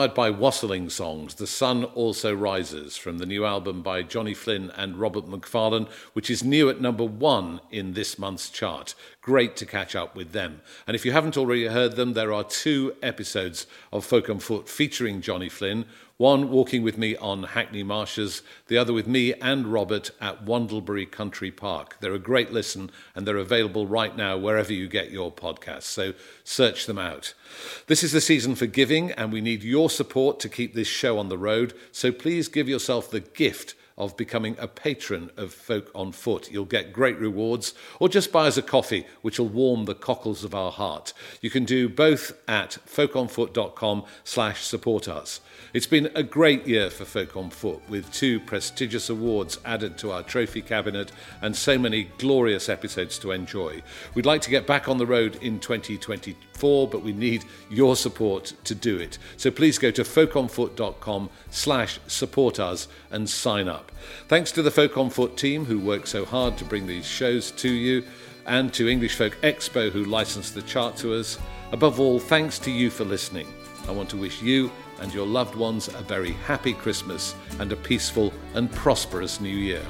Inspired 0.00 0.14
by 0.14 0.30
wassailing 0.30 0.88
songs, 0.88 1.34
The 1.34 1.46
Sun 1.46 1.84
Also 1.84 2.34
Rises 2.34 2.96
from 2.96 3.18
the 3.18 3.26
new 3.26 3.44
album 3.44 3.82
by 3.82 4.00
Johnny 4.00 4.32
Flynn 4.32 4.70
and 4.74 4.96
Robert 4.96 5.28
Macfarlane, 5.28 5.88
which 6.14 6.30
is 6.30 6.42
new 6.42 6.70
at 6.70 6.80
number 6.80 7.04
one 7.04 7.60
in 7.70 7.92
this 7.92 8.18
month's 8.18 8.48
chart. 8.48 8.94
Great 9.20 9.56
to 9.56 9.66
catch 9.66 9.94
up 9.94 10.16
with 10.16 10.32
them. 10.32 10.62
And 10.86 10.94
if 10.94 11.04
you 11.04 11.12
haven't 11.12 11.36
already 11.36 11.66
heard 11.66 11.96
them, 11.96 12.14
there 12.14 12.32
are 12.32 12.44
two 12.44 12.96
episodes 13.02 13.66
of 13.92 14.06
Folk 14.06 14.30
on 14.30 14.38
Foot 14.38 14.70
featuring 14.70 15.20
Johnny 15.20 15.50
Flynn, 15.50 15.84
one 16.20 16.50
walking 16.50 16.82
with 16.82 16.98
me 16.98 17.16
on 17.16 17.42
Hackney 17.42 17.82
Marshes, 17.82 18.42
the 18.66 18.76
other 18.76 18.92
with 18.92 19.06
me 19.06 19.32
and 19.32 19.66
Robert 19.66 20.10
at 20.20 20.44
Wandlebury 20.44 21.10
Country 21.10 21.50
Park. 21.50 21.96
They're 22.00 22.12
a 22.12 22.18
great 22.18 22.52
listen 22.52 22.90
and 23.14 23.26
they're 23.26 23.38
available 23.38 23.86
right 23.86 24.14
now 24.14 24.36
wherever 24.36 24.70
you 24.70 24.86
get 24.86 25.10
your 25.10 25.32
podcasts, 25.32 25.84
so 25.84 26.12
search 26.44 26.84
them 26.84 26.98
out. 26.98 27.32
This 27.86 28.02
is 28.02 28.12
the 28.12 28.20
season 28.20 28.54
for 28.54 28.66
giving, 28.66 29.12
and 29.12 29.32
we 29.32 29.40
need 29.40 29.62
your 29.62 29.88
support 29.88 30.40
to 30.40 30.50
keep 30.50 30.74
this 30.74 30.88
show 30.88 31.18
on 31.18 31.30
the 31.30 31.38
road, 31.38 31.72
so 31.90 32.12
please 32.12 32.48
give 32.48 32.68
yourself 32.68 33.10
the 33.10 33.20
gift 33.20 33.74
of 34.00 34.16
becoming 34.16 34.56
a 34.58 34.66
patron 34.66 35.30
of 35.36 35.52
Folk 35.52 35.90
on 35.94 36.10
Foot. 36.10 36.50
You'll 36.50 36.64
get 36.64 36.92
great 36.92 37.18
rewards, 37.18 37.74
or 38.00 38.08
just 38.08 38.32
buy 38.32 38.48
us 38.48 38.56
a 38.56 38.62
coffee, 38.62 39.06
which 39.22 39.38
will 39.38 39.48
warm 39.48 39.84
the 39.84 39.94
cockles 39.94 40.42
of 40.42 40.54
our 40.54 40.72
heart. 40.72 41.12
You 41.40 41.50
can 41.50 41.64
do 41.64 41.88
both 41.88 42.32
at 42.48 42.78
folkonfoot.com 42.86 44.04
slash 44.24 44.64
support 44.64 45.06
us. 45.06 45.40
It's 45.74 45.86
been 45.86 46.10
a 46.14 46.22
great 46.22 46.66
year 46.66 46.90
for 46.90 47.04
Folk 47.04 47.36
on 47.36 47.50
Foot, 47.50 47.82
with 47.88 48.12
two 48.12 48.40
prestigious 48.40 49.08
awards 49.08 49.58
added 49.64 49.98
to 49.98 50.10
our 50.10 50.22
trophy 50.22 50.62
cabinet 50.62 51.12
and 51.42 51.54
so 51.54 51.78
many 51.78 52.04
glorious 52.18 52.68
episodes 52.68 53.18
to 53.20 53.30
enjoy. 53.30 53.82
We'd 54.14 54.26
like 54.26 54.40
to 54.42 54.50
get 54.50 54.66
back 54.66 54.88
on 54.88 54.98
the 54.98 55.06
road 55.06 55.36
in 55.36 55.60
2024, 56.60 56.88
but 56.88 57.02
we 57.02 57.12
need 57.12 57.44
your 57.70 57.96
support 57.96 58.52
to 58.64 58.74
do 58.74 58.98
it. 58.98 59.18
So 59.36 59.50
please 59.50 59.78
go 59.78 59.90
to 59.90 60.02
folkonfoot.com 60.02 61.30
slash 61.50 61.98
support 62.06 62.60
us 62.60 62.88
and 63.10 63.28
sign 63.28 63.68
up. 63.68 63.90
Thanks 64.28 64.52
to 64.52 64.62
the 64.62 64.70
Folk 64.70 64.96
on 64.96 65.10
Foot 65.10 65.36
team 65.36 65.64
who 65.64 65.78
work 65.78 66.06
so 66.06 66.24
hard 66.24 66.56
to 66.58 66.64
bring 66.64 66.86
these 66.86 67.06
shows 67.06 67.50
to 67.52 67.70
you, 67.70 68.04
and 68.46 68.72
to 68.72 68.88
English 68.88 69.16
Folk 69.16 69.36
Expo 69.42 69.90
who 69.90 70.04
licensed 70.04 70.54
the 70.54 70.62
chart 70.62 70.96
to 70.96 71.14
us. 71.14 71.38
Above 71.72 72.00
all, 72.00 72.18
thanks 72.18 72.58
to 72.60 72.70
you 72.70 72.90
for 72.90 73.04
listening. 73.04 73.46
I 73.86 73.92
want 73.92 74.08
to 74.10 74.16
wish 74.16 74.42
you 74.42 74.70
and 75.00 75.12
your 75.14 75.26
loved 75.26 75.54
ones 75.54 75.88
a 75.88 76.02
very 76.02 76.32
happy 76.32 76.74
Christmas 76.74 77.34
and 77.58 77.72
a 77.72 77.76
peaceful 77.76 78.32
and 78.54 78.70
prosperous 78.72 79.40
new 79.40 79.48
year. 79.48 79.82